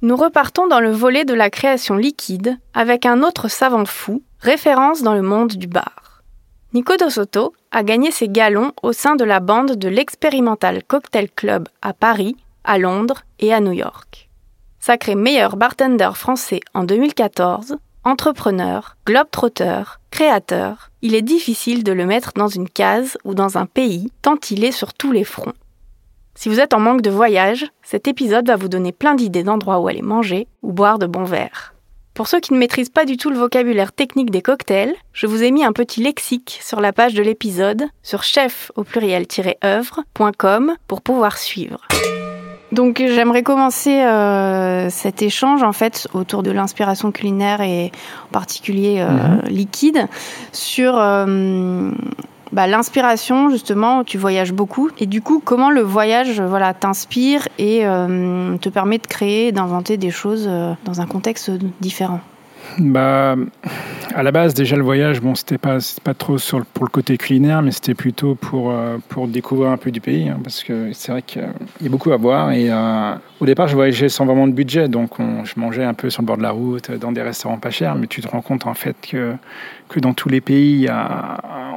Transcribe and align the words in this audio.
nous 0.00 0.16
repartons 0.16 0.68
dans 0.68 0.80
le 0.80 0.92
volet 0.92 1.24
de 1.24 1.34
la 1.34 1.50
création 1.50 1.96
liquide 1.96 2.56
avec 2.72 3.04
un 3.04 3.22
autre 3.22 3.48
savant 3.48 3.84
fou, 3.84 4.22
référence 4.40 5.02
dans 5.02 5.14
le 5.14 5.22
monde 5.22 5.54
du 5.54 5.66
bar. 5.66 6.22
Nico 6.72 6.92
Soto 7.08 7.54
a 7.72 7.82
gagné 7.82 8.10
ses 8.10 8.28
galons 8.28 8.72
au 8.82 8.92
sein 8.92 9.16
de 9.16 9.24
la 9.24 9.40
bande 9.40 9.76
de 9.76 9.88
l'Experimental 9.88 10.84
Cocktail 10.84 11.30
Club 11.30 11.68
à 11.82 11.94
Paris, 11.94 12.36
à 12.62 12.78
Londres 12.78 13.22
et 13.40 13.52
à 13.52 13.60
New 13.60 13.72
York. 13.72 14.28
Sacré 14.78 15.16
meilleur 15.16 15.56
bartender 15.56 16.10
français 16.14 16.60
en 16.74 16.84
2014, 16.84 17.76
entrepreneur, 18.04 18.96
globetrotter, 19.06 19.82
créateur, 20.10 20.90
il 21.02 21.14
est 21.14 21.22
difficile 21.22 21.82
de 21.82 21.92
le 21.92 22.06
mettre 22.06 22.32
dans 22.34 22.48
une 22.48 22.68
case 22.68 23.18
ou 23.24 23.34
dans 23.34 23.58
un 23.58 23.66
pays 23.66 24.12
tant 24.22 24.36
il 24.50 24.64
est 24.64 24.72
sur 24.72 24.94
tous 24.94 25.10
les 25.10 25.24
fronts. 25.24 25.54
Si 26.40 26.48
vous 26.48 26.60
êtes 26.60 26.72
en 26.72 26.78
manque 26.78 27.02
de 27.02 27.10
voyage, 27.10 27.66
cet 27.82 28.06
épisode 28.06 28.46
va 28.46 28.54
vous 28.54 28.68
donner 28.68 28.92
plein 28.92 29.16
d'idées 29.16 29.42
d'endroits 29.42 29.80
où 29.80 29.88
aller 29.88 30.02
manger 30.02 30.46
ou 30.62 30.72
boire 30.72 31.00
de 31.00 31.06
bons 31.06 31.24
verres. 31.24 31.74
Pour 32.14 32.28
ceux 32.28 32.38
qui 32.38 32.52
ne 32.52 32.58
maîtrisent 32.60 32.90
pas 32.90 33.04
du 33.04 33.16
tout 33.16 33.30
le 33.30 33.36
vocabulaire 33.36 33.90
technique 33.90 34.30
des 34.30 34.40
cocktails, 34.40 34.94
je 35.12 35.26
vous 35.26 35.42
ai 35.42 35.50
mis 35.50 35.64
un 35.64 35.72
petit 35.72 36.00
lexique 36.00 36.60
sur 36.62 36.80
la 36.80 36.92
page 36.92 37.14
de 37.14 37.24
l'épisode 37.24 37.86
sur 38.04 38.22
chef 38.22 38.70
au 38.76 38.84
pluriel-œuvre.com 38.84 40.76
pour 40.86 41.02
pouvoir 41.02 41.38
suivre. 41.38 41.88
Donc 42.70 42.98
j'aimerais 43.04 43.42
commencer 43.42 44.00
euh, 44.02 44.90
cet 44.90 45.22
échange 45.22 45.64
en 45.64 45.72
fait 45.72 46.06
autour 46.14 46.44
de 46.44 46.52
l'inspiration 46.52 47.10
culinaire 47.10 47.62
et 47.62 47.90
en 48.28 48.32
particulier 48.32 49.00
euh, 49.00 49.08
mhm. 49.08 49.40
liquide 49.48 50.06
sur 50.52 50.96
euh, 50.96 51.90
bah, 52.52 52.66
l'inspiration, 52.66 53.50
justement, 53.50 54.04
tu 54.04 54.18
voyages 54.18 54.52
beaucoup. 54.52 54.90
Et 54.98 55.06
du 55.06 55.22
coup, 55.22 55.40
comment 55.44 55.70
le 55.70 55.82
voyage 55.82 56.40
voilà, 56.40 56.74
t'inspire 56.74 57.48
et 57.58 57.86
euh, 57.86 58.56
te 58.58 58.68
permet 58.68 58.98
de 58.98 59.06
créer, 59.06 59.52
d'inventer 59.52 59.96
des 59.96 60.10
choses 60.10 60.46
euh, 60.48 60.72
dans 60.84 61.00
un 61.00 61.06
contexte 61.06 61.50
différent? 61.80 62.20
Bah, 62.78 63.36
à 64.14 64.22
la 64.22 64.32
base, 64.32 64.54
déjà 64.54 64.76
le 64.76 64.82
voyage, 64.82 65.20
bon, 65.20 65.34
c'était 65.34 65.58
pas, 65.58 65.78
pas 66.02 66.14
trop 66.14 66.36
pour 66.74 66.84
le 66.84 66.90
côté 66.90 67.16
culinaire, 67.16 67.62
mais 67.62 67.70
c'était 67.70 67.94
plutôt 67.94 68.34
pour, 68.34 68.70
euh, 68.70 68.98
pour 69.08 69.28
découvrir 69.28 69.70
un 69.70 69.76
peu 69.76 69.90
du 69.90 70.00
pays, 70.00 70.28
hein, 70.28 70.38
parce 70.42 70.62
que 70.62 70.92
c'est 70.92 71.12
vrai 71.12 71.22
qu'il 71.22 71.42
y 71.80 71.86
a 71.86 71.88
beaucoup 71.88 72.12
à 72.12 72.16
voir. 72.16 72.52
Et 72.52 72.70
au 73.40 73.46
départ, 73.46 73.68
je 73.68 73.74
voyageais 73.74 74.08
sans 74.08 74.26
vraiment 74.26 74.48
de 74.48 74.52
budget, 74.52 74.88
donc 74.88 75.12
je 75.18 75.60
mangeais 75.60 75.84
un 75.84 75.94
peu 75.94 76.10
sur 76.10 76.22
le 76.22 76.26
bord 76.26 76.36
de 76.36 76.42
la 76.42 76.50
route, 76.50 76.90
dans 76.90 77.12
des 77.12 77.22
restaurants 77.22 77.58
pas 77.58 77.70
chers, 77.70 77.94
mais 77.94 78.06
tu 78.06 78.20
te 78.20 78.28
rends 78.28 78.42
compte 78.42 78.66
en 78.66 78.74
fait 78.74 78.96
que, 79.00 79.34
que 79.88 80.00
dans 80.00 80.14
tous 80.14 80.28
les 80.28 80.40
pays, 80.40 80.88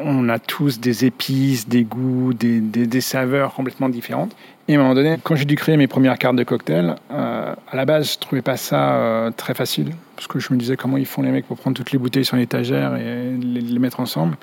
on 0.04 0.30
a 0.30 0.40
tous 0.40 0.80
des 0.80 1.06
épices, 1.06 1.68
des 1.68 1.84
goûts, 1.84 2.34
des, 2.34 2.60
des, 2.60 3.02
saveurs 3.02 3.54
complètement 3.54 3.90
différentes. 3.90 4.36
À 4.72 4.76
un 4.76 4.78
moment 4.78 4.96
donné, 4.96 5.18
quand 5.22 5.36
j'ai 5.36 5.44
dû 5.44 5.58
créer 5.58 5.76
mes 5.76 5.88
premières 5.88 6.18
cartes 6.18 6.38
de 6.38 6.44
cocktail, 6.44 6.96
euh, 7.12 7.54
à 7.70 7.76
la 7.76 7.84
base, 7.84 8.14
je 8.14 8.20
trouvais 8.20 8.42
pas 8.42 8.56
ça 8.56 8.94
euh, 8.94 9.32
très 9.36 9.54
facile, 9.54 9.90
parce 10.16 10.28
que 10.28 10.40
je 10.40 10.54
me 10.54 10.58
disais 10.58 10.78
comment 10.78 10.96
ils 10.96 11.06
font 11.06 11.22
les 11.22 11.32
mecs 11.32 11.46
pour 11.46 11.58
prendre 11.58 11.76
toutes 11.76 11.92
les 11.92 11.98
bouteilles 11.98 12.24
sur 12.24 12.38
l'étagère 12.38 12.96
et 12.96 13.32
les, 13.38 13.80
mettre 13.80 14.00
ensemble. 14.00 14.38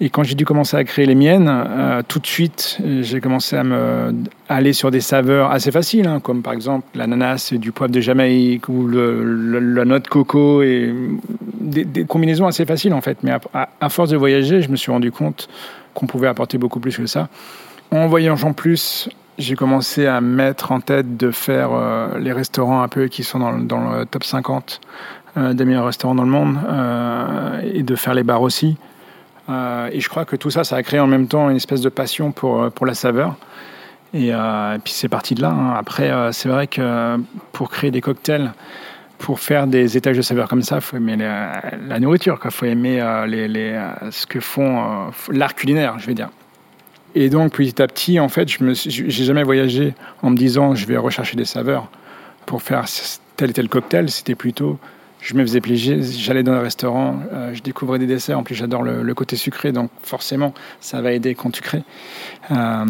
Et 0.00 0.10
quand 0.10 0.24
j'ai 0.24 0.34
dû 0.34 0.44
commencer 0.44 0.76
à 0.76 0.82
créer 0.82 1.06
les 1.06 1.14
miennes, 1.14 1.48
euh, 1.48 2.02
tout 2.06 2.18
de 2.18 2.26
suite, 2.26 2.78
j'ai 3.02 3.20
commencé 3.20 3.54
à 3.56 3.62
me 3.62 4.14
aller 4.48 4.72
sur 4.72 4.90
des 4.90 5.00
saveurs 5.00 5.52
assez 5.52 5.70
faciles, 5.70 6.08
hein, 6.08 6.18
comme 6.18 6.42
par 6.42 6.52
exemple 6.52 6.84
l'ananas 6.96 7.50
et 7.52 7.58
du 7.58 7.70
poivre 7.70 7.92
de 7.92 8.00
Jamaïque 8.00 8.68
ou 8.68 8.88
la 8.88 9.84
noix 9.84 10.00
de 10.00 10.08
coco 10.08 10.62
et 10.62 10.92
des, 11.60 12.04
combinaisons 12.04 12.48
assez 12.48 12.66
faciles 12.66 12.94
en 12.94 13.00
fait. 13.00 13.18
Mais 13.22 13.30
à, 13.54 13.88
force 13.90 14.10
de 14.10 14.16
voyager, 14.16 14.60
je 14.60 14.70
me 14.70 14.76
suis 14.76 14.90
rendu 14.90 15.12
compte 15.12 15.48
qu'on 15.94 16.06
pouvait 16.06 16.28
apporter 16.28 16.58
beaucoup 16.58 16.80
plus 16.80 16.96
que 16.96 17.06
ça. 17.06 17.28
En 17.92 18.08
voyageant 18.08 18.52
plus, 18.52 19.08
j'ai 19.38 19.54
commencé 19.54 20.06
à 20.06 20.20
mettre 20.20 20.72
en 20.72 20.80
tête 20.80 21.16
de 21.16 21.30
faire 21.30 21.70
euh, 21.72 22.18
les 22.18 22.32
restaurants 22.32 22.82
un 22.82 22.88
peu 22.88 23.08
qui 23.08 23.24
sont 23.24 23.38
dans, 23.38 23.50
le 23.50 24.04
top 24.06 24.24
50 24.24 24.80
euh, 25.36 25.52
des 25.52 25.64
meilleurs 25.64 25.86
restaurants 25.86 26.14
dans 26.14 26.24
le 26.24 26.30
monde 26.30 26.58
et 27.62 27.82
de 27.82 27.94
faire 27.96 28.14
les 28.14 28.22
bars 28.22 28.42
aussi. 28.42 28.76
Euh, 29.48 29.88
et 29.92 30.00
je 30.00 30.08
crois 30.08 30.24
que 30.24 30.36
tout 30.36 30.50
ça, 30.50 30.64
ça 30.64 30.76
a 30.76 30.82
créé 30.82 31.00
en 31.00 31.06
même 31.06 31.28
temps 31.28 31.48
une 31.50 31.56
espèce 31.56 31.80
de 31.80 31.88
passion 31.88 32.32
pour, 32.32 32.62
euh, 32.62 32.70
pour 32.70 32.86
la 32.86 32.94
saveur. 32.94 33.36
Et, 34.12 34.30
euh, 34.32 34.78
puis 34.82 34.92
c'est 34.92 35.08
parti 35.08 35.34
de 35.34 35.42
là. 35.42 35.50
Hein. 35.50 35.74
Après, 35.76 36.10
c'est 36.32 36.48
vrai 36.48 36.66
que 36.66 37.18
pour 37.52 37.70
créer 37.70 37.90
des 37.90 38.00
cocktails, 38.00 38.52
pour 39.18 39.40
faire 39.40 39.66
des 39.66 39.96
étages 39.96 40.16
de 40.16 40.22
saveur 40.22 40.48
comme 40.48 40.62
ça, 40.62 40.76
il 40.76 40.80
faut 40.80 40.96
aimer 40.96 41.16
la, 41.16 42.00
nourriture, 42.00 42.38
il 42.44 42.50
faut 42.50 42.66
aimer 42.66 43.02
les, 43.26 43.48
les, 43.48 43.80
ce 44.10 44.26
que 44.26 44.40
font 44.40 45.10
l'art 45.30 45.54
culinaire, 45.54 45.98
je 45.98 46.06
vais 46.06 46.14
dire. 46.14 46.28
Et 47.18 47.30
donc 47.30 47.54
petit 47.54 47.80
à 47.80 47.86
petit, 47.86 48.20
en 48.20 48.28
fait, 48.28 48.46
je 48.46 48.62
n'ai 48.62 49.10
jamais 49.10 49.42
voyagé 49.42 49.94
en 50.20 50.28
me 50.28 50.36
disant 50.36 50.74
je 50.74 50.84
vais 50.84 50.98
rechercher 50.98 51.34
des 51.34 51.46
saveurs 51.46 51.88
pour 52.44 52.60
faire 52.60 52.84
tel 53.38 53.50
et 53.50 53.52
tel 53.54 53.70
cocktail. 53.70 54.10
C'était 54.10 54.34
plutôt 54.34 54.78
je 55.20 55.34
me 55.34 55.42
faisais 55.42 55.60
plaisir, 55.60 55.98
j'allais 56.00 56.42
dans 56.42 56.52
un 56.52 56.60
restaurant, 56.60 57.16
euh, 57.32 57.54
je 57.54 57.62
découvrais 57.62 57.98
des 57.98 58.06
desserts. 58.06 58.38
En 58.38 58.42
plus, 58.42 58.54
j'adore 58.54 58.82
le, 58.82 59.14
côté 59.14 59.36
sucré, 59.36 59.72
donc 59.72 59.90
forcément, 60.02 60.52
ça 60.80 61.00
va 61.00 61.12
aider 61.12 61.34
quand 61.34 61.50
tu 61.50 61.62
crées. 61.62 61.82
Euh, 62.50 62.84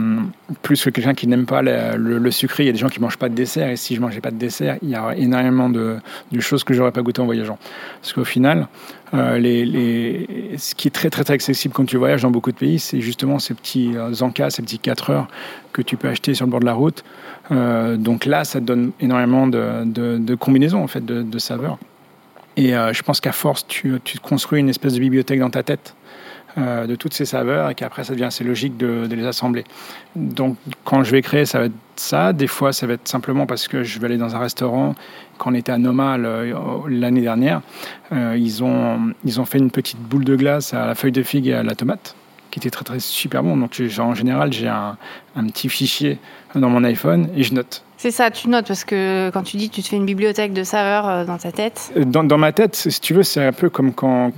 plus 0.63 0.85
que 0.85 0.91
quelqu'un 0.91 1.15
qui 1.15 1.29
n'aime 1.29 1.47
pas 1.47 1.63
le, 1.63 2.31
sucré, 2.31 2.65
il 2.65 2.67
y 2.67 2.69
a 2.69 2.73
des 2.73 2.79
gens 2.79 2.89
qui 2.89 3.01
mangent 3.01 3.17
pas 3.17 3.29
de 3.29 3.35
dessert. 3.35 3.71
Et 3.71 3.77
si 3.77 3.95
je 3.95 4.01
mangeais 4.01 4.21
pas 4.21 4.33
de 4.33 4.37
dessert, 4.37 4.77
il 4.83 4.91
y 4.91 4.97
a 4.97 5.15
énormément 5.17 5.71
de, 5.71 5.99
choses 6.41 6.65
que 6.65 6.75
j'aurais 6.75 6.93
pas 6.93 7.03
goûté 7.03 7.21
en 7.21 7.27
voyageant. 7.27 7.59
Parce 8.03 8.13
qu'au 8.13 8.25
final, 8.25 8.67
euh, 9.15 9.39
les, 9.39 10.57
ce 10.59 10.75
qui 10.75 10.89
est 10.89 10.91
très 10.91 11.11
très 11.11 11.25
très 11.25 11.35
accessible 11.35 11.73
quand 11.73 11.87
tu 11.87 11.97
voyages 11.97 12.23
dans 12.23 12.31
beaucoup 12.31 12.51
de 12.51 12.57
pays, 12.57 12.81
c'est 12.81 13.01
justement 13.01 13.39
ces 13.39 13.55
petits 13.55 13.93
encas, 14.21 14.51
ces 14.51 14.63
petits 14.63 14.81
4 14.81 15.11
heures 15.11 15.29
que 15.73 15.81
tu 15.81 15.97
peux 15.97 16.09
acheter 16.09 16.35
sur 16.35 16.45
le 16.45 16.51
bord 16.51 16.61
de 16.61 16.67
la 16.67 16.75
route. 16.75 17.05
donc 17.51 18.27
là, 18.27 18.45
ça 18.45 18.61
te 18.61 18.65
donne 18.65 18.91
énormément 19.01 19.47
de, 19.47 20.35
combinaisons 20.35 20.83
en 20.83 20.89
fait, 20.89 21.05
de 21.05 21.39
saveurs. 21.39 21.79
Et 22.57 22.75
euh, 22.75 22.93
je 22.93 23.03
pense 23.03 23.21
qu'à 23.21 23.33
force, 23.33 23.67
tu, 23.67 24.01
tu, 24.05 24.19
construis 24.19 24.61
une 24.61 24.69
espèce 24.69 24.95
de 24.95 25.01
bibliothèque 25.01 25.41
dans 25.41 25.51
ta 25.51 25.63
tête 25.63 25.95
euh, 26.59 26.87
de 26.87 26.95
toutes 26.95 27.13
ces 27.13 27.27
saveurs 27.27 27.69
et 27.69 27.75
qu'après, 27.75 28.05
ça 28.05 28.15
devient 28.15 28.25
assez 28.25 28.43
logique 28.43 28.79
de, 28.79 29.07
les 29.11 29.27
assembler. 29.27 29.65
Donc, 30.15 30.57
quand 30.85 31.05
je 31.05 31.11
vais 31.11 31.21
créer, 31.21 31.45
ça 31.45 31.59
va 31.59 31.67
être 31.67 31.75
ça. 31.97 32.33
Des 32.33 32.47
fois, 32.47 32.73
ça 32.73 32.87
va 32.87 32.95
être 32.95 33.07
simplement 33.07 33.47
parce 33.47 33.69
que 33.69 33.83
je 33.83 33.99
vais 33.99 34.07
aller 34.07 34.17
dans 34.17 34.35
un 34.35 34.39
restaurant. 34.39 34.95
Quand 35.37 35.51
on 35.51 35.55
était 35.55 35.73
à 35.73 35.77
Noma 35.77 36.17
l'année 36.17 37.21
dernière, 37.21 37.61
euh, 38.13 38.37
ils, 38.39 38.65
ont, 38.65 39.13
ils 39.25 39.39
ont 39.39 39.45
fait 39.45 39.59
une 39.59 39.71
petite 39.71 40.01
boule 40.01 40.25
de 40.25 40.35
glace 40.35 40.73
à 40.73 40.87
la 40.87 40.95
feuille 40.95 41.13
de 41.13 41.23
figue 41.23 41.49
et 41.49 41.55
à 41.55 41.63
la 41.63 41.75
tomate 41.75 42.17
qui 42.51 42.61
était 42.61 42.71
très 42.71 42.85
très 42.85 43.01
super 43.01 43.43
bon. 43.43 43.55
Donc 43.59 43.79
en 43.99 44.15
général, 44.15 44.51
j'ai 44.51 44.69
un, 44.69 44.97
petit 45.49 45.69
fichier 45.69 46.19
dans 46.55 46.71
mon 46.71 46.85
iPhone 46.85 47.29
et 47.37 47.43
je 47.43 47.53
note. 47.53 47.85
C'est 48.07 48.13
ça, 48.13 48.31
tu 48.31 48.49
notes, 48.49 48.69
parce 48.69 48.85
que 48.85 49.31
quand 49.31 49.43
tu 49.43 49.57
dis 49.57 49.69
tu 49.69 49.83
te 49.83 49.89
fais 49.89 49.97
une 49.97 50.07
bibliothèque 50.07 50.53
de 50.53 50.63
saveurs 50.63 51.09
euh, 51.09 51.25
dans 51.25 51.39
ta 51.39 51.51
tête. 51.51 51.91
Euh, 51.97 52.05
dans, 52.05 52.23
dans 52.23 52.39
ma 52.39 52.53
tête, 52.53 52.77
si 52.77 53.01
tu 53.01 53.15
veux, 53.15 53.25
c'est 53.25 53.45
un 53.45 53.51
peu 53.51 53.69
comme 53.69 53.93
quand 53.93 54.31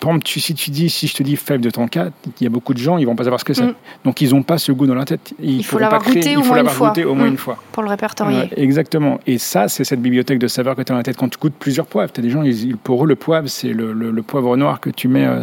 par 0.00 0.10
exemple, 0.10 0.26
si 0.28 0.54
tu 0.54 0.70
dis, 0.70 0.88
si 0.88 1.06
je 1.06 1.14
te 1.14 1.22
dis 1.22 1.36
fève 1.36 1.60
de 1.60 1.70
tonka, 1.70 2.08
il 2.40 2.44
y 2.44 2.46
a 2.46 2.50
beaucoup 2.50 2.72
de 2.72 2.78
gens, 2.78 2.96
ils 2.98 3.04
vont 3.04 3.16
pas 3.16 3.24
savoir 3.24 3.38
ce 3.38 3.44
que 3.44 3.54
c'est. 3.54 3.66
Mm. 3.66 3.74
Donc, 4.04 4.20
ils 4.20 4.30
n'ont 4.30 4.42
pas 4.42 4.58
ce 4.58 4.72
goût 4.72 4.86
dans 4.86 4.94
la 4.94 5.04
tête. 5.04 5.34
il 5.40 5.64
faut 5.64 5.78
l'avoir 5.78 6.02
goûté, 6.02 6.36
au, 6.36 6.42
moins 6.42 6.60
une 6.60 6.68
fois. 6.68 6.92
au 7.04 7.14
moins 7.14 7.26
une 7.26 7.36
fois. 7.36 7.58
Pour 7.72 7.82
le 7.82 7.90
répertorier. 7.90 8.48
exactement. 8.56 9.20
Et 9.26 9.38
ça, 9.38 9.68
c'est 9.68 9.84
cette 9.84 10.00
bibliothèque 10.00 10.38
de 10.38 10.48
saveurs 10.48 10.74
que 10.74 10.82
tu 10.82 10.90
as 10.90 10.94
dans 10.94 10.98
la 10.98 11.02
tête. 11.02 11.16
Quand 11.16 11.28
tu 11.28 11.38
goûtes 11.38 11.54
plusieurs 11.58 11.86
poivres, 11.86 12.12
tu 12.12 12.20
as 12.20 12.22
des 12.22 12.30
gens, 12.30 12.42
ils, 12.42 12.76
pour 12.76 13.04
eux, 13.04 13.06
le 13.06 13.16
poivre, 13.16 13.48
c'est 13.48 13.72
le, 13.72 13.92
le, 13.92 14.22
poivre 14.22 14.56
noir 14.56 14.80
que 14.80 14.90
tu 14.90 15.08
mets 15.08 15.26
euh, 15.26 15.42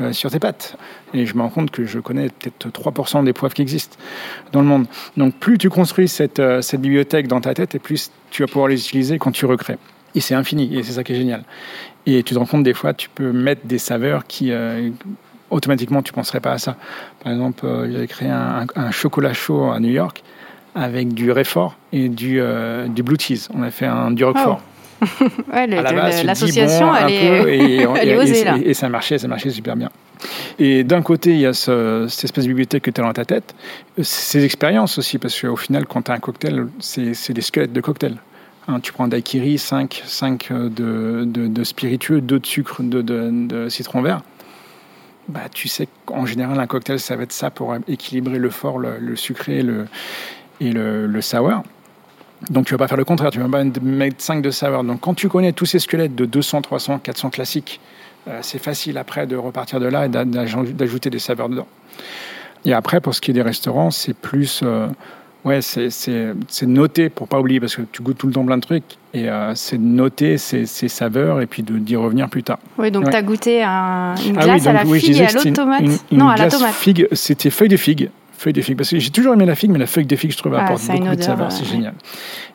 euh, 0.00 0.12
sur 0.12 0.30
tes 0.30 0.38
pâtes. 0.38 0.76
Et 1.14 1.24
je 1.24 1.34
me 1.34 1.42
rends 1.42 1.48
compte 1.48 1.70
que 1.70 1.84
je 1.84 1.98
connais 1.98 2.28
peut-être 2.28 2.68
3% 2.68 3.24
des 3.24 3.32
poivres 3.32 3.54
qui 3.54 3.62
existent 3.62 3.96
dans 4.52 4.60
le 4.60 4.66
monde. 4.66 4.86
Donc, 5.16 5.34
plus 5.34 5.56
tu 5.56 5.70
construis 5.70 6.08
cette, 6.08 6.40
euh, 6.40 6.60
cette 6.60 6.80
bibliothèque 6.80 7.26
dans 7.28 7.40
ta 7.40 7.54
tête, 7.54 7.74
et 7.74 7.78
plus 7.78 8.10
tu 8.30 8.42
vas 8.42 8.48
pouvoir 8.48 8.68
les 8.68 8.80
utiliser 8.80 9.18
quand 9.18 9.30
tu 9.30 9.46
recrées. 9.46 9.78
Et 10.14 10.20
c'est 10.20 10.34
infini, 10.34 10.76
et 10.76 10.82
c'est 10.82 10.92
ça 10.92 11.04
qui 11.04 11.12
est 11.12 11.16
génial. 11.16 11.44
Et 12.06 12.22
tu 12.22 12.34
te 12.34 12.38
rends 12.38 12.46
compte, 12.46 12.62
des 12.62 12.74
fois, 12.74 12.92
tu 12.92 13.08
peux 13.08 13.32
mettre 13.32 13.62
des 13.64 13.78
saveurs 13.78 14.26
qui, 14.26 14.52
euh, 14.52 14.90
automatiquement, 15.50 16.02
tu 16.02 16.12
ne 16.12 16.16
penserais 16.16 16.40
pas 16.40 16.52
à 16.52 16.58
ça. 16.58 16.76
Par 17.22 17.32
exemple, 17.32 17.64
euh, 17.64 17.90
j'avais 17.90 18.06
créé 18.06 18.28
un, 18.28 18.90
chocolat 18.90 19.32
chaud 19.32 19.70
à 19.70 19.80
New 19.80 19.90
York 19.90 20.22
avec 20.74 21.14
du 21.14 21.30
Réfort 21.30 21.76
et 21.92 22.08
du, 22.08 22.40
euh, 22.40 22.88
du 22.88 23.02
Blue 23.02 23.16
Cheese. 23.18 23.48
On 23.54 23.62
a 23.62 23.70
fait 23.70 23.86
un 23.86 24.10
du 24.10 24.24
Roquefort. 24.24 24.60
ouais, 25.52 25.66
l'association, 25.66 26.94
elle, 26.94 27.10
est, 27.10 27.82
et, 27.82 28.16
osée, 28.16 28.44
là. 28.44 28.56
Et, 28.62 28.74
ça 28.74 28.88
marchait, 28.88 29.18
ça 29.18 29.28
marchait 29.28 29.50
super 29.50 29.76
bien. 29.76 29.90
Et 30.58 30.84
d'un 30.84 31.02
côté, 31.02 31.30
il 31.30 31.40
y 31.40 31.46
a 31.46 31.52
cette 31.52 32.24
espèce 32.24 32.44
de 32.44 32.48
bibliothèque 32.48 32.84
que 32.84 32.90
tu 32.90 33.00
as 33.00 33.04
dans 33.04 33.12
ta 33.12 33.24
tête, 33.24 33.54
ces 34.00 34.44
expériences 34.44 34.98
aussi, 34.98 35.18
parce 35.18 35.38
qu'au 35.38 35.56
final, 35.56 35.86
quand 35.86 36.02
tu 36.02 36.10
as 36.10 36.14
un 36.14 36.18
cocktail, 36.18 36.66
c'est 36.80 37.32
des 37.32 37.42
squelettes 37.42 37.72
de 37.72 37.80
cocktail. 37.80 38.16
Hein, 38.66 38.80
tu 38.80 38.92
prends 38.92 39.04
un 39.04 39.08
daiquiri, 39.08 39.58
5, 39.58 40.02
5 40.06 40.52
de, 40.52 41.64
spiritueux, 41.64 42.20
2 42.20 42.38
de 42.38 42.46
sucre, 42.46 42.82
2 42.82 43.02
de, 43.02 43.68
citron 43.68 44.00
vert. 44.00 44.22
Bah, 45.28 45.48
tu 45.52 45.68
sais 45.68 45.88
qu'en 46.06 46.26
général, 46.26 46.58
un 46.58 46.66
cocktail, 46.66 46.98
ça 46.98 47.16
va 47.16 47.24
être 47.24 47.32
ça 47.32 47.50
pour 47.50 47.74
équilibrer 47.88 48.38
le 48.38 48.50
fort, 48.50 48.78
le, 48.78 49.16
sucré 49.16 49.58
et 50.60 50.72
le, 50.72 51.20
sour. 51.20 51.62
Donc, 52.50 52.66
tu 52.66 52.74
ne 52.74 52.78
vas 52.78 52.84
pas 52.84 52.88
faire 52.88 52.98
le 52.98 53.04
contraire, 53.04 53.30
tu 53.30 53.40
vas 53.40 53.48
pas 53.48 53.64
mettre 53.82 54.22
5 54.22 54.42
de 54.42 54.50
sour. 54.50 54.82
Donc, 54.84 55.00
quand 55.00 55.14
tu 55.14 55.28
connais 55.28 55.52
tous 55.52 55.66
ces 55.66 55.78
squelettes 55.78 56.14
de 56.14 56.24
200, 56.24 56.62
300, 56.62 56.98
400 57.00 57.30
classiques, 57.30 57.80
euh, 58.28 58.38
c'est 58.42 58.58
facile 58.58 58.96
après 58.96 59.26
de 59.26 59.36
repartir 59.36 59.80
de 59.80 59.86
là 59.86 60.06
et 60.06 60.08
d'ajouter 60.08 61.10
des 61.10 61.18
saveurs 61.18 61.50
dedans. 61.50 61.68
Et 62.64 62.72
après, 62.72 63.00
pour 63.02 63.14
ce 63.14 63.20
qui 63.20 63.30
est 63.30 63.34
des 63.34 63.42
restaurants, 63.42 63.90
c'est 63.90 64.14
plus. 64.14 64.60
Euh, 64.62 64.88
Ouais, 65.44 65.60
c'est 65.60 66.66
noter 66.66 67.10
pour 67.10 67.28
pas 67.28 67.38
oublier 67.38 67.60
parce 67.60 67.76
que 67.76 67.82
tu 67.92 68.02
goûtes 68.02 68.16
tout 68.16 68.26
le 68.26 68.32
temps 68.32 68.44
plein 68.44 68.56
de 68.56 68.62
trucs 68.62 68.96
et 69.12 69.28
euh, 69.28 69.54
c'est 69.54 69.76
de 69.76 69.82
noter 69.82 70.38
ces, 70.38 70.66
saveurs 70.66 71.42
et 71.42 71.46
puis 71.46 71.62
d'y 71.62 71.96
revenir 71.96 72.30
plus 72.30 72.42
tard. 72.42 72.58
Oui, 72.78 72.90
donc 72.90 73.10
tu 73.10 73.16
as 73.16 73.22
goûté 73.22 73.62
un, 73.62 74.14
une 74.26 74.38
ah 74.38 74.44
glace 74.44 74.66
à 74.66 74.72
la 74.72 74.84
figue 74.86 75.16
et 75.16 75.26
à 75.26 75.32
l'autre 75.32 75.50
tomate 75.50 75.84
Non, 76.10 76.28
à 76.28 76.36
la 76.36 76.48
tomate. 76.48 76.72
Figue, 76.72 77.08
c'était 77.12 77.50
feuille 77.50 77.68
de 77.68 77.76
figue. 77.76 78.10
Feuille 78.32 78.54
de 78.54 78.62
figue 78.62 78.76
parce 78.76 78.90
que 78.90 78.98
j'ai 78.98 79.10
toujours 79.10 79.34
aimé 79.34 79.44
la 79.44 79.54
figue, 79.54 79.70
mais 79.70 79.78
la 79.78 79.86
feuille 79.86 80.06
de 80.06 80.16
figue, 80.16 80.32
je 80.32 80.38
trouve, 80.38 80.54
ah, 80.54 80.64
apporte 80.64 80.86
beaucoup 80.86 81.16
de 81.16 81.22
saveurs. 81.22 81.52
C'est 81.52 81.66
génial. 81.66 81.94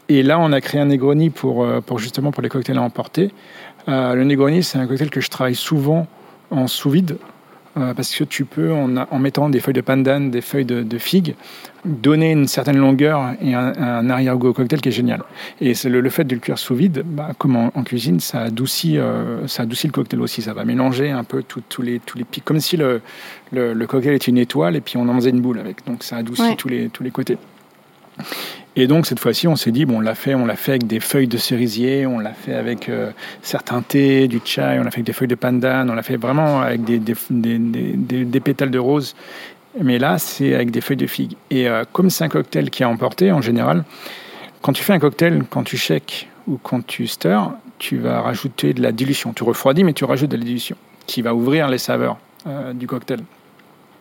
Et 0.09 0.23
là, 0.23 0.39
on 0.39 0.51
a 0.51 0.59
créé 0.59 0.81
un 0.81 0.85
Negroni 0.85 1.29
pour, 1.29 1.63
euh, 1.63 1.81
pour 1.81 1.99
justement 1.99 2.31
pour 2.31 2.41
les 2.41 2.49
cocktails 2.49 2.77
à 2.77 2.81
emporter. 2.81 3.31
Euh, 3.87 4.15
le 4.15 4.23
Negroni, 4.23 4.63
c'est 4.63 4.79
un 4.79 4.87
cocktail 4.87 5.11
que 5.11 5.21
je 5.21 5.29
travaille 5.29 5.55
souvent 5.55 6.07
en 6.49 6.67
sous 6.67 6.89
vide 6.89 7.17
euh, 7.77 7.93
parce 7.93 8.13
que 8.15 8.23
tu 8.23 8.45
peux, 8.45 8.73
en, 8.73 9.19
mettant 9.19 9.49
des 9.49 9.59
feuilles 9.59 9.75
de 9.75 9.81
pandan, 9.81 10.29
des 10.31 10.41
feuilles 10.41 10.65
de, 10.65 10.81
de 10.81 10.97
figue, 10.97 11.35
donner 11.85 12.31
une 12.31 12.47
certaine 12.47 12.77
longueur 12.77 13.33
et 13.41 13.53
un, 13.53 14.09
arrière-goût 14.09 14.47
au 14.47 14.53
cocktail 14.53 14.81
qui 14.81 14.89
est 14.89 14.93
génial. 14.93 15.21
Et 15.61 15.75
c'est 15.75 15.89
le, 15.89 16.09
fait 16.09 16.23
de 16.23 16.33
le 16.33 16.41
cuire 16.41 16.57
sous 16.57 16.75
vide, 16.75 17.03
bah, 17.05 17.31
comme 17.37 17.55
en, 17.55 17.83
cuisine, 17.83 18.19
ça 18.19 18.41
adoucit, 18.41 18.97
euh, 18.97 19.47
ça 19.47 19.63
adoucit 19.63 19.87
le 19.87 19.93
cocktail 19.93 20.19
aussi. 20.21 20.41
Ça 20.41 20.53
va 20.53 20.65
mélanger 20.65 21.11
un 21.11 21.23
peu 21.23 21.43
tous 21.43 21.81
les, 21.81 21.99
tous 21.99 22.17
les 22.17 22.23
pics, 22.23 22.43
comme 22.43 22.59
si 22.59 22.75
le, 22.75 23.01
le, 23.51 23.85
cocktail 23.85 24.15
était 24.15 24.31
une 24.31 24.39
étoile 24.39 24.75
et 24.75 24.81
puis 24.81 24.97
on 24.97 25.07
en 25.07 25.15
faisait 25.15 25.29
une 25.29 25.41
boule 25.41 25.59
avec. 25.59 25.85
Donc 25.85 26.03
ça 26.03 26.17
adoucit 26.17 26.55
tous, 26.57 26.69
les, 26.69 26.89
tous 26.89 27.03
les 27.03 27.11
côtés. 27.11 27.37
Et 28.79 28.87
donc 28.87 29.05
cette 29.05 29.19
fois-ci, 29.19 29.45
on 29.45 29.57
s'est 29.57 29.71
dit 29.71 29.83
bon, 29.83 29.97
on 29.97 29.99
l'a 29.99 30.15
fait, 30.15 30.35
on 30.35 30.45
l'a 30.45 30.55
fait 30.55 30.71
avec 30.71 30.87
des 30.87 31.01
feuilles 31.01 31.27
de 31.27 31.35
cerisier, 31.35 32.05
on 32.05 32.17
l'a 32.17 32.31
fait 32.31 32.53
avec 32.53 32.87
euh, 32.87 33.11
certains 33.41 33.81
thés, 33.81 34.29
du 34.29 34.39
chai, 34.45 34.77
on 34.79 34.83
l'a 34.83 34.89
fait 34.89 34.99
avec 34.99 35.05
des 35.05 35.11
feuilles 35.11 35.27
de 35.27 35.35
pandan, 35.35 35.89
on 35.89 35.95
l'a 35.95 36.01
fait 36.01 36.15
vraiment 36.15 36.61
avec 36.61 36.85
des, 36.85 38.39
pétales 38.39 38.71
de 38.71 38.79
rose. 38.79 39.17
Mais 39.81 39.99
là, 39.99 40.17
c'est 40.17 40.55
avec 40.55 40.71
des 40.71 40.79
feuilles 40.79 40.95
de 40.95 41.07
figue. 41.07 41.33
Et 41.51 41.67
euh, 41.67 41.83
comme 41.91 42.09
c'est 42.09 42.23
un 42.23 42.29
cocktail 42.29 42.69
qui 42.69 42.83
est 42.83 42.85
emporté 42.85 43.33
en 43.33 43.41
général, 43.41 43.83
quand 44.61 44.71
tu 44.71 44.81
fais 44.81 44.93
un 44.93 44.99
cocktail, 44.99 45.43
quand 45.49 45.63
tu 45.63 45.75
shakes 45.75 46.29
ou 46.47 46.57
quand 46.57 46.87
tu 46.87 47.05
stirs, 47.07 47.51
tu 47.79 47.97
vas 47.97 48.21
rajouter 48.21 48.73
de 48.73 48.81
la 48.81 48.93
dilution. 48.93 49.33
Tu 49.33 49.43
refroidis, 49.43 49.83
mais 49.83 49.93
tu 49.93 50.05
rajoutes 50.05 50.31
de 50.31 50.37
la 50.37 50.43
dilution 50.45 50.77
qui 51.05 51.21
va 51.21 51.35
ouvrir 51.35 51.67
les 51.67 51.79
saveurs 51.79 52.17
euh, 52.47 52.71
du 52.71 52.87
cocktail. 52.87 53.19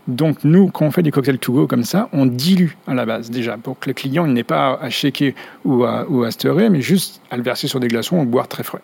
Donc 0.09 0.43
nous, 0.43 0.69
quand 0.69 0.87
on 0.87 0.91
fait 0.91 1.03
des 1.03 1.11
cocktails 1.11 1.39
to 1.39 1.53
go 1.53 1.67
comme 1.67 1.85
ça, 1.85 2.09
on 2.13 2.25
dilue 2.27 2.71
à 2.87 2.95
la 2.95 3.05
base 3.05 3.31
déjà 3.31 3.59
pour 3.59 3.79
que 3.79 3.91
le 3.91 3.95
client 3.95 4.27
n'ait 4.27 4.43
pas 4.43 4.79
à 4.81 4.89
shaker 4.89 5.35
ou 5.65 5.85
à, 5.85 6.07
ou 6.09 6.25
à 6.25 6.31
stirrer, 6.31 6.71
mais 6.71 6.81
juste 6.81 7.21
à 7.31 7.37
le 7.37 7.43
verser 7.43 7.69
sur 7.69 7.79
des 7.79 7.89
glaçons 7.89 8.19
ou 8.19 8.25
boire 8.25 8.49
très 8.49 8.63
frais. 8.63 8.81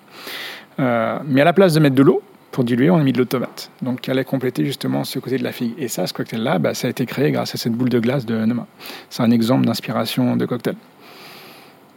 Euh, 0.79 1.19
mais 1.26 1.41
à 1.41 1.44
la 1.44 1.55
place 1.55 1.73
de 1.73 1.81
mettre 1.81 1.97
de 1.97 2.03
l'eau, 2.03 2.23
pour 2.50 2.62
diluer, 2.62 2.88
on 2.88 2.99
a 2.99 3.03
mis 3.03 3.12
de 3.12 3.19
l'eau 3.19 3.25
de 3.25 3.31
tomate. 3.31 3.71
Donc, 3.82 4.03
qui 4.03 4.12
allait 4.12 4.25
compléter 4.25 4.65
justement 4.65 5.03
ce 5.03 5.19
côté 5.19 5.38
de 5.38 5.43
la 5.43 5.50
figue. 5.50 5.73
Et 5.76 5.88
ça, 5.88 6.06
ce 6.06 6.12
cocktail-là, 6.12 6.61
bah, 6.61 6.73
ça 6.73 6.87
a 6.87 6.91
été 6.91 7.05
créé 7.05 7.32
grâce 7.32 7.53
à 7.55 7.59
cette 7.59 7.73
boule 7.73 7.88
de 7.88 7.99
glace 7.99 8.27
de 8.27 8.37
Noma. 8.44 8.69
C'est 9.11 9.25
un 9.25 9.32
exemple 9.32 9.67
d'inspiration 9.67 10.37
de 10.37 10.47
cocktail. 10.47 10.77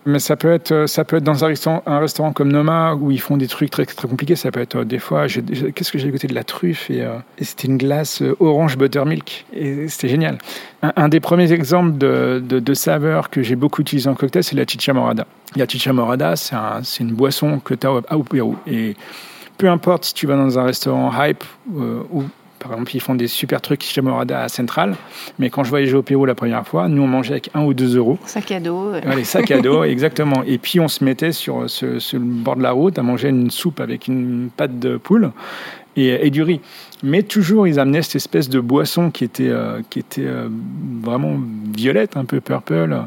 Mais 0.08 0.20
ça 0.20 0.38
peut 0.38 0.54
être, 0.54 0.86
ça 0.88 1.04
peut 1.04 1.18
être 1.18 1.26
dans 1.26 1.44
un 1.44 1.48
restaurant, 1.48 1.84
un 1.86 2.32
comme 2.32 2.50
Noma 2.50 2.96
où 2.96 3.12
ils 3.12 3.20
font 3.20 3.36
des 3.36 3.48
trucs 3.48 3.70
très, 3.70 3.86
très 3.86 4.08
compliqués. 4.08 4.38
Ça 4.38 4.52
peut 4.52 4.62
être 4.62 4.78
euh, 4.78 4.86
des 4.86 5.00
fois, 5.00 5.28
qu'est-ce 5.28 5.92
que 5.92 5.98
j'ai 5.98 6.10
goûté 6.10 6.28
de 6.28 6.34
la 6.34 6.46
truffe 6.46 6.90
et, 6.90 7.02
euh, 7.02 7.18
c'était 7.42 7.68
une 7.68 7.78
glace 7.78 8.22
euh, 8.22 8.34
orange 8.40 8.78
buttermilk 8.78 9.46
et 9.52 9.90
c'était 9.90 10.08
génial. 10.08 10.38
Un, 10.82 11.10
des 11.10 11.20
premiers 11.20 11.52
exemples 11.52 11.98
de, 11.98 12.42
de, 12.42 12.74
saveurs 12.74 13.30
que 13.30 13.44
j'ai 13.44 13.58
beaucoup 13.58 13.82
utilisé 13.82 14.10
en 14.10 14.16
cocktail, 14.16 14.46
c'est 14.46 14.56
la 14.56 14.66
chicha 14.66 14.94
morada. 14.94 15.28
La 15.58 15.68
chicha 15.68 15.92
morada, 15.92 16.36
c'est 16.38 17.04
une 17.04 17.12
boisson 17.12 17.60
que 17.60 17.74
tu 17.74 17.86
as 17.86 18.16
au 18.16 18.24
Pérou. 18.24 18.56
Et 18.66 18.96
peu 19.58 19.68
importe 19.68 20.06
si 20.06 20.14
tu 20.14 20.26
vas 20.26 20.38
dans 20.38 20.58
un 20.58 20.64
restaurant 20.64 21.12
hype 21.22 21.44
ou 21.70 22.24
par 22.60 22.72
exemple, 22.72 22.96
ils 22.96 23.00
font 23.00 23.16
des 23.16 23.28
super 23.28 23.62
trucs 23.62 23.84
chez 23.84 24.02
Morada 24.02 24.44
à 24.44 24.50
Central. 24.50 24.96
Mais 25.40 25.50
quand 25.50 25.64
je 25.64 25.70
voyageais 25.70 25.96
au 25.96 26.02
Pérou 26.02 26.26
la 26.26 26.36
première 26.36 26.68
fois, 26.68 26.88
nous, 26.88 27.02
on 27.02 27.08
mangeait 27.08 27.34
avec 27.34 27.50
un 27.54 27.64
ou 27.64 27.74
deux 27.74 27.96
euros. 27.96 28.18
Sac 28.26 28.52
à 28.52 28.60
dos. 28.60 28.94
les 29.16 29.24
sacs 29.24 29.52
à 29.52 29.62
dos, 29.62 29.84
exactement. 29.84 30.44
Et 30.46 30.58
puis, 30.58 30.80
on 30.80 30.88
se 30.88 31.04
mettait 31.04 31.32
sur, 31.32 31.70
ce, 31.70 32.00
sur 32.00 32.20
le 32.20 32.26
bord 32.26 32.56
de 32.56 32.64
la 32.64 32.72
route 32.72 32.98
à 33.00 33.04
manger 33.04 33.30
une 33.30 33.52
soupe 33.52 33.80
avec 33.80 34.08
une 34.08 34.50
pâte 34.56 34.80
de 34.80 34.98
poule 34.98 35.32
et, 35.98 36.30
du 36.30 36.44
riz. 36.44 36.62
Mais 37.04 37.24
toujours, 37.24 37.68
ils 37.68 37.80
amenaient 37.80 38.02
cette 38.02 38.16
espèce 38.16 38.50
de 38.50 38.60
boisson 38.60 39.12
qui 39.12 39.24
était, 39.24 39.50
euh, 39.50 39.82
qui 39.90 40.00
était 40.00 40.26
euh, 40.26 40.48
vraiment 41.02 41.38
violette, 41.76 42.18
un 42.18 42.26
peu 42.26 42.40
purple. 42.40 43.04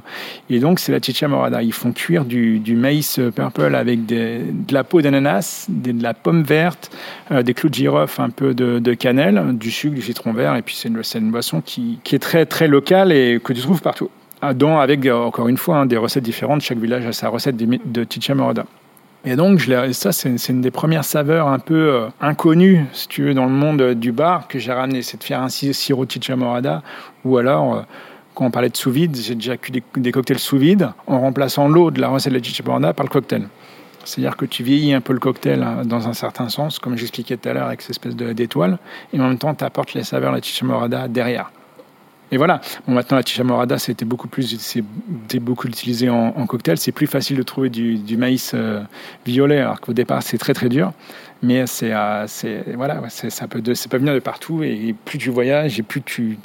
Et 0.49 0.59
donc, 0.61 0.79
c'est 0.79 0.93
la 0.93 1.01
chicha 1.01 1.27
morada. 1.29 1.63
Ils 1.63 1.73
font 1.73 1.93
cuire 1.93 2.25
du, 2.25 2.59
du 2.59 2.77
maïs 2.77 3.21
purple 3.35 3.75
avec 3.75 4.07
de 4.07 4.43
la 4.71 4.85
peau 4.85 5.03
d'ananas, 5.03 5.67
de, 5.69 6.03
la 6.03 6.15
pomme 6.15 6.43
verte, 6.43 6.91
euh, 7.31 7.43
des 7.43 7.55
clous 7.55 7.69
de 7.69 7.75
girofle, 7.75 8.21
un 8.23 8.31
peu 8.31 8.55
de, 8.55 8.79
de, 8.79 8.95
cannelle, 8.95 9.43
du 9.55 9.71
sucre, 9.71 9.95
du 9.95 10.03
citron 10.03 10.33
vert. 10.33 10.55
Et 10.57 10.63
puis, 10.63 10.75
c'est 10.75 10.89
une, 10.89 11.03
une, 11.15 11.31
boisson 11.31 11.61
qui, 11.61 11.99
qui, 12.05 12.15
est 12.15 12.21
très, 12.21 12.47
très 12.47 12.69
locale 12.69 13.13
et 13.13 13.41
que 13.43 13.53
tu 13.53 13.61
trouves 13.61 13.83
partout. 13.83 14.11
Ah, 14.43 14.55
dont, 14.55 14.79
avec, 14.79 15.05
encore 15.07 15.49
une 15.49 15.59
fois, 15.59 15.79
hein, 15.79 15.87
des 15.87 15.97
recettes 15.97 16.25
différentes. 16.25 16.63
Chaque 16.63 16.79
village 16.79 17.07
a 17.07 17.13
sa 17.13 17.29
recette 17.29 17.57
de, 17.57 17.67
de 17.67 18.35
morada. 18.35 18.65
Et 19.25 19.37
donc, 19.37 19.59
je 19.59 19.93
ça, 19.93 20.13
c'est 20.13 20.49
une 20.49 20.63
des 20.63 20.71
premières 20.71 21.05
saveurs 21.05 21.49
un 21.49 21.59
peu 21.59 21.75
euh, 21.75 22.09
inconnues, 22.23 22.87
si 22.93 23.07
tu 23.07 23.23
veux, 23.25 23.35
dans 23.35 23.45
le 23.45 23.53
monde 23.53 23.93
du 23.93 24.13
bar 24.13 24.49
que 24.49 24.59
j'ai 24.59 24.73
ramené. 24.73 25.03
C'est 25.03 25.19
de 25.19 25.25
faire 25.25 25.43
un 25.43 25.51
sirop 25.51 26.07
chicha 26.09 26.37
morada 26.37 26.83
ou 27.25 27.37
alors, 27.37 27.75
euh, 27.75 27.83
quand 28.35 28.47
on 28.47 28.51
parlait 28.51 28.71
de 28.71 28.77
sous 28.77 28.91
vide, 28.91 29.15
j'ai 29.15 29.35
déjà 29.35 29.59
cuit 29.59 29.83
des, 29.95 30.13
cocktails 30.13 30.39
sous 30.39 30.57
vide 30.57 30.91
en 31.07 31.21
remplaçant 31.21 31.69
l'eau 31.69 31.91
de 31.91 32.01
la 32.01 32.09
recette 32.09 32.33
de 32.33 32.39
la 32.39 32.43
chicha 32.43 32.63
morada 32.65 32.95
par 32.95 33.05
le 33.05 33.11
cocktail. 33.11 33.49
C'est-à-dire 34.05 34.39
que 34.39 34.47
tu 34.47 34.63
vieillis 34.63 34.95
un 34.95 35.03
peu 35.03 35.13
le 35.13 35.19
cocktail 35.19 35.63
hein, 35.63 35.83
dans 35.85 36.09
un 36.09 36.15
certain 36.15 36.49
sens, 36.49 36.79
comme 36.79 36.97
j'expliquais 36.97 37.37
tout 37.37 37.49
à 37.51 37.53
l'heure 37.53 37.67
avec 37.67 37.83
cette 37.83 37.91
espèce 37.91 38.17
d'étoile, 38.17 38.79
et 39.13 39.21
en 39.21 39.29
même 39.29 39.37
temps, 39.37 39.55
tu 39.55 39.65
apportes 39.65 39.93
les 39.93 40.05
saveurs 40.05 40.31
de 40.31 40.37
la 40.37 40.43
chicha 40.43 40.65
morada 40.65 41.09
derrière. 41.09 41.51
Et 42.33 42.37
voilà. 42.37 42.61
Bon, 42.87 42.95
maintenant, 42.95 43.17
la 43.17 43.23
chicha 43.25 43.43
morada, 43.45 43.79
c'était 43.79 44.05
beaucoup 44.05 44.29
plus, 44.29 44.57
c'est 44.59 45.41
beaucoup 45.41 45.67
utilisé 45.67 46.09
en, 46.09 46.47
cocktail. 46.47 46.79
C'est 46.79 46.93
plus 46.93 47.07
facile 47.07 47.37
de 47.37 47.43
trouver 47.43 47.71
du, 47.71 48.17
maïs 48.17 48.53
euh, 48.55 48.83
violet, 49.27 49.59
alors 49.59 49.81
qu'au 49.81 49.93
départ, 49.93 50.23
c'est 50.23 50.39
très 50.39 50.55
très 50.55 50.69
dur. 50.69 50.93
Mais 51.43 51.67
c'est, 51.67 51.91
euh, 51.93 52.27
voilà, 52.75 53.03
ça 53.09 53.49
peut, 53.49 53.63
peut 53.63 53.99
venir 53.99 54.15
de 54.15 54.19
partout. 54.19 54.63
Et, 54.63 54.95
plus 55.05 55.19
tu 55.19 55.31
voyages, 55.31 55.79
et 55.79 55.83
plus 55.83 56.03
tu 56.03 56.39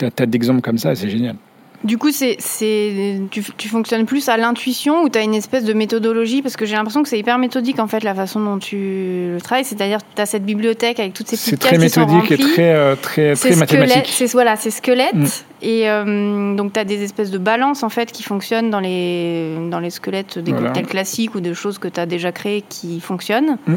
as, 0.00 0.26
d'exemples 0.26 0.62
comme 0.62 0.78
ça, 0.78 0.94
c'est 0.94 1.10
génial. 1.10 1.36
Du 1.84 1.96
coup, 1.96 2.10
c'est, 2.10 2.36
c'est, 2.40 3.20
tu, 3.30 3.42
tu, 3.56 3.68
fonctionnes 3.68 4.04
plus 4.04 4.28
à 4.28 4.36
l'intuition 4.36 5.02
ou 5.02 5.08
tu 5.08 5.16
as 5.16 5.22
une 5.22 5.34
espèce 5.34 5.62
de 5.62 5.72
méthodologie? 5.72 6.42
Parce 6.42 6.56
que 6.56 6.66
j'ai 6.66 6.74
l'impression 6.74 7.04
que 7.04 7.08
c'est 7.08 7.18
hyper 7.18 7.38
méthodique 7.38 7.78
en 7.78 7.86
fait 7.86 8.02
la 8.02 8.16
façon 8.16 8.40
dont 8.40 8.58
tu 8.58 9.30
le 9.32 9.38
travailles. 9.40 9.64
C'est-à-dire 9.64 9.98
que 9.98 10.04
tu 10.16 10.20
as 10.20 10.26
cette 10.26 10.44
bibliothèque 10.44 10.98
avec 10.98 11.14
toutes 11.14 11.28
ces 11.28 11.36
petites 11.36 11.62
C'est 11.62 11.68
très 11.68 11.78
méthodique 11.78 12.32
et 12.32 12.36
très, 12.36 12.74
euh, 12.74 12.96
très, 13.00 13.34
très 13.34 13.54
mathématique. 13.54 14.08
C'est, 14.08 14.26
voilà, 14.32 14.56
c'est 14.56 14.72
squelette. 14.72 15.14
Mm. 15.14 15.26
Et 15.62 15.88
euh, 15.88 16.56
donc 16.56 16.72
tu 16.72 16.80
as 16.80 16.84
des 16.84 17.04
espèces 17.04 17.30
de 17.30 17.38
balances 17.38 17.84
en 17.84 17.88
fait 17.90 18.10
qui 18.10 18.24
fonctionnent 18.24 18.70
dans 18.70 18.80
les, 18.80 19.54
dans 19.70 19.80
les 19.80 19.90
squelettes 19.90 20.38
des 20.38 20.52
cocktails 20.52 20.86
classiques 20.86 21.36
ou 21.36 21.40
des 21.40 21.54
choses 21.54 21.78
que 21.78 21.88
tu 21.88 22.00
as 22.00 22.06
déjà 22.06 22.32
créées 22.32 22.64
qui 22.68 23.00
fonctionnent. 23.00 23.56
Mm 23.66 23.74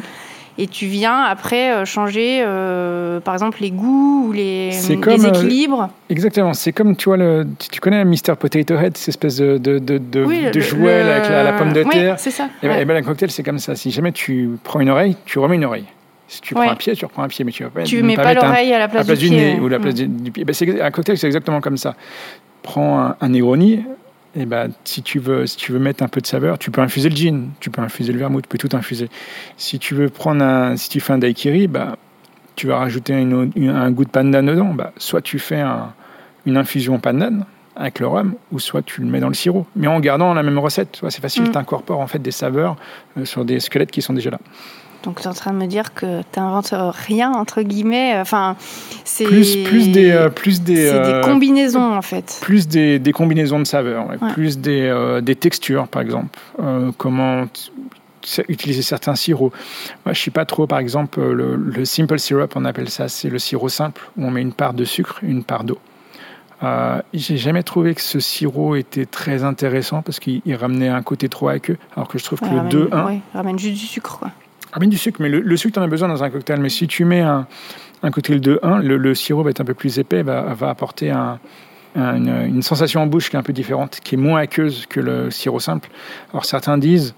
et 0.58 0.68
tu 0.68 0.86
viens 0.86 1.24
après 1.24 1.74
euh, 1.74 1.86
changer, 1.86 2.44
euh, 2.46 3.20
par 3.20 3.34
exemple, 3.34 3.60
les 3.62 3.72
goûts 3.72 4.26
ou 4.28 4.32
les, 4.32 4.70
les 4.70 4.96
euh, 4.96 5.28
équilibres. 5.28 5.90
exactement. 6.10 6.54
C'est 6.54 6.74
comme, 6.74 6.96
tu 6.96 7.06
vois, 7.06 7.18
le, 7.18 7.48
tu, 7.72 7.80
connais 7.80 8.04
Mr. 8.04 8.36
Potato 8.40 8.76
Head, 8.76 8.98
cette 8.98 9.10
espèce 9.10 9.38
de, 9.38 9.58
de, 9.58 9.80
de, 9.80 9.98
de 9.98 10.60
jouet 10.60 11.02
avec 11.02 11.30
la, 11.30 11.54
pomme 11.54 11.74
de 11.74 11.84
terre. 11.84 12.14
Oui, 12.14 12.20
c'est 12.20 12.32
ça. 12.32 12.50
Et, 12.62 12.68
ben, 12.68 12.98
un 12.98 13.02
cocktail, 13.02 13.32
c'est 13.32 13.44
comme 13.44 13.60
ça. 13.60 13.76
Si 13.76 13.92
jamais 13.92 14.12
tu 14.12 14.58
prends 14.64 14.80
une 14.80 14.90
oreille, 14.90 15.16
tu 15.26 15.40
remets 15.40 15.56
une 15.56 15.66
oreille. 15.66 15.86
Si 16.28 16.40
tu 16.42 16.54
prends 16.54 16.70
un 16.70 16.76
pied, 16.76 16.94
tu 16.94 17.06
reprends 17.06 17.24
un 17.24 17.28
pied, 17.28 17.44
mais 17.44 17.52
tu 17.52 17.64
vas 17.64 17.70
pas. 17.70 17.84
Tu 17.84 18.02
mets 18.04 18.16
pas, 18.16 18.34
l'oreille 18.34 18.74
à 18.74 18.80
la 18.80 18.88
place, 18.88 19.08
du, 19.08 19.32
nez 19.32 19.60
ou 19.60 19.68
la 19.68 19.80
place 19.80 19.96
mm. 19.96 20.22
du, 20.22 20.32
pied. 20.32 20.46
Ben, 20.46 20.56
un 20.82 20.92
cocktail, 20.92 21.18
c'est 21.18 21.28
exactement 21.28 21.60
comme 21.60 21.78
ça. 21.78 21.96
Prends 22.64 23.00
un, 23.00 23.16
un 23.20 23.30
Negroni, 23.30 23.84
et 24.36 24.46
bah, 24.46 24.68
si, 24.86 25.04
tu 25.04 25.20
veux, 25.20 25.46
si 25.46 25.58
tu 25.58 25.72
veux 25.72 25.80
mettre 25.80 26.04
un 26.04 26.08
peu 26.08 26.22
de 26.22 26.28
saveur, 26.28 26.58
tu 26.58 26.72
peux 26.72 26.82
infuser 26.82 27.10
le 27.10 27.16
gin, 27.16 27.50
tu 27.60 27.70
peux 27.70 27.82
infuser 27.82 28.14
le 28.14 28.20
vermouth, 28.20 28.44
tu 28.44 28.50
peux 28.50 28.58
tout 28.58 28.76
infuser. 28.76 29.10
Si 29.58 29.78
tu 29.78 29.94
veux 29.94 30.10
prendre 30.10 30.44
un, 30.44 30.78
si 30.78 30.90
tu 30.90 31.00
fais 31.00 31.14
un 31.14 31.18
daiquiri, 31.18 31.68
bah, 31.68 31.98
tu 32.56 32.68
vas 32.68 32.78
rajouter 32.78 33.14
un 33.14 33.92
goût 33.92 34.06
de 34.06 34.10
pandan 34.10 34.44
dedans. 34.44 34.74
Bah, 34.74 34.94
soit 34.98 35.22
tu 35.22 35.38
fais 35.38 35.64
une 36.46 36.58
infusion 36.58 37.00
pandan 37.00 37.46
avec 37.76 38.00
le 38.00 38.08
rhum, 38.08 38.36
ou 38.52 38.60
soit 38.60 38.82
tu 38.82 39.02
le 39.02 39.08
mets 39.08 39.20
dans 39.20 39.30
le 39.30 39.34
sirop. 39.34 39.66
Mais 39.76 39.88
en 39.88 40.00
gardant 40.00 40.34
la 40.34 40.44
même 40.44 40.60
recette, 40.60 41.02
c'est 41.10 41.22
facile, 41.22 41.44
mm. 41.44 41.52
tu 41.52 41.58
incorpores 41.58 42.00
en 42.00 42.08
fait 42.08 42.20
des 42.20 42.32
saveurs 42.32 42.76
euh, 43.18 43.26
sur 43.26 43.46
des 43.46 43.60
squelettes 43.60 43.92
qui 43.92 44.02
sont 44.02 44.14
déjà 44.14 44.30
là. 44.30 44.40
Donc 45.04 45.20
tu 45.20 45.24
es 45.24 45.28
en 45.28 45.34
train 45.34 45.52
de 45.52 45.58
me 45.58 45.68
dire 45.68 45.94
que 45.94 46.22
tu 46.32 46.40
n'inventes 46.40 46.74
rien, 46.74 47.32
entre 47.32 47.62
guillemets. 47.62 48.20
Enfin, 48.20 48.56
c'est. 49.04 49.26
Plus, 49.26 49.92
des. 49.92 50.12
Euh, 50.12 50.30
plus 50.30 50.62
des, 50.62 50.90
euh, 50.90 51.22
combinaisons, 51.22 51.96
en 51.96 52.02
fait. 52.02 52.40
Plus 52.42 52.68
des, 52.68 53.00
des 53.00 53.12
combinaisons 53.12 53.60
de 53.60 53.66
saveurs, 53.66 54.08
plus 54.34 54.60
des, 54.60 54.82
euh, 54.84 55.22
des, 55.22 55.36
textures, 55.36 55.88
par 55.88 56.02
exemple. 56.02 56.38
comment 56.98 57.46
utiliser 58.48 58.84
certains 58.84 59.16
sirops. 59.16 59.56
Moi, 60.06 60.14
je 60.14 60.20
suis 60.20 60.32
pas 60.32 60.46
trop, 60.46 60.68
par 60.68 60.80
exemple, 60.80 61.20
le, 61.22 61.86
simple 61.86 62.20
syrup, 62.20 62.54
on 62.56 62.66
appelle 62.66 62.90
ça, 62.90 63.08
c'est 63.08 63.30
le 63.30 63.40
sirop 63.40 63.70
simple, 63.70 64.10
où 64.16 64.26
on 64.26 64.32
met 64.32 64.42
une 64.42 64.54
part 64.54 64.74
de 64.74 64.86
sucre, 64.86 65.20
une 65.24 65.44
part 65.44 65.64
d'eau. 65.64 65.80
Euh, 66.64 67.02
j'ai 67.14 67.38
jamais 67.38 67.64
trouvé 67.64 67.96
que 67.96 68.02
ce 68.02 68.20
sirop 68.20 68.76
était 68.76 69.08
très 69.08 69.44
intéressant 69.44 70.04
parce 70.04 70.20
qu'il 70.20 70.56
ramenait 70.56 70.90
un 70.90 71.02
côté 71.02 71.28
trop 71.28 71.48
aqueux, 71.48 71.78
alors 71.96 72.08
que 72.08 72.20
je 72.20 72.24
trouve 72.24 72.40
que 72.40 72.46
le 72.46 72.88
2-1. 72.88 73.08
Oui, 73.08 73.22
ramène 73.34 73.58
juste 73.58 73.82
du 73.82 73.88
sucre. 73.88 74.20
Quoi. 74.20 74.30
Ramène 74.72 74.90
du 74.90 74.98
sucre, 74.98 75.22
mais 75.22 75.30
le, 75.30 75.58
sucre, 75.58 75.74
tu 75.74 75.80
en 75.80 75.84
as 75.84 75.88
besoin 75.88 76.08
dans 76.08 76.24
un 76.24 76.30
cocktail. 76.30 76.60
Mais 76.60 76.70
si 76.70 76.88
tu 76.88 77.06
mets 77.06 77.22
un, 77.22 77.48
un 78.04 78.12
cocktail 78.12 78.40
de 78.40 78.60
1, 78.64 78.80
le, 78.80 79.16
sirop 79.16 79.44
va 79.44 79.50
être 79.50 79.62
un 79.62 79.66
peu 79.66 79.74
plus 79.74 80.00
épais, 80.00 80.24
va, 80.24 80.56
apporter 80.70 81.12
un, 81.12 81.40
une, 81.96 82.62
sensation 82.62 83.02
en 83.02 83.08
bouche 83.08 83.30
qui 83.30 83.36
est 83.36 83.40
un 83.40 83.44
peu 83.44 83.54
différente, 83.54 84.00
qui 84.04 84.16
est 84.16 84.18
moins 84.18 84.42
aqueuse 84.42 84.86
que 84.88 85.00
le 85.00 85.32
sirop 85.32 85.60
simple. 85.60 85.90
Alors 86.32 86.46
certains 86.46 86.78
disent, 86.78 87.16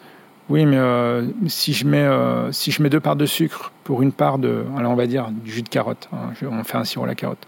oui, 0.49 0.65
mais 0.65 0.77
euh, 0.77 1.23
si, 1.47 1.73
je 1.73 1.85
mets, 1.85 1.99
euh, 1.99 2.51
si 2.51 2.71
je 2.71 2.81
mets 2.81 2.89
deux 2.89 2.99
parts 2.99 3.15
de 3.15 3.25
sucre 3.25 3.71
pour 3.83 4.01
une 4.01 4.11
part 4.11 4.39
de, 4.39 4.65
alors 4.77 4.91
on 4.91 4.95
va 4.95 5.07
dire 5.07 5.29
du 5.31 5.51
jus 5.51 5.61
de 5.61 5.69
carotte, 5.69 6.09
hein, 6.11 6.33
on 6.49 6.63
fait 6.63 6.77
un 6.77 6.83
sirop 6.83 7.05
à 7.05 7.07
la 7.07 7.15
carotte 7.15 7.47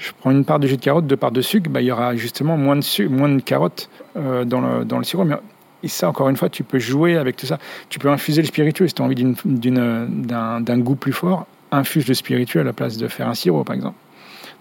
je 0.00 0.12
prends 0.18 0.30
une 0.30 0.44
part 0.44 0.58
de 0.58 0.66
jus 0.66 0.76
de 0.76 0.82
carotte, 0.82 1.06
deux 1.06 1.16
parts 1.16 1.30
de 1.30 1.42
sucre, 1.42 1.70
bah, 1.70 1.82
il 1.82 1.86
y 1.86 1.92
aura 1.92 2.16
justement 2.16 2.56
moins 2.56 2.76
de, 2.76 2.80
sucre, 2.80 3.12
moins 3.12 3.28
de 3.28 3.40
carottes 3.40 3.90
euh, 4.16 4.44
dans, 4.44 4.60
le, 4.60 4.84
dans 4.84 4.98
le 4.98 5.04
sirop. 5.04 5.24
Mais 5.24 5.36
et 5.82 5.88
ça, 5.88 6.08
encore 6.08 6.28
une 6.28 6.36
fois, 6.36 6.48
tu 6.48 6.64
peux 6.64 6.78
jouer 6.78 7.16
avec 7.16 7.36
tout 7.36 7.46
ça. 7.46 7.58
Tu 7.88 7.98
peux 7.98 8.10
infuser 8.10 8.42
le 8.42 8.48
spiritueux. 8.48 8.88
Si 8.88 8.94
tu 8.94 9.02
as 9.02 9.04
envie 9.04 9.14
d'un 9.44 10.78
goût 10.78 10.96
plus 10.96 11.12
fort, 11.12 11.46
infuse 11.72 12.06
le 12.08 12.14
spiritueux 12.14 12.60
à 12.60 12.64
la 12.64 12.72
place 12.72 12.96
de 12.96 13.08
faire 13.08 13.28
un 13.28 13.34
sirop, 13.34 13.64
par 13.64 13.76
exemple. 13.76 13.96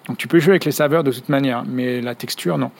Donc 0.07 0.17
tu 0.17 0.27
peux 0.27 0.39
jouer 0.39 0.51
avec 0.51 0.65
les 0.65 0.71
saveurs 0.71 1.03
de 1.03 1.11
toute 1.11 1.29
manière, 1.29 1.63
mais 1.67 2.01
la 2.01 2.15
texture, 2.15 2.57
non. 2.57 2.71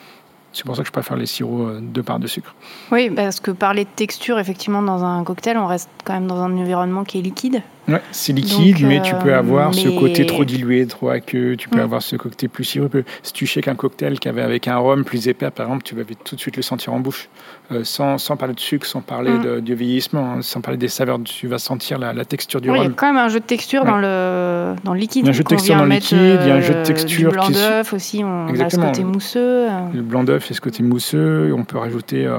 C'est 0.52 0.64
pour 0.64 0.74
ça 0.74 0.82
que 0.82 0.88
je 0.88 0.92
préfère 0.92 1.16
les 1.16 1.26
sirops 1.26 1.68
euh, 1.68 1.80
de 1.80 2.00
part 2.00 2.18
de 2.18 2.26
sucre. 2.26 2.54
Oui, 2.90 3.08
parce 3.08 3.38
que 3.38 3.52
parler 3.52 3.84
de 3.84 3.90
texture, 3.94 4.38
effectivement, 4.38 4.82
dans 4.82 5.04
un 5.04 5.22
cocktail, 5.22 5.56
on 5.56 5.66
reste 5.66 5.88
quand 6.04 6.12
même 6.12 6.26
dans 6.26 6.40
un 6.42 6.52
environnement 6.56 7.04
qui 7.04 7.20
est 7.20 7.22
liquide. 7.22 7.62
Ouais, 7.86 8.02
c'est 8.10 8.32
liquide, 8.32 8.84
mais 8.84 9.00
tu 9.00 9.14
peux 9.14 9.32
euh, 9.32 9.38
avoir 9.38 9.72
ce 9.72 9.88
côté 9.88 10.26
trop 10.26 10.44
dilué, 10.44 10.86
trop 10.86 11.10
aqueux. 11.10 11.56
Tu 11.56 11.68
peux 11.68 11.78
mm. 11.78 11.82
avoir 11.82 12.02
ce 12.02 12.16
côté 12.16 12.48
plus 12.48 12.64
sirupeux. 12.64 13.04
Si 13.22 13.32
tu 13.32 13.46
shakes 13.46 13.68
un 13.68 13.76
cocktail 13.76 14.18
qui 14.18 14.28
avait 14.28 14.42
avec 14.42 14.66
un 14.66 14.76
rhum 14.78 15.04
plus 15.04 15.28
épais, 15.28 15.50
par 15.52 15.66
exemple, 15.66 15.84
tu 15.84 15.94
vas 15.94 16.02
tout 16.02 16.34
de 16.34 16.40
suite 16.40 16.56
le 16.56 16.62
sentir 16.62 16.92
en 16.92 16.98
bouche. 16.98 17.28
Euh, 17.72 17.84
sans, 17.84 18.18
sans, 18.18 18.36
parler 18.36 18.54
de 18.54 18.60
sucre, 18.60 18.84
sans 18.84 19.00
parler 19.00 19.30
mm. 19.30 19.42
de, 19.42 19.60
du 19.60 19.74
vieillissement, 19.76 20.32
hein, 20.32 20.42
sans 20.42 20.60
parler 20.60 20.76
des 20.76 20.88
saveurs, 20.88 21.22
tu 21.22 21.46
vas 21.46 21.58
sentir 21.58 21.98
la, 21.98 22.12
la 22.12 22.24
texture 22.24 22.60
du 22.60 22.68
rhum. 22.68 22.78
Il 22.78 22.82
y 22.82 22.86
a 22.86 22.90
quand 22.90 23.06
même 23.06 23.16
un 23.16 23.28
jeu 23.28 23.38
de 23.38 23.44
texture 23.44 23.84
dans, 23.84 23.96
le, 23.96 24.74
dans 24.82 24.92
le 24.92 24.98
liquide. 24.98 25.22
Il 25.24 25.26
y 25.26 25.28
a 25.28 25.30
un 25.30 25.34
jeu 25.34 25.44
de 25.44 25.48
texture 25.48 25.76
dans 25.76 25.84
le 25.84 25.90
liquide, 25.90 26.38
il 26.42 26.48
y 26.48 26.50
a 26.50 26.56
un 26.56 26.60
jeu 26.60 26.74
de 26.74 26.82
texture. 26.82 27.30
Du 27.30 27.36
blanc 27.36 27.48
d'œuf 27.48 27.92
aussi, 27.92 28.24
on 28.24 28.48
Exactement. 28.48 28.86
a 28.90 28.94
ce 28.94 29.00
côté 29.00 29.04
mousseux. 29.04 29.68
Le 29.94 30.02
blanc 30.02 30.24
d'œuf, 30.24 30.46
c'est 30.48 30.54
ce 30.54 30.60
côté 30.60 30.82
mousseux. 30.82 31.54
On 31.56 31.62
peut 31.62 31.78
rajouter 31.78 32.26
euh, 32.26 32.38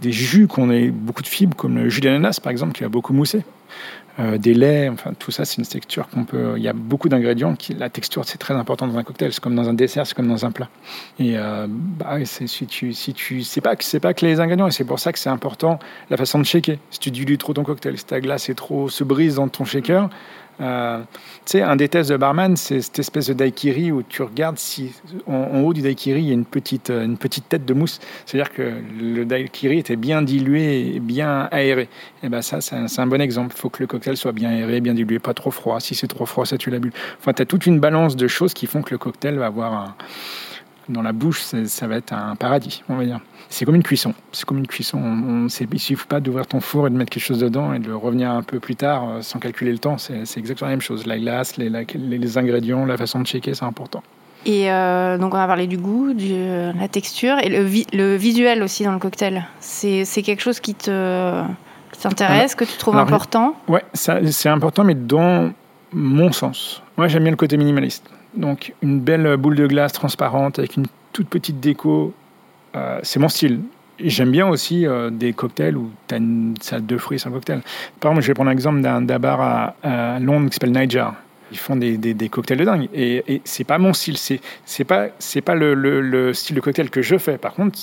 des 0.00 0.12
jus 0.12 0.46
qu'on 0.46 0.70
ait 0.70 0.90
beaucoup 0.90 1.22
de 1.22 1.28
fibres, 1.28 1.56
comme 1.56 1.76
le 1.76 1.88
jus 1.88 2.00
d'ananas 2.00 2.38
par 2.40 2.52
exemple, 2.52 2.72
qui 2.72 2.84
va 2.84 2.88
beaucoup 2.88 3.12
mousser. 3.12 3.42
Euh, 4.18 4.38
des 4.38 4.54
laits, 4.54 4.90
enfin 4.90 5.12
tout 5.18 5.30
ça, 5.30 5.44
c'est 5.44 5.58
une 5.58 5.66
texture 5.66 6.08
qu'on 6.08 6.24
peut. 6.24 6.54
Il 6.56 6.62
y 6.62 6.68
a 6.68 6.72
beaucoup 6.72 7.10
d'ingrédients 7.10 7.54
qui, 7.54 7.74
la 7.74 7.90
texture, 7.90 8.24
c'est 8.24 8.38
très 8.38 8.54
important 8.54 8.86
dans 8.86 8.96
un 8.96 9.02
cocktail. 9.02 9.32
C'est 9.32 9.42
comme 9.42 9.54
dans 9.54 9.68
un 9.68 9.74
dessert, 9.74 10.06
c'est 10.06 10.14
comme 10.14 10.28
dans 10.28 10.46
un 10.46 10.52
plat. 10.52 10.70
Et 11.18 11.36
euh, 11.36 11.66
bah, 11.68 12.16
si 12.24 12.66
tu, 12.66 12.94
si 12.94 13.12
tu, 13.12 13.42
c'est 13.42 13.60
pas 13.60 13.74
c'est 13.78 14.00
pas 14.00 14.14
que 14.14 14.24
les 14.24 14.40
ingrédients, 14.40 14.68
et 14.68 14.70
c'est 14.70 14.84
pour 14.84 15.00
ça 15.00 15.12
que 15.12 15.18
c'est 15.18 15.28
important 15.28 15.78
la 16.08 16.16
façon 16.16 16.38
de 16.38 16.44
shaker. 16.44 16.78
Si 16.90 16.98
tu 16.98 17.10
dilues 17.10 17.36
trop 17.36 17.52
ton 17.52 17.62
cocktail, 17.62 17.98
si 17.98 18.06
ta 18.06 18.20
glace 18.20 18.48
est 18.48 18.54
trop 18.54 18.88
se 18.88 19.04
brise 19.04 19.34
dans 19.34 19.48
ton 19.48 19.66
shaker, 19.66 20.08
euh, 20.60 21.00
tu 21.44 21.52
sais, 21.52 21.62
un 21.62 21.76
des 21.76 21.88
tests 21.88 22.10
de 22.10 22.16
barman, 22.16 22.56
c'est 22.56 22.80
cette 22.80 22.98
espèce 22.98 23.28
de 23.28 23.34
daiquiri 23.34 23.92
où 23.92 24.02
tu 24.02 24.22
regardes 24.22 24.58
si 24.58 24.92
en, 25.26 25.60
haut 25.60 25.74
du 25.74 25.82
daiquiri 25.82 26.20
il 26.20 26.28
y 26.28 26.30
a 26.30 26.34
une 26.34 26.44
petite, 26.44 26.90
euh, 26.90 27.04
une 27.04 27.18
petite 27.18 27.48
tête 27.48 27.64
de 27.64 27.74
mousse. 27.74 28.00
C'est-à-dire 28.24 28.52
que 28.52 28.72
le 28.98 29.24
daiquiri 29.24 29.78
était 29.78 29.96
bien 29.96 30.22
dilué 30.22 30.96
et 30.96 31.00
bien 31.00 31.48
aéré. 31.50 31.88
Et 32.22 32.28
ben 32.28 32.42
ça, 32.42 32.60
c'est 32.60 32.76
un, 32.76 33.06
bon 33.06 33.20
exemple. 33.20 33.54
Il 33.56 33.60
faut 33.60 33.68
que 33.68 33.82
le 33.82 33.86
cocktail 33.86 34.16
soit 34.16 34.32
bien 34.32 34.50
aéré, 34.50 34.80
bien 34.80 34.94
dilué, 34.94 35.18
pas 35.18 35.34
trop 35.34 35.50
froid. 35.50 35.78
Si 35.80 35.94
c'est 35.94 36.08
trop 36.08 36.26
froid, 36.26 36.46
ça 36.46 36.56
tue 36.56 36.70
la 36.70 36.78
bulle. 36.78 36.92
Enfin, 37.20 37.32
tu 37.32 37.42
as 37.42 37.46
toute 37.46 37.66
une 37.66 37.78
balance 37.78 38.16
de 38.16 38.26
choses 38.26 38.54
qui 38.54 38.66
font 38.66 38.82
que 38.82 38.92
le 38.92 38.98
cocktail 38.98 39.36
va 39.36 39.46
avoir 39.46 39.74
un, 39.74 39.94
dans 40.88 41.02
la 41.02 41.12
bouche, 41.12 41.40
ça 41.40 41.86
va 41.86 41.96
être 41.96 42.12
un 42.12 42.36
paradis, 42.36 42.82
on 42.88 42.96
va 42.96 43.04
dire. 43.04 43.20
C'est 43.48 43.64
comme 43.64 43.74
une 43.74 43.82
cuisson. 43.82 44.14
C'est 44.32 44.44
comme 44.44 44.58
une 44.58 44.66
cuisson. 44.66 44.98
On, 44.98 45.48
il 45.48 45.68
ne 45.72 45.78
suffit 45.78 46.06
pas 46.06 46.20
d'ouvrir 46.20 46.46
ton 46.46 46.60
four 46.60 46.86
et 46.86 46.90
de 46.90 46.96
mettre 46.96 47.10
quelque 47.10 47.24
chose 47.24 47.40
dedans 47.40 47.72
et 47.72 47.78
de 47.78 47.92
revenir 47.92 48.30
un 48.30 48.42
peu 48.42 48.60
plus 48.60 48.76
tard 48.76 49.08
euh, 49.08 49.22
sans 49.22 49.38
calculer 49.38 49.72
le 49.72 49.78
temps. 49.78 49.98
C'est 49.98 50.22
exactement 50.36 50.68
la 50.68 50.76
même 50.76 50.80
chose. 50.80 51.06
La 51.06 51.18
glace, 51.18 51.56
les, 51.56 51.70
les, 51.70 52.38
ingrédients, 52.38 52.84
la 52.84 52.96
façon 52.96 53.20
de 53.20 53.26
checker, 53.26 53.54
c'est 53.54 53.64
important. 53.64 54.02
Et 54.44 54.70
euh, 54.70 55.18
donc 55.18 55.34
on 55.34 55.38
a 55.38 55.46
parlé 55.46 55.66
du 55.66 55.76
goût, 55.76 56.12
de 56.12 56.72
la 56.78 56.88
texture 56.88 57.36
et 57.42 57.48
le, 57.48 57.66
le, 57.92 58.14
visuel 58.16 58.62
aussi 58.62 58.84
dans 58.84 58.92
le 58.92 58.98
cocktail. 58.98 59.44
C'est 59.58 60.04
quelque 60.22 60.40
chose 60.40 60.60
qui 60.60 60.74
te 60.74 61.42
t'intéresse, 62.00 62.54
que 62.54 62.64
tu 62.64 62.76
trouves 62.76 62.96
important? 62.96 63.54
Ouais, 63.68 63.82
c'est 63.94 64.48
important, 64.48 64.84
mais 64.84 64.94
dans 64.94 65.50
mon 65.92 66.32
sens. 66.32 66.82
Moi, 66.96 67.08
j'aime 67.08 67.22
bien 67.22 67.30
le 67.30 67.36
côté 67.36 67.56
minimaliste. 67.56 68.08
Donc 68.36 68.74
une 68.82 69.00
belle 69.00 69.36
boule 69.36 69.56
de 69.56 69.66
glace 69.66 69.92
transparente 69.92 70.58
avec 70.58 70.76
une 70.76 70.86
toute 71.12 71.28
petite 71.28 71.60
déco, 71.60 72.12
euh, 72.76 73.00
c'est 73.02 73.18
mon 73.18 73.28
style. 73.28 73.60
J'aime 73.98 74.30
bien 74.30 74.46
aussi 74.46 74.86
euh, 74.86 75.08
des 75.08 75.32
cocktails 75.32 75.76
où 75.76 75.90
tu 76.06 76.14
as 76.14 76.18
une 76.18 76.54
salade 76.60 76.84
de 76.84 76.98
fruits 76.98 77.18
sur 77.18 77.30
un 77.30 77.32
cocktail. 77.32 77.62
Par 77.98 78.10
exemple, 78.10 78.22
je 78.22 78.28
vais 78.28 78.34
prendre 78.34 78.50
l'exemple 78.50 78.80
d'un 78.82 79.00
bar 79.18 79.74
à, 79.82 80.18
Londres 80.20 80.50
qui 80.50 80.54
s'appelle 80.54 80.72
Niger. 80.72 81.14
Ils 81.52 81.58
font 81.58 81.76
des, 81.76 81.96
des, 81.96 82.28
cocktails 82.28 82.58
de 82.58 82.64
dingue. 82.64 82.88
Et, 82.92 83.22
et 83.34 83.40
c'est 83.44 83.64
pas 83.64 83.78
mon 83.78 83.94
style. 83.94 84.18
C'est, 84.18 84.40
c'est 84.66 84.84
pas, 84.84 85.06
c'est 85.18 85.40
pas 85.40 85.54
le, 85.54 85.74
le, 85.74 86.34
style 86.34 86.56
de 86.56 86.60
cocktail 86.60 86.90
que 86.90 87.00
je 87.00 87.16
fais. 87.16 87.38
Par 87.38 87.54
contre, 87.54 87.78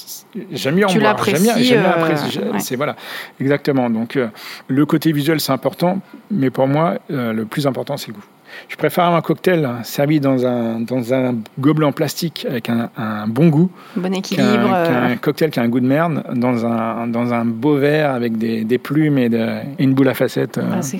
j'aime 0.51 0.75
bien 0.75 0.87
en 0.87 0.93
boire. 0.93 1.23
J'aime 1.23 1.41
bien, 1.41 1.57
j'aime 1.57 1.81
bien 1.81 1.95
euh, 1.97 2.59
C'est, 2.59 2.75
voilà, 2.75 2.95
exactement. 3.39 3.89
Donc, 3.89 4.19
le 4.67 4.85
côté 4.85 5.11
visuel, 5.13 5.39
c'est 5.39 5.53
important. 5.53 6.01
Mais 6.29 6.51
pour 6.51 6.67
moi, 6.67 6.99
le 7.09 7.43
plus 7.45 7.65
important, 7.65 7.97
c'est 7.97 8.09
le 8.09 8.13
goût. 8.15 8.25
Je 8.69 8.75
préfère 8.75 9.05
un 9.05 9.21
cocktail 9.21 9.69
servi 9.83 10.19
dans 10.19 10.45
un, 10.45 10.79
dans 10.79 11.13
un 11.13 11.35
gobelet 11.59 11.85
en 11.85 11.91
plastique 11.91 12.45
avec 12.49 12.69
un, 12.69 13.27
bon 13.27 13.49
goût. 13.49 13.69
Bon 13.95 14.13
équilibre. 14.13 14.69
Qu'un, 14.87 15.15
cocktail 15.17 15.51
qui 15.51 15.59
a 15.59 15.63
un 15.63 15.67
goût 15.67 15.79
de 15.79 15.87
merde 15.87 16.23
dans 16.33 16.65
un, 16.65 17.07
dans 17.07 17.33
un 17.33 17.45
beau 17.45 17.77
verre 17.77 18.11
avec 18.11 18.37
des, 18.37 18.63
des 18.63 18.77
plumes 18.77 19.17
et, 19.17 19.29
de, 19.29 19.47
une 19.79 19.93
boule 19.93 20.07
à 20.09 20.13
facettes. 20.13 20.57
Euh, 20.57 20.81
c'est, 20.81 20.99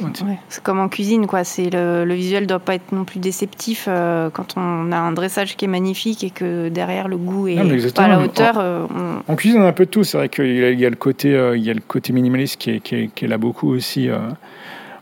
comme 0.64 0.80
en 0.80 0.90
cuisine, 0.90 1.28
quoi. 1.28 1.44
C'est 1.44 1.70
le, 1.70 2.06
le 2.06 2.14
visuel 2.14 2.44
ne 2.44 2.48
doit 2.48 2.60
pas 2.60 2.76
être 2.76 2.92
non 2.92 3.06
plus 3.06 3.20
déceptif 3.20 3.86
euh, 3.88 4.30
quand 4.30 4.56
on 4.58 4.92
a 4.92 4.98
un 4.98 5.12
dressage 5.12 5.56
qui 5.56 5.66
est 5.66 5.70
magnifique 5.70 6.24
et 6.24 6.30
que 6.30 6.70
derrière 6.70 7.08
le 7.08 7.18
goût 7.18 7.48
est 7.48 7.94
pas 7.94 8.04
à 8.04 8.08
la 8.08 8.20
hauteur. 8.20 8.58
En, 8.58 8.62
euh, 8.62 8.86
on... 9.28 9.36
cuisine, 9.36 9.62
on 9.62 9.66
a 9.66 9.70
un 9.70 9.74
peu 9.74 9.86
de 9.86 9.90
tout. 9.90 10.04
C'est 10.04 10.18
vrai 10.18 10.30
qu'il 10.30 10.56
y 10.56 10.64
a, 10.64 10.72
il 10.72 10.80
y 10.80 10.86
a 10.86 10.90
le, 10.90 10.96
côté, 10.96 11.30
il 11.56 11.64
y 11.64 11.70
a 11.70 11.74
le 11.74 11.82
côté 11.82 12.14
minimaliste 12.14 12.58
qui 12.58 12.72
est, 12.72 12.80
qui 12.80 12.96
est, 12.96 13.10
qui 13.14 13.26
est 13.26 13.28
là 13.28 13.38
beaucoup 13.38 13.70
aussi 13.70 14.10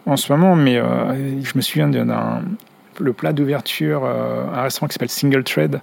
en 0.05 0.17
ce 0.17 0.31
moment, 0.31 0.55
mais 0.55 0.77
euh, 0.77 1.41
je 1.43 1.51
me 1.55 1.61
souviens 1.61 1.87
d'un 1.87 2.41
le 2.99 3.13
plat 3.13 3.33
d'ouverture, 3.33 4.03
euh, 4.05 4.45
un 4.53 4.61
restaurant 4.61 4.87
qui 4.87 4.93
s'appelle 4.93 5.09
Single 5.09 5.43
Thread. 5.43 5.81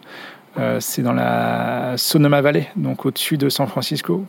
Euh, 0.58 0.78
c'est 0.80 1.02
dans 1.02 1.12
la 1.12 1.94
Sonoma 1.96 2.40
Valley, 2.40 2.68
donc 2.74 3.06
au-dessus 3.06 3.36
de 3.38 3.48
San 3.48 3.66
Francisco. 3.68 4.24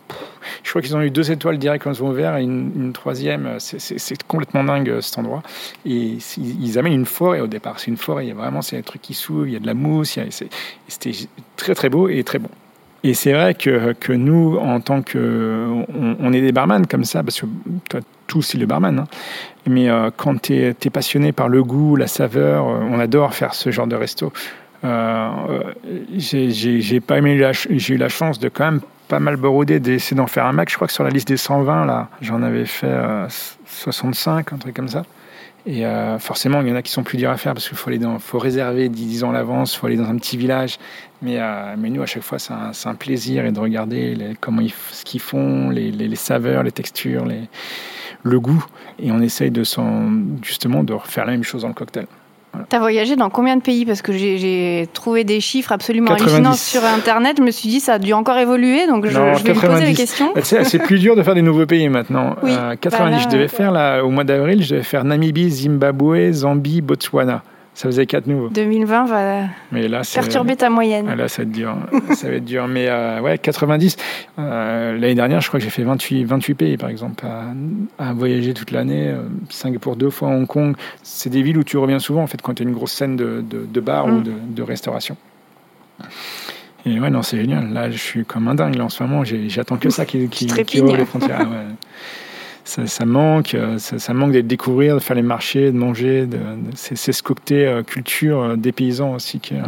je 0.64 0.70
crois 0.70 0.82
qu'ils 0.82 0.96
ont 0.96 1.02
eu 1.02 1.10
deux 1.10 1.32
étoiles 1.32 1.58
directes 1.58 1.84
quand 1.84 1.94
ils 1.94 2.04
ont 2.04 2.10
ouvert 2.10 2.38
et 2.38 2.44
une, 2.44 2.94
troisième. 2.94 3.56
C'est 3.60 4.24
complètement 4.24 4.64
dingue 4.64 5.02
cet 5.02 5.18
endroit. 5.18 5.42
Et 5.86 6.18
ils 6.38 6.78
amènent 6.78 6.94
une 6.94 7.06
forêt 7.06 7.40
au 7.40 7.48
départ. 7.48 7.80
C'est 7.80 7.88
une 7.88 7.98
forêt, 7.98 8.26
il 8.26 8.30
y 8.30 8.32
a 8.32 8.36
vraiment 8.36 8.62
c'est 8.62 8.78
un 8.78 8.82
truc 8.82 9.02
qui 9.02 9.14
s'ouvre, 9.14 9.48
il 9.48 9.54
y 9.54 9.56
a 9.56 9.60
de 9.60 9.68
la 9.68 9.74
mousse. 9.74 10.20
C'était 10.88 11.12
très 11.56 11.74
très 11.74 11.90
beau 11.90 12.10
et 12.10 12.24
très 12.24 12.40
bon. 12.40 12.50
Et 13.04 13.14
c'est 13.14 13.32
vrai 13.32 13.54
que, 13.54 13.94
que, 13.94 14.12
nous, 14.12 14.58
en 14.58 14.82
tant 14.82 15.02
que. 15.02 15.84
On, 16.20 16.34
est 16.34 16.42
des 16.42 16.52
barman 16.52 16.86
comme 16.86 17.06
ça, 17.06 17.24
parce 17.24 17.40
que 17.40 17.46
toi, 17.90 18.02
tout 18.28 18.40
aussi 18.40 18.58
le 18.58 18.66
barman. 18.66 19.00
Hein. 19.00 19.08
Mais 19.68 19.90
euh, 19.90 20.10
quand 20.16 20.42
tu 20.42 20.54
es, 20.54 20.74
passionné 20.92 21.32
par 21.32 21.48
le 21.48 21.64
goût, 21.64 21.96
la 21.96 22.08
saveur, 22.08 22.68
euh, 22.68 22.80
on 22.90 23.00
adore 23.00 23.34
faire 23.34 23.54
ce 23.54 23.72
genre 23.72 23.88
de 23.88 23.96
resto. 23.96 24.34
Euh, 24.84 25.30
j'ai 26.18 27.00
pas 27.00 27.18
aimé 27.18 27.34
eu 27.34 27.98
la 27.98 28.10
chance 28.10 28.40
de 28.40 28.50
quand 28.50 28.66
même 28.66 28.82
pas 29.08 29.20
mal 29.20 29.36
broder 29.38 29.80
d'essayer 29.80 30.16
d'en 30.16 30.28
faire 30.28 30.46
un 30.46 30.54
max. 30.54 30.72
Je 30.72 30.78
crois 30.78 30.88
que 30.88 30.94
sur 30.94 31.04
la 31.04 31.10
liste 31.10 31.28
des 31.28 31.38
120, 31.38 31.86
là, 31.86 32.10
j'en 32.22 32.44
avais 32.44 32.66
fait 32.66 32.96
65, 33.66 34.54
un 34.54 34.58
truc 34.58 34.76
comme 34.76 34.88
ça. 34.88 35.04
Et 35.66 35.84
forcément, 36.20 36.62
il 36.62 36.68
y 36.68 36.72
en 36.72 36.76
a 36.76 36.82
qui 36.82 36.92
sont 36.92 37.04
plus 37.04 37.18
durs 37.18 37.30
à 37.30 37.38
faire 37.38 37.54
parce 37.54 37.68
qu'il 37.68 37.78
faut, 37.78 37.90
aller 37.90 38.00
dans, 38.00 38.18
faut 38.18 38.40
réserver 38.40 38.90
10 38.90 39.24
ans 39.24 39.32
à 39.32 39.34
l'avance, 39.34 39.76
il 39.76 39.78
faut 39.78 39.88
aller 39.88 39.98
dans 39.98 40.10
un 40.10 40.18
petit 40.18 40.38
village. 40.38 40.80
Mais, 41.22 41.38
mais 41.78 41.90
nous, 41.90 42.02
à 42.02 42.06
chaque 42.06 42.24
fois, 42.24 42.40
c'est 42.40 42.54
un, 42.54 42.72
un, 42.86 42.96
plaisir 42.96 43.46
et 43.46 43.52
de 43.52 43.60
regarder 43.60 44.16
les, 44.16 44.36
comment 44.40 44.62
ils, 44.62 44.74
ce 44.92 45.04
qu'ils 45.04 45.20
font, 45.20 45.70
les, 45.70 45.92
les, 45.92 46.08
les, 46.08 46.16
saveurs, 46.16 46.64
les 46.64 46.72
textures, 46.72 47.28
le 48.24 48.40
goût. 48.40 48.66
Et 49.00 49.12
on 49.12 49.20
essaye 49.20 49.52
de 49.52 49.64
justement 50.42 50.84
de 50.84 50.94
refaire 50.94 51.26
la 51.26 51.34
même 51.34 51.44
chose 51.44 51.64
dans 51.64 51.68
le 51.68 51.74
cocktail. 51.74 52.08
Voilà. 52.52 52.68
Tu 52.70 52.76
as 52.76 52.80
voyagé 52.80 53.16
dans 53.16 53.30
combien 53.30 53.56
de 53.58 53.62
pays 53.62 53.86
Parce 53.86 54.02
que 54.02 54.12
j'ai 54.12 54.88
trouvé 54.94 55.24
des 55.24 55.40
chiffres 55.40 55.72
absolument 55.72 56.08
90. 56.16 56.34
hallucinants 56.34 56.54
sur 56.54 56.86
Internet. 56.86 57.38
Je 57.38 57.44
me 57.44 57.52
suis 57.52 57.70
dit, 57.70 57.80
ça 57.80 57.94
a 57.94 58.00
dû 58.00 58.14
encore 58.14 58.38
évoluer. 58.38 58.88
Donc 58.88 59.06
je, 59.08 59.18
non, 59.18 59.36
je 59.36 59.44
vais 59.44 59.54
90. 59.54 59.64
me 59.64 59.72
poser 59.72 59.86
la 59.86 59.94
question. 59.94 60.34
C'est 60.42 60.80
plus 60.80 61.00
dur 61.00 61.16
de 61.16 61.24
faire 61.24 61.36
des 61.36 61.42
nouveaux 61.42 61.66
pays 61.66 61.90
maintenant. 61.90 62.36
Oui. 62.44 62.52
Euh, 62.58 62.76
90, 62.80 62.98
bah 63.04 63.10
là, 63.10 63.18
je 63.20 63.28
devais 63.28 63.48
faire, 63.48 63.72
là, 63.72 64.02
au 64.04 64.10
mois 64.10 64.24
d'avril, 64.24 64.64
je 64.64 64.72
devais 64.74 64.84
faire 64.84 65.04
Namibie, 65.04 65.50
Zimbabwe, 65.50 66.32
Zambie, 66.32 66.82
Botswana. 66.82 67.44
Ça 67.80 67.88
faisait 67.88 68.06
quatre 68.06 68.28
nouveaux. 68.28 68.50
2020 68.50 69.06
va 69.06 69.44
mais 69.72 69.88
là, 69.88 70.02
perturber 70.14 70.58
ta 70.58 70.70
moyenne. 70.70 71.08
Ah, 71.10 71.16
là, 71.16 71.30
ça 71.30 71.44
va 71.44 71.48
être 71.48 71.54
dur. 71.54 71.78
ça 72.14 72.28
va 72.28 72.34
être 72.34 72.44
dur. 72.44 72.68
Mais 72.68 72.90
euh, 72.90 73.22
ouais, 73.22 73.38
90. 73.38 73.96
Euh, 74.38 74.98
L'année 74.98 75.16
dernière, 75.16 75.40
je 75.40 75.48
crois 75.48 75.62
que 75.62 75.64
j'ai 75.64 75.70
fait 75.70 75.84
28, 75.84 76.26
28 76.26 76.56
pays, 76.56 76.76
par 76.76 76.90
exemple, 76.90 77.26
à, 77.26 77.54
à 77.98 78.12
voyager 78.12 78.54
toute 78.54 78.72
l'année. 78.72 79.08
Euh, 79.08 79.22
Singapour 79.50 79.96
deux 79.96 80.10
fois, 80.10 80.28
Hong 80.28 80.46
Kong. 80.46 80.76
C'est 81.04 81.30
des 81.30 81.42
villes 81.42 81.58
où 81.58 81.64
tu 81.64 81.78
reviens 81.78 82.00
souvent, 82.00 82.22
en 82.22 82.28
fait, 82.28 82.42
quand 82.42 82.56
tu 82.56 82.64
as 82.64 82.66
une 82.66 82.74
grosse 82.74 82.92
scène 82.92 83.16
de, 83.16 83.42
de, 83.50 83.66
de 83.66 83.80
bar 83.80 84.08
mm. 84.08 84.18
ou 84.18 84.22
de, 84.24 84.34
de, 84.50 84.62
restauration. 84.62 85.16
Et 86.86 87.00
ouais, 87.00 87.10
non, 87.10 87.22
c'est 87.22 87.38
génial. 87.38 87.72
Là, 87.72 87.90
je 87.90 87.98
suis 87.98 88.26
comme 88.26 88.50
un 88.50 88.56
dingue. 88.56 88.76
Là, 88.76 88.84
en 88.84 88.90
ce 88.90 89.02
moment, 89.02 89.24
j'attends 89.24 89.78
que 89.78 89.90
ça 89.90 90.06
qui, 90.06 90.28
qui, 90.28 90.48
qui 90.48 90.82
ouvre 90.82 90.98
les 90.98 91.06
frontières. 91.06 91.44
Ah, 91.44 91.50
ouais. 91.50 91.66
Ça, 92.70 92.86
ça, 92.86 93.04
manque, 93.04 93.58
ça, 93.80 93.98
ça 93.98 94.14
manque 94.14 94.32
de 94.32 94.42
découvrir, 94.42 94.94
de 94.94 95.00
faire 95.00 95.16
les 95.16 95.24
marchés, 95.24 95.72
de 95.72 95.78
manger. 95.78 96.28
De, 96.28 96.38
de 96.38 96.76
c'est, 96.76 96.96
ce 96.96 97.24
côté 97.24 97.66
euh, 97.66 97.82
culture 97.82 98.44
euh, 98.44 98.56
des 98.56 98.72
paysans 98.72 99.16
aussi 99.16 99.40
qui, 99.40 99.56
euh, 99.56 99.64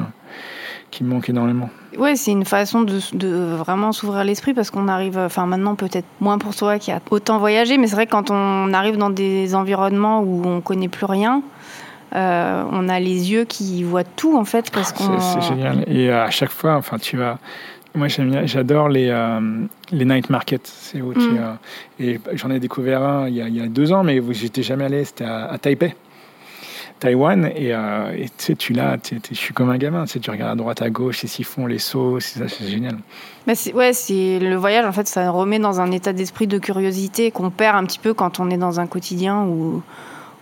qui 0.92 1.04
manque 1.04 1.28
énormément. 1.28 1.72
Ouais, 1.98 2.16
c'est 2.16 2.30
une 2.30 2.46
façon 2.46 2.84
de, 2.84 3.00
de 3.14 3.56
vraiment 3.56 3.92
s'ouvrir 3.92 4.24
l'esprit 4.24 4.54
parce 4.54 4.70
qu'on 4.70 4.88
arrive, 4.88 5.18
enfin 5.18 5.48
maintenant 5.48 5.74
peut-être 5.74 6.06
moins 6.20 6.38
pour 6.38 6.56
toi 6.56 6.78
qui 6.78 6.92
a 6.92 7.02
autant 7.10 7.40
voyagé, 7.40 7.80
mais 7.80 7.88
c'est 7.88 7.96
vrai 7.96 8.06
que 8.06 8.12
quand 8.12 8.30
on 8.30 8.72
arrive 8.72 8.98
dans 8.98 9.10
des 9.10 9.56
environnements 9.56 10.22
où 10.22 10.44
on 10.46 10.62
connaît 10.62 10.88
plus 10.88 11.08
rien, 11.08 11.42
euh, 12.16 12.64
on 12.72 12.88
a 12.88 13.00
les 13.00 13.32
yeux 13.32 13.46
qui 13.46 13.84
voient 13.84 14.04
tout 14.04 14.38
en 14.38 14.46
fait 14.46 14.70
parce 14.70 14.92
qu'on. 14.94 15.20
C'est, 15.20 15.42
c'est 15.42 15.48
génial. 15.48 15.86
Et 15.88 16.12
à 16.12 16.30
chaque 16.30 16.52
fois, 16.52 16.76
enfin 16.76 17.00
tu 17.00 17.18
vas 17.18 17.40
moi, 17.94 18.08
j'adore 18.08 18.90
les, 18.90 19.10
euh, 19.10 19.40
les 19.92 20.06
night 20.06 20.30
markets. 20.30 20.66
C'est 20.66 21.02
où 21.02 21.14
tu, 21.14 21.20
Mm. 21.20 21.38
euh, 21.40 21.54
et 22.00 22.20
j'en 22.34 22.50
ai 22.52 22.60
découvert 22.60 23.02
un 23.04 23.28
il 23.28 23.36
y 23.36 23.42
a, 23.42 23.48
il 23.48 23.56
y 23.56 23.62
a 23.62 23.68
deux 23.68 23.92
ans, 23.94 24.04
mais 24.04 24.22
j'étais 24.32 24.64
jamais 24.64 24.86
allé. 24.86 25.04
C'était 25.06 25.26
à, 25.26 25.46
à 25.52 25.58
Taipei, 25.58 25.94
Taïwan. 27.00 27.52
Et 27.56 27.74
euh, 27.74 28.12
et 28.16 28.26
tu 28.26 28.32
sais, 28.38 28.56
tu 28.56 28.74
là, 28.74 28.98
je 29.30 29.36
suis 29.36 29.54
comme 29.54 29.70
un 29.70 29.78
gamin. 29.78 30.06
Tu 30.06 30.30
regardes 30.30 30.52
à 30.52 30.56
droite, 30.56 30.82
à 30.82 30.90
gauche, 30.90 31.24
et 31.24 31.28
s'ils 31.28 31.46
font 31.46 31.66
les 31.66 31.80
sauts, 31.80 32.20
c'est 32.20 32.40
ça, 32.40 32.48
c'est 32.48 32.68
génial. 32.68 32.98
Bah, 33.48 33.54
ouais, 33.74 33.94
c'est 33.94 34.40
le 34.40 34.56
voyage 34.56 34.86
en 34.86 34.92
fait, 34.92 35.08
ça 35.08 35.30
remet 35.32 35.60
dans 35.60 35.82
un 35.82 35.92
état 35.92 36.14
d'esprit 36.14 36.48
de 36.48 36.60
curiosité 36.60 37.32
qu'on 37.32 37.50
perd 37.50 37.76
un 37.78 37.86
petit 37.86 38.00
peu 38.00 38.14
quand 38.14 38.40
on 38.40 38.50
est 38.50 38.58
dans 38.58 38.80
un 38.80 38.88
quotidien 38.88 39.44
où 39.44 39.82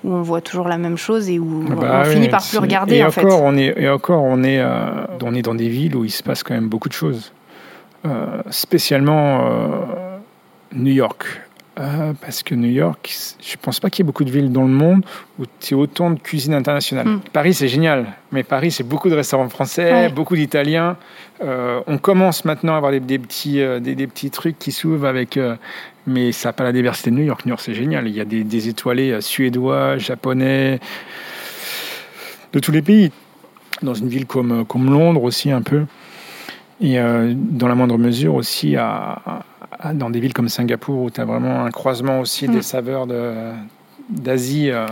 où 0.05 0.13
on 0.13 0.21
voit 0.21 0.39
toujours 0.39 0.69
la 0.69 0.77
même 0.77 0.95
chose 0.95 1.29
et 1.29 1.39
où 1.39 1.65
on 1.69 1.75
bah 1.75 2.05
finit 2.05 2.29
par 2.29 2.41
plus 2.41 2.57
regarder 2.57 2.95
et 2.97 3.03
en 3.03 3.09
encore, 3.09 3.13
fait. 3.21 3.43
On 3.43 3.57
est, 3.57 3.73
et 3.75 3.89
encore, 3.89 4.23
on 4.23 4.43
est, 4.43 4.59
euh, 4.61 5.05
on 5.21 5.35
est 5.35 5.41
dans 5.41 5.55
des 5.55 5.67
villes 5.67 5.93
où 5.93 6.05
il 6.05 6.09
se 6.09 6.23
passe 6.23 6.41
quand 6.41 6.53
même 6.53 6.69
beaucoup 6.69 6.87
de 6.87 6.93
choses. 6.93 7.33
Euh, 8.05 8.41
spécialement 8.49 9.41
euh, 9.45 10.17
New 10.73 10.93
York. 10.93 11.25
Euh, 11.79 12.11
parce 12.21 12.43
que 12.43 12.55
New 12.55 12.69
York, 12.69 13.09
je 13.41 13.55
pense 13.61 13.79
pas 13.79 13.89
qu'il 13.89 14.03
y 14.03 14.05
ait 14.05 14.09
beaucoup 14.11 14.25
de 14.25 14.31
villes 14.31 14.51
dans 14.51 14.63
le 14.63 14.73
monde 14.73 15.05
où 15.37 15.43
tu 15.61 15.73
as 15.73 15.77
autant 15.77 16.09
de 16.11 16.19
cuisine 16.19 16.53
internationale. 16.53 17.07
Mm. 17.07 17.21
Paris, 17.31 17.53
c'est 17.53 17.69
génial, 17.69 18.05
mais 18.33 18.43
Paris, 18.43 18.71
c'est 18.71 18.83
beaucoup 18.83 19.09
de 19.09 19.15
restaurants 19.15 19.47
français, 19.47 19.91
Ouais. 19.91 20.09
beaucoup 20.09 20.35
d'Italiens. 20.35 20.97
On 21.41 21.97
commence 21.97 22.43
maintenant 22.43 22.73
à 22.73 22.77
avoir 22.77 22.91
des, 22.91 22.99
des 22.99 23.17
petits, 23.17 23.61
des, 23.81 23.95
des 23.95 24.07
petits 24.07 24.29
trucs 24.29 24.59
qui 24.59 24.73
s'ouvrent 24.73 25.07
avec. 25.07 25.39
mais 26.05 26.33
ça 26.33 26.49
n'a 26.49 26.53
pas 26.53 26.65
la 26.65 26.73
diversité 26.73 27.11
de 27.11 27.15
New 27.15 27.23
York. 27.23 27.45
New 27.45 27.51
York, 27.51 27.61
c'est 27.63 27.73
génial. 27.73 28.07
Il 28.09 28.13
y 28.15 28.19
a 28.19 28.25
des, 28.25 28.43
des 28.43 28.67
étoilés 28.67 29.21
suédois, 29.21 29.97
japonais, 29.97 30.81
de 32.51 32.59
tous 32.59 32.71
les 32.73 32.81
pays. 32.81 33.11
Dans 33.81 33.93
une 33.93 34.09
ville 34.09 34.25
comme, 34.25 34.65
comme 34.65 34.91
Londres 34.91 35.23
aussi, 35.23 35.49
un 35.51 35.61
peu. 35.61 35.85
Et 36.81 36.97
euh, 36.99 37.33
dans 37.35 37.67
la 37.67 37.75
moindre 37.75 37.97
mesure 37.97 38.35
aussi 38.35 38.75
à, 38.77 39.43
à- 39.79 39.93
dans 39.93 40.09
des 40.09 40.19
villes 40.19 40.33
comme 40.33 40.49
Singapour 40.49 41.03
où 41.03 41.09
tu 41.09 41.19
as 41.21 41.25
vraiment 41.25 41.65
un 41.65 41.71
croisement 41.71 42.19
aussi 42.21 42.47
Mm. 42.47 42.51
des 42.53 42.61
saveurs 42.61 43.05
de- 43.07 43.33
d'Asie. 44.09 44.69
euh, 44.71 44.85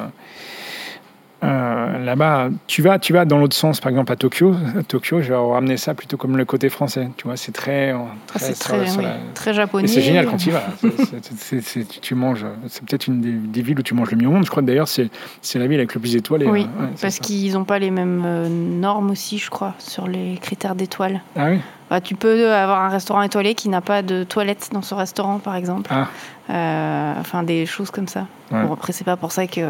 euh, 1.48 2.04
Là-bas, 2.06 2.50
tu 2.68 2.82
vas, 2.82 3.00
tu 3.00 3.14
vas 3.14 3.26
dans 3.26 3.38
l'autre 3.38 3.56
sens, 3.56 3.80
par 3.80 3.90
exemple 3.90 4.12
à 4.12 4.16
Tokyo. 4.16 4.54
À 4.78 4.84
Tokyo, 4.84 5.22
je 5.22 5.30
vais 5.30 5.36
ramener 5.36 5.78
ça 5.78 5.94
plutôt 5.94 6.18
comme 6.18 6.38
le 6.38 6.46
côté 6.46 6.70
français. 6.70 7.10
Tu 7.18 7.26
vois, 7.26 7.38
c'est 7.38 7.52
très, 7.52 7.92
Ah, 7.92 8.06
très, 8.28 8.40
c'est 8.40 8.56
sur- 8.56 8.66
très, 8.76 8.88
sur 8.88 9.00
oui, 9.00 9.06
la- 9.06 9.16
très 9.34 9.52
et 9.52 9.54
japonais. 9.54 9.88
c'est 9.88 10.02
génial 10.02 10.26
quand 10.28 10.38
tu 10.38 10.50
y 10.50 10.52
vas. 10.52 10.64
C'est- 10.80 10.98
c'est- 11.06 11.38
c'est- 11.38 11.62
c'est- 11.62 12.02
tu- 12.02 12.16
manges. 12.16 12.46
C'est 12.68 12.84
peut-être 12.86 13.08
une 13.08 13.22
des, 13.22 13.32
des 13.32 13.62
villes 13.62 13.80
où 13.80 13.84
tu 13.84 13.94
manges 13.94 14.12
le 14.12 14.18
mieux 14.18 14.28
au 14.28 14.32
monde. 14.32 14.46
Je 14.46 14.50
crois 14.50 14.62
que 14.62 14.68
d'ailleurs 14.68 14.88
c'est 14.88 15.10
c'est 15.42 15.60
la 15.60 15.68
ville 15.68 15.78
avec 15.80 15.94
le 15.94 16.00
plus 16.02 16.16
étoilé. 16.16 16.46
Oui. 16.48 16.62
Ouais, 16.62 16.88
c'est 16.96 17.02
parce 17.04 17.20
qu'ils 17.20 17.54
n'ont 17.54 17.64
pas 17.64 17.80
les 17.80 17.92
mêmes 17.92 18.24
euh, 18.26 18.48
normes 18.50 19.10
aussi, 19.12 19.38
je 19.38 19.50
crois, 19.50 19.74
sur 19.80 20.08
les 20.08 20.38
critères 20.42 20.76
d'étoiles. 20.76 21.22
Ah 21.36 21.48
oui. 21.50 21.60
Bah, 21.90 22.02
tu 22.02 22.16
peux 22.16 22.52
avoir 22.54 22.82
un 22.82 22.90
restaurant 22.90 23.22
étoilé 23.22 23.56
qui 23.56 23.70
n'a 23.70 23.80
pas 23.80 24.02
de 24.02 24.26
toilette 24.26 24.70
dans 24.74 24.82
son 24.82 24.98
restaurant, 24.98 25.40
par 25.40 25.56
exemple. 25.56 25.90
Ah. 25.94 26.08
Euh, 26.50 27.14
enfin, 27.20 27.44
des 27.44 27.66
choses 27.66 27.92
comme 27.92 28.08
ça. 28.10 28.28
Ouais. 28.52 28.62
Bon, 28.64 28.74
après, 28.74 28.92
c'est 28.94 29.04
pas 29.06 29.16
pour 29.16 29.32
ça 29.32 29.48
qu'ils 29.48 29.66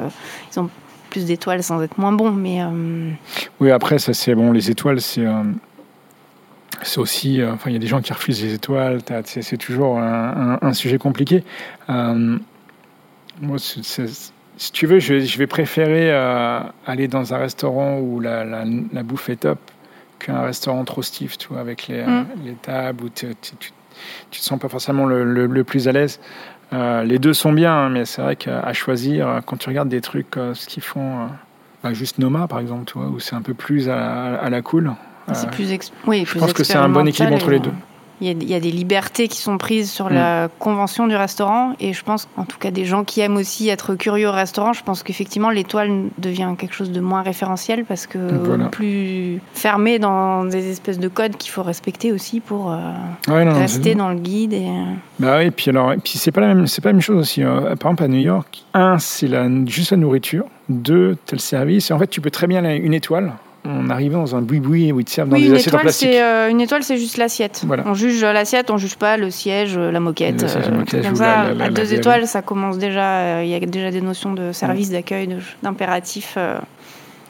ont 0.57 0.69
plus 1.17 1.25
d'étoiles 1.25 1.63
sans 1.63 1.81
être 1.81 1.97
moins 1.97 2.11
bons, 2.11 2.31
mais 2.31 2.61
euh, 2.61 3.09
Oui, 3.59 3.71
après, 3.71 3.97
ça 3.97 4.13
c'est 4.13 4.35
bon. 4.35 4.51
Les 4.51 4.69
étoiles, 4.69 5.01
c'est 5.01 5.25
euh, 5.25 5.41
c'est 6.83 6.99
aussi. 6.99 7.41
euh, 7.41 7.53
Enfin, 7.53 7.71
il 7.71 7.73
y 7.73 7.75
a 7.75 7.79
des 7.79 7.87
gens 7.87 8.01
qui 8.01 8.13
refusent 8.13 8.43
les 8.43 8.53
étoiles. 8.53 8.99
C'est 9.25 9.57
toujours 9.57 9.97
un, 9.99 10.59
un- 10.61 10.67
un 10.67 10.73
sujet 10.73 10.99
compliqué. 10.99 11.43
Moi, 13.41 13.57
si 13.59 14.71
tu 14.71 14.85
veux, 14.87 14.99
je, 14.99 15.13
vais- 15.15 15.21
je 15.25 15.37
vais 15.39 15.47
préférer 15.47 16.11
aller 16.85 17.07
dans 17.07 17.33
un 17.33 17.37
restaurant 17.37 17.99
où 17.99 18.19
la, 18.19 18.43
la, 18.43 18.63
la 18.93 19.03
bouffe 19.03 19.29
est 19.29 19.37
top 19.37 19.59
qu'un 20.19 20.41
restaurant 20.41 20.83
trop 20.83 21.01
stiff, 21.03 21.37
tu 21.37 21.47
vois, 21.49 21.59
avec 21.59 21.87
les, 21.87 22.03
Mm. 22.03 22.25
les 22.45 22.53
tables 22.53 23.03
où 23.05 23.09
tu, 23.09 23.27
tu, 23.41 23.55
tu, 23.59 23.71
tu 24.31 24.39
te 24.39 24.45
sens 24.45 24.59
pas 24.59 24.67
forcément 24.69 25.05
le, 25.05 25.23
le, 25.23 25.45
le 25.47 25.63
plus 25.63 25.87
à 25.87 25.91
l'aise. 25.91 26.19
Euh, 26.73 27.03
les 27.03 27.19
deux 27.19 27.33
sont 27.33 27.53
bien, 27.53 27.73
hein, 27.73 27.89
mais 27.89 28.05
c'est 28.05 28.21
vrai 28.21 28.35
qu'à 28.35 28.73
choisir, 28.73 29.27
euh, 29.27 29.39
quand 29.45 29.57
tu 29.57 29.69
regardes 29.69 29.89
des 29.89 30.01
trucs, 30.01 30.35
euh, 30.35 30.53
ce 30.53 30.67
qu'ils 30.67 30.83
font, 30.83 31.27
bah, 31.83 31.93
juste 31.93 32.19
Noma 32.19 32.47
par 32.47 32.59
exemple, 32.59 32.85
tu 32.85 32.97
vois, 32.97 33.07
où 33.07 33.19
c'est 33.19 33.35
un 33.35 33.41
peu 33.41 33.53
plus 33.53 33.89
à, 33.89 34.35
à 34.35 34.49
la 34.49 34.61
cool. 34.61 34.91
c'est 35.33 35.49
plus, 35.49 35.69
oui, 36.05 36.23
je 36.25 36.31
plus 36.31 36.39
pense 36.39 36.53
que 36.53 36.63
c'est 36.63 36.75
un 36.75 36.89
bon 36.89 37.07
équilibre 37.07 37.35
entre 37.35 37.51
les 37.51 37.59
deux. 37.59 37.73
Il 38.19 38.27
y, 38.27 38.29
a, 38.31 38.33
il 38.33 38.49
y 38.49 38.55
a 38.55 38.59
des 38.59 38.71
libertés 38.71 39.27
qui 39.27 39.37
sont 39.41 39.57
prises 39.59 39.91
sur 39.91 40.09
Mm. 40.09 40.13
la 40.15 40.49
convention 40.59 41.05
du 41.07 41.15
restaurant 41.15 41.73
et 41.79 41.93
je 41.93 42.03
pense, 42.03 42.27
en 42.35 42.45
tout 42.45 42.57
cas 42.57 42.71
des 42.71 42.83
gens 42.85 43.03
qui 43.03 43.21
aiment 43.21 43.35
aussi 43.37 43.69
être 43.69 43.93
curieux 43.95 44.27
au 44.27 44.31
restaurant, 44.31 44.73
je 44.73 44.83
pense 44.83 45.03
qu'effectivement 45.03 45.49
l'étoile 45.51 45.91
devient 46.17 46.49
quelque 46.57 46.73
chose 46.73 46.91
de 46.91 46.99
moins 46.99 47.21
référentiel 47.21 47.85
parce 47.85 48.07
que 48.07 48.17
Voilà. 48.17 48.65
plus 48.69 49.39
fermé 49.53 49.99
dans 49.99 50.45
des 50.45 50.71
espèces 50.71 50.97
de 50.99 51.07
codes 51.09 51.37
qu'il 51.37 51.51
faut 51.51 51.61
respecter 51.63 52.11
aussi 52.11 52.39
pour 52.39 52.71
euh, 52.71 52.77
Ouais, 53.27 53.45
non, 53.45 53.53
rester 53.53 53.93
dans 53.93 54.09
le 54.09 54.15
guide. 54.19 54.53
Et, 54.53 54.65
euh, 54.67 54.83
Bah 55.19 55.37
oui, 55.39 55.51
puis 55.51 55.69
alors, 55.69 55.93
et 55.93 55.97
puis 55.97 56.13
c'est 56.17 56.31
pas 56.31 56.41
la 56.41 56.47
même, 56.47 56.65
c'est 56.67 56.81
pas 56.81 56.89
la 56.89 56.93
même 56.93 57.01
chose 57.01 57.17
aussi. 57.19 57.43
hein. 57.43 57.75
Par 57.79 57.91
exemple, 57.91 58.03
à 58.03 58.07
New 58.07 58.19
York, 58.19 58.63
un, 58.73 58.97
c'est 58.99 59.27
la, 59.27 59.47
juste 59.67 59.91
la 59.91 59.97
nourriture. 59.97 60.45
Deux, 60.69 61.17
le 61.31 61.37
service. 61.37 61.91
Et 61.91 61.93
en 61.93 61.99
fait, 61.99 62.07
tu 62.07 62.19
peux 62.19 62.31
très 62.31 62.47
bien 62.47 62.63
une 62.75 62.93
étoile 62.93 63.33
en 63.67 63.89
arrivant 63.89 64.19
dans 64.19 64.35
un 64.35 64.41
boui-boui 64.41 64.91
où 64.91 64.99
ils 64.99 65.05
te 65.05 65.11
servent 65.11 65.29
dans 65.29 65.37
des 65.37 65.47
une 65.47 65.55
assiettes 65.55 65.73
en 65.75 65.79
plastique. 65.79 66.09
euh, 66.13 66.49
une 66.49 66.61
étoile, 66.61 66.83
c'est 66.83 66.97
juste 66.97 67.17
l'assiette. 67.17 67.63
Voilà. 67.65 67.83
On 67.85 67.93
juge 67.93 68.23
l'assiette, 68.23 68.71
on 68.71 68.77
juge 68.77 68.95
pas 68.95 69.17
le 69.17 69.29
siège, 69.31 69.75
euh, 69.77 69.91
la 69.91 69.99
moquette. 69.99 70.41
La 70.41 70.49
euh, 70.67 70.71
moquette, 70.77 71.03
comme 71.03 71.13
ou 71.13 71.15
ça, 71.17 71.53
la- 71.53 71.65
à 71.65 71.69
deux 71.69 71.93
étoiles, 71.93 72.27
ça 72.27 72.41
commence 72.41 72.77
déjà. 72.77 73.17
euh, 73.19 73.41
Il 73.43 73.49
y 73.49 73.55
a 73.55 73.59
déjà 73.59 73.91
des 73.91 74.01
notions 74.01 74.33
de 74.33 74.51
service, 74.51 74.89
d'accueil, 74.91 75.27
de- 75.27 75.35
d'impératif 75.63 76.37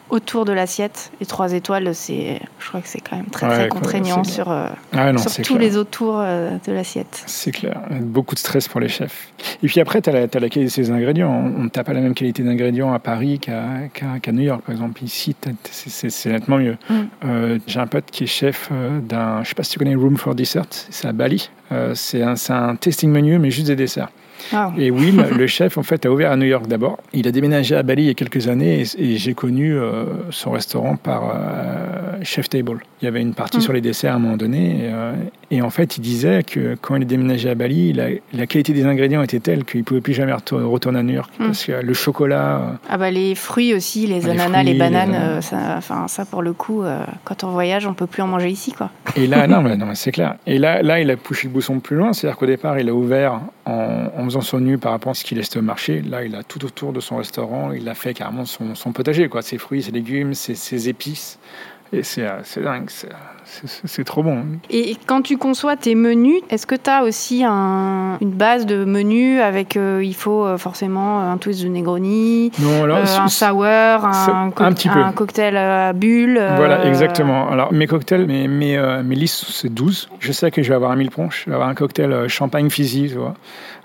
autour 0.10 0.46
de 0.46 0.54
l'assiette. 0.54 1.12
Et 1.22 1.26
trois 1.26 1.54
étoiles, 1.54 1.93
c'est, 1.93 2.39
je 2.60 2.67
crois 2.67 2.82
que 2.82 2.88
c'est 2.88 3.02
quand 3.02 3.15
même 3.17 3.26
très 3.26 3.48
Ouais, 3.48 3.54
très 3.56 3.67
quoi, 3.70 3.80
contraignant 3.82 4.24
sur, 4.24 4.50
euh, 4.52 4.67
Ah 4.93 5.12
non, 5.12 5.20
sur 5.20 5.32
tous 5.32 5.41
clair. 5.43 5.60
les 5.60 5.78
autours 5.78 6.20
euh, 6.20 6.52
de 6.65 6.72
l'assiette. 6.72 7.24
C'est 7.26 7.52
clair. 7.52 7.82
Beaucoup 8.02 8.36
de 8.36 8.39
stress 8.39 8.67
pour 8.67 8.80
les 8.80 8.88
chefs. 8.89 9.32
Et 9.63 9.67
puis 9.67 9.80
après, 9.80 10.02
tu 10.02 10.10
as, 10.10 10.13
la 10.13 10.20
as 10.22 10.39
la 10.39 10.50
qualité 10.50 10.82
des 10.82 10.91
ingrédients. 10.91 11.32
On 11.32 11.63
n'a 11.63 11.84
pas 11.84 11.93
la 11.93 12.02
même 12.02 12.13
qualité 12.13 12.43
d'ingrédients 12.43 12.93
à 12.93 13.00
Paris 13.00 13.39
qu'à 13.39 13.88
qu'à 13.93 14.32
New 14.32 14.43
York, 14.43 14.62
par 14.62 14.74
exemple. 14.74 15.04
Ici, 15.04 15.36
c'est- 15.72 16.30
nettement 16.30 16.58
mieux. 16.58 16.78
Mm. 16.89 16.93
Euh, 17.26 17.60
J'ai 17.67 17.80
un 17.80 17.88
pote 17.88 18.06
qui 18.12 18.24
est 18.26 18.28
chef 18.28 18.70
d'un, 19.02 19.43
je 19.43 19.50
sais 19.50 19.56
pas 19.56 19.63
si 19.63 19.72
tu 19.72 19.80
connais 19.80 19.96
Room 19.96 20.17
for 20.17 20.36
Dessert, 20.36 20.65
c'est 20.70 21.08
à 21.08 21.12
Bali. 21.12 21.50
C'est 21.96 22.22
un, 22.24 22.36
c'est 22.38 22.54
un 22.54 22.76
tasting 22.76 23.12
menu, 23.12 23.39
mais 23.39 23.52
juste 23.52 23.67
des 23.67 23.76
desserts. 23.76 24.10
Wow. 24.54 24.73
Et 24.78 24.91
Will, 24.91 25.23
le 25.36 25.47
chef, 25.47 25.78
en 25.78 25.84
fait, 25.84 26.06
a 26.06 26.12
ouvert 26.12 26.32
à 26.32 26.36
New 26.38 26.45
York 26.45 26.67
d'abord. 26.67 26.97
Il 27.13 27.28
a 27.28 27.32
déménagé 27.32 27.76
à 27.76 27.84
Bali 27.84 28.04
il 28.04 28.08
y 28.08 28.10
a 28.10 28.13
quelques 28.13 28.47
années 28.47 28.82
et, 28.82 29.02
et 29.13 29.17
j'ai 29.17 29.34
connu 29.34 29.73
euh, 29.76 30.06
son 30.30 30.52
restaurant 30.52 30.95
par 30.95 31.23
euh, 31.36 32.17
Chef 32.23 32.50
Table. 32.50 32.80
Il 33.02 33.06
y 33.06 33.08
avait 33.08 33.21
une 33.21 33.34
partie 33.34 33.58
Mm. 33.58 33.62
sur 33.62 33.73
les 33.73 33.82
desserts 33.82 34.13
à 34.13 34.15
un 34.15 34.19
moment 34.19 34.38
donné. 34.38 34.69
Et, 34.86 34.91
euh, 34.93 35.13
et 35.52 35.62
en 35.62 35.69
fait, 35.69 35.97
il 35.97 36.02
disait 36.02 36.43
que 36.43 36.76
quand 36.82 36.95
il 36.95 37.02
est 37.04 37.06
déménagé 37.06 37.50
à 37.50 37.56
Bali, 37.56 37.93
la, 37.93 38.08
la 38.34 38.45
qualité 38.47 38.73
des 38.73 38.86
ingrédients 38.86 39.21
était 39.23 39.39
telle 39.39 39.63
qu'il 39.65 39.80
ne 39.82 39.86
pouvait 39.86 40.02
plus 40.02 40.13
jamais 40.13 40.34
retour- 40.34 40.62
retourner 40.69 41.00
à 41.00 41.04
New 41.04 41.13
York. 41.15 41.32
Mm. 41.39 41.45
Parce 41.45 41.65
que 41.65 41.71
le 41.82 41.93
chocolat. 41.93 42.78
Ah 42.89 42.97
bah 42.97 43.12
les 43.12 43.36
fruits 43.36 43.73
aussi, 43.73 44.06
les 44.08 44.19
Les 44.21 44.30
ananas, 44.30 44.63
les 44.63 44.73
bananes, 44.73 45.36
les- 45.36 45.41
ça, 45.41 45.76
enfin 45.78 46.08
ça 46.08 46.26
pour 46.26 46.41
le 46.41 46.54
coup, 46.54 46.84
quand 47.23 47.43
on 47.43 47.50
voyage, 47.52 47.86
on 47.88 47.93
peut 47.93 48.08
plus 48.08 48.21
en 48.21 48.28
manger 48.28 48.50
ici 48.50 48.71
quoi. 48.73 48.89
Et 49.15 49.28
là, 49.28 49.47
non, 49.47 49.62
mais, 49.62 49.78
non, 49.78 49.88
c'est 49.93 50.12
clair. 50.12 50.36
Et 50.45 50.58
là, 50.58 50.82
là, 50.82 51.00
il 51.00 51.10
a 51.12 51.17
poussé 51.17 51.47
le 51.47 51.54
bouchon 51.54 51.80
plus 51.80 51.95
loin. 51.95 52.13
C'est-à-dire 52.13 52.38
qu'au 52.38 52.45
départ, 52.45 52.80
il 52.80 52.89
a 52.89 52.93
ouvert 52.93 53.39
en, 53.65 54.08
en 54.17 54.23
faisant 54.28 54.42
son 54.42 54.60
nu 54.60 54.78
par 54.78 54.92
rapport 54.92 55.12
à 55.12 55.13
ce 55.13 55.24
qu'il 55.24 55.38
laissait 55.38 55.58
au 55.58 55.62
marché. 55.62 56.02
Là, 56.02 56.24
il 56.24 56.36
a 56.36 56.44
tout 56.44 56.63
autour 56.66 56.94
de 56.94 57.00
son 57.00 57.18
restaurant. 57.18 57.72
Il 57.72 57.88
a 57.90 57.96
fait 57.96 58.13
carrément 58.13 58.46
son, 58.46 58.92
potager, 58.94 59.28
quoi. 59.30 59.42
Ses 59.42 59.58
fruits, 59.58 59.84
ses 59.84 59.92
légumes, 59.92 60.34
ses 60.34 60.90
épices. 60.90 61.40
Et 61.93 62.04
c'est 62.04 62.26
euh, 62.28 62.41
dingue. 62.63 62.89
C'est- 62.89 64.04
trop 64.04 64.23
bon. 64.23 64.43
Et 64.69 64.97
quand 65.06 65.21
tu 65.21 65.38
conçois 65.38 65.78
tes 65.78 65.95
menus, 65.95 66.41
est-ce 66.50 66.67
que 66.67 66.76
tu 66.76 66.89
as 66.89 67.04
aussi 67.04 67.45
un- 67.47 68.17
une 68.19 68.32
base 68.32 68.65
de 68.65 68.84
menus 68.84 69.39
avec 69.41 69.78
euh, 69.78 70.02
il 70.04 70.13
faut 70.15 70.45
euh, 70.45 70.58
forcément 70.58 71.21
un 71.21 71.38
twist 71.38 71.63
de 71.63 71.69
Negroni, 71.69 72.52
Non, 72.60 72.84
alors, 72.84 72.97
euh, 72.97 73.02
un 73.19 73.28
sour, 73.30 73.63
un, 73.65 74.52
un 74.58 74.73
petit 74.73 74.89
peu. 74.89 75.00
un 75.00 75.13
cocktail 75.13 75.56
à 75.56 75.93
bulle 75.93 76.38
euh, 76.38 76.56
Voilà, 76.58 76.86
exactement. 76.86 77.50
Alors, 77.50 77.71
mes 77.71 77.88
cocktails, 77.88 78.28
mes, 78.28 78.50
mes, 78.50 79.02
mes 79.04 79.15
listes, 79.15 79.45
c'est 79.47 79.73
12. 79.73 80.10
Je 80.19 80.32
sais 80.34 80.52
que 80.52 80.62
je 80.62 80.67
vais 80.67 80.76
avoir 80.76 80.91
un 80.91 80.97
mille 80.97 81.12
punch, 81.12 81.43
je 81.45 81.50
vais 81.50 81.56
avoir 81.56 81.69
un 81.69 81.76
cocktail 81.76 82.28
champagne 82.28 82.69
fizzy, 82.69 83.08
tu 83.08 83.15
vois, 83.15 83.34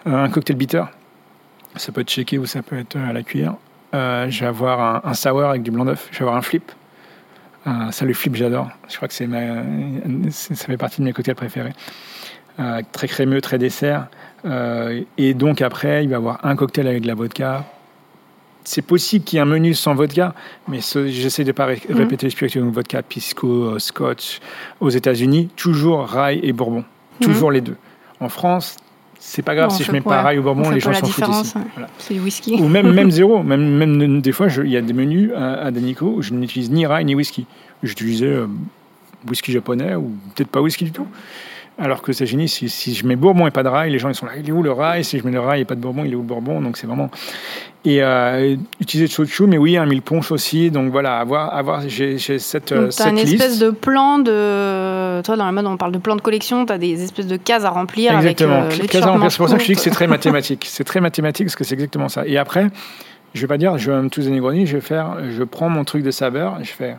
un 0.07 0.29
cocktail 0.29 0.57
bitter. 0.57 0.83
Ça 1.77 1.93
peut 1.93 2.01
être 2.01 2.11
shaké 2.11 2.37
ou 2.39 2.47
ça 2.47 2.63
peut 2.63 2.79
être 2.79 2.97
à 2.97 3.13
la 3.13 3.23
cuillère. 3.23 3.55
Je 3.93 4.41
vais 4.41 4.47
avoir 4.47 4.81
un, 5.07 5.09
un 5.09 5.15
sour 5.15 5.45
avec 5.45 5.63
du 5.63 5.71
blanc 5.71 5.85
d'œuf. 5.85 6.09
Je 6.11 6.19
vais 6.19 6.23
avoir 6.25 6.37
un 6.37 6.43
flip. 6.43 6.73
Euh, 7.67 7.91
ça, 7.91 8.05
le 8.05 8.13
flip, 8.15 8.35
j'adore. 8.35 8.69
Je 8.89 8.97
crois 8.97 9.09
que 9.09 9.15
c'est 9.15 9.29
ça 10.31 10.67
fait 10.67 10.77
partie 10.77 11.01
de 11.01 11.07
mes 11.07 11.13
cocktails 11.13 11.35
préférés. 11.37 11.73
Euh, 12.61 12.83
très 12.93 13.09
crémeux, 13.09 13.41
très 13.41 13.59
dessert. 13.59 14.09
Euh, 14.45 15.03
et 15.17 15.33
donc, 15.35 15.63
après, 15.63 16.05
il 16.05 16.09
va 16.09 16.15
y 16.15 16.17
avoir 16.17 16.45
un 16.45 16.57
cocktail 16.57 16.87
avec 16.89 17.03
de 17.03 17.07
la 17.07 17.15
vodka. 17.15 17.65
C'est 18.65 18.83
possible 18.83 19.25
qu'il 19.25 19.37
y 19.37 19.39
ait 19.39 19.43
un 19.43 19.47
menu 19.47 19.75
sans 19.75 19.95
vodka, 19.95 20.35
mais 20.69 20.81
j'essaie 21.07 21.43
de 21.45 21.49
ne 21.49 21.53
pas 21.53 21.67
ré- 21.67 21.83
Mhm. 21.89 21.97
répéter 21.97 22.27
les 22.27 22.31
spiritueux. 22.31 22.61
Donc, 22.61 22.75
vodka, 22.75 23.03
pisco, 23.03 23.79
scotch. 23.79 24.41
Aux 24.81 24.91
États-Unis, 24.91 25.49
toujours 25.57 26.05
rail 26.07 26.41
et 26.43 26.53
bourbon. 26.53 26.85
Toujours 27.21 27.51
les 27.53 27.61
deux. 27.61 27.77
En 28.21 28.29
France, 28.29 28.77
c'est 29.25 29.43
pas 29.43 29.55
grave 29.55 29.71
si 29.71 29.85
je 29.85 29.93
mets 29.93 30.01
pas 30.01 30.11
ouais, 30.11 30.21
rail 30.21 30.39
ou 30.39 30.41
on 30.41 30.45
bourbon, 30.55 30.71
les 30.71 30.81
gens 30.81 30.93
s'en 30.93 31.07
foutent 31.07 31.29
ici. 31.29 31.57
ouais. 31.57 31.63
Voilà. 31.75 31.89
C'est 31.99 32.15
du 32.15 32.21
whisky. 32.21 32.57
Ou 32.61 32.67
même, 32.67 32.93
même 32.93 33.11
zéro. 33.21 33.43
Même, 33.45 33.65
même 33.77 34.21
des 34.21 34.33
fois, 34.33 34.49
il 34.65 34.69
y 34.71 34.77
a 34.77 34.81
des 34.83 34.93
menus 34.93 35.31
à, 35.37 35.53
à 35.67 35.71
Danico 35.71 36.15
où 36.17 36.23
je 36.23 36.35
n'utilise 36.35 36.71
ni 36.73 36.87
rye 36.87 37.05
ni 37.05 37.15
whisky. 37.15 37.47
J'utilisais 37.85 38.27
euh, 38.27 38.47
whisky 39.29 39.53
japonais 39.53 39.95
ou 39.95 40.11
peut-être 40.35 40.51
pas 40.51 40.61
whisky 40.61 40.85
du 40.85 40.93
tout. 40.93 41.07
Alors 41.79 42.03
que 42.03 42.13
c'est 42.13 42.27
génie, 42.27 42.49
si, 42.49 42.69
si 42.69 42.95
je 42.95 43.07
mets 43.07 43.17
bourbon 43.17 43.47
et 43.47 43.51
pas 43.51 43.63
de 43.63 43.69
rail, 43.69 43.91
les 43.91 43.99
gens 43.99 44.09
ils 44.11 44.15
sont 44.15 44.27
là, 44.27 44.33
il 44.39 44.47
est 44.47 44.53
où 44.53 44.63
le 44.63 44.73
rail? 44.73 45.05
Si 45.05 45.19
je 45.19 45.25
mets 45.25 45.31
le 45.31 45.41
rail 45.41 45.63
et 45.63 45.65
pas 45.65 45.75
de 45.75 45.81
bourbon, 45.81 46.05
il 46.05 46.13
est 46.13 46.15
où 46.15 46.21
le 46.21 46.27
bourbon? 46.27 46.61
Donc 46.61 46.77
c'est 46.77 46.87
vraiment. 46.87 47.11
Et 47.85 48.03
euh, 48.03 48.57
utiliser 48.79 49.07
de 49.09 49.13
shochu, 49.13 49.47
mais 49.47 49.57
oui, 49.57 49.77
un 49.77 49.87
mille 49.87 50.03
punch 50.03 50.31
aussi. 50.33 50.71
Donc 50.71 50.93
voilà, 50.93 51.19
avoir, 51.19 51.55
avoir 51.55 51.89
j'ai 51.89 52.19
cette, 52.19 52.73
euh, 52.73 52.83
Donc, 52.83 52.93
cette 52.93 53.07
une 53.09 53.17
liste. 53.17 53.35
espèce 53.35 53.59
de 53.59 53.71
plan 53.71 54.19
de. 54.19 54.31
Toi, 55.23 55.37
dans 55.37 55.47
la 55.47 55.53
mode, 55.53 55.67
on 55.67 55.77
parle 55.77 55.93
de 55.93 55.99
plan 55.99 56.17
de 56.17 56.21
collection, 56.21 56.67
t'as 56.67 56.79
des 56.79 57.03
espèces 57.03 57.27
de 57.27 57.37
cases 57.37 57.65
à 57.65 57.71
remplir 57.71 58.15
Exactement. 58.17 58.63
avec. 58.63 58.79
euh, 58.79 58.83
les 58.83 58.89
Case 58.89 59.03
à 59.03 59.11
remplir. 59.11 59.31
C'est 59.31 59.39
pour 59.39 59.49
ça 59.49 59.57
que 59.57 59.63
je 59.63 59.67
dis 59.69 59.75
que 59.75 59.81
c'est 59.81 59.91
très 59.91 60.07
mathématique. 60.07 60.67
C'est 60.69 60.85
très 60.85 61.01
mathématique 61.01 61.47
parce 61.47 61.57
que 61.57 61.65
c'est 61.65 61.75
exactement 61.75 62.09
ça. 62.09 62.27
Et 62.27 62.37
après, 62.39 62.69
je 63.35 63.41
vais 63.41 63.47
pas 63.47 63.59
dire, 63.59 63.79
je 63.79 63.91
vais 63.91 63.97
un 63.97 64.09
tous 64.09 64.25
des 64.27 64.31
Negroni, 64.31 64.67
je 64.67 64.77
vais 64.77 64.81
faire, 64.83 65.17
je 65.31 65.43
prends 65.43 65.69
mon 65.69 65.85
truc 65.85 66.03
de 66.03 66.11
saveur 66.11 66.59
et 66.61 66.65
je 66.65 66.73
fais. 66.73 66.97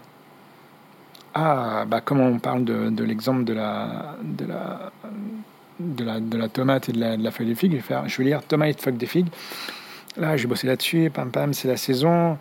Ah, 1.36 1.86
bah, 1.88 2.00
comme 2.02 2.20
on 2.20 2.38
parle 2.40 2.64
de, 2.64 2.90
de 2.90 3.04
l'exemple 3.04 3.44
de 3.44 3.54
la, 3.54 4.16
de, 4.22 4.46
la, 4.46 4.92
de, 5.80 6.04
la, 6.04 6.20
de 6.20 6.38
la 6.38 6.48
tomate 6.48 6.90
et 6.90 6.92
de 6.92 7.00
la, 7.00 7.18
de 7.18 7.24
la 7.24 7.32
feuille 7.32 7.50
de 7.50 7.56
figue, 7.56 7.72
je 7.72 7.78
vais, 7.78 7.82
faire, 7.82 8.04
je 8.08 8.18
vais 8.20 8.26
lire 8.26 8.42
tomate, 8.44 8.80
feuille 8.80 8.94
de 8.98 9.06
figue. 9.06 9.28
Là, 10.16 10.38
j'ai 10.38 10.46
bossé 10.48 10.68
là-dessus, 10.68 11.10
pam 11.12 11.32
pam, 11.32 11.54
c'est 11.54 11.68
la 11.68 11.78
saison. 11.78 12.38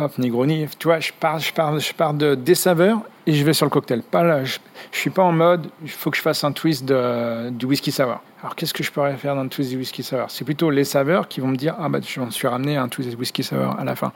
Hop, 0.00 0.16
Negroni. 0.18 0.66
Tu 0.78 0.86
vois, 0.88 1.00
je 1.00 1.10
pars, 1.18 1.38
je 1.38 1.52
pars, 1.52 1.78
je 1.78 1.92
pars 1.92 2.14
de, 2.14 2.34
des 2.34 2.54
saveurs 2.54 3.00
et 3.26 3.32
je 3.32 3.44
vais 3.44 3.52
sur 3.52 3.66
le 3.66 3.70
cocktail. 3.70 4.02
Pas 4.02 4.22
là, 4.22 4.44
je, 4.44 4.58
je 4.92 4.98
suis 4.98 5.10
pas 5.10 5.22
en 5.22 5.32
mode, 5.32 5.66
il 5.82 5.90
faut 5.90 6.10
que 6.10 6.16
je 6.16 6.22
fasse 6.22 6.44
un 6.44 6.52
twist 6.52 6.84
de, 6.84 7.50
du 7.50 7.66
whisky 7.66 7.90
sour. 7.90 8.20
Alors, 8.42 8.54
qu'est-ce 8.54 8.72
que 8.72 8.84
je 8.84 8.92
pourrais 8.92 9.16
faire 9.16 9.34
dans 9.34 9.42
le 9.42 9.48
twist 9.48 9.70
du 9.70 9.76
whisky 9.76 10.02
sour? 10.02 10.26
C'est 10.28 10.44
plutôt 10.44 10.70
les 10.70 10.84
saveurs 10.84 11.26
qui 11.26 11.40
vont 11.40 11.48
me 11.48 11.56
dire, 11.56 11.74
ah 11.80 11.88
bah, 11.88 11.98
je 12.06 12.20
m'en 12.20 12.30
suis 12.30 12.46
ramené 12.46 12.76
un 12.76 12.88
twist 12.88 13.10
de 13.10 13.16
whisky 13.16 13.42
sour 13.42 13.76
à 13.78 13.84
la 13.84 13.96
fin. 13.96 14.12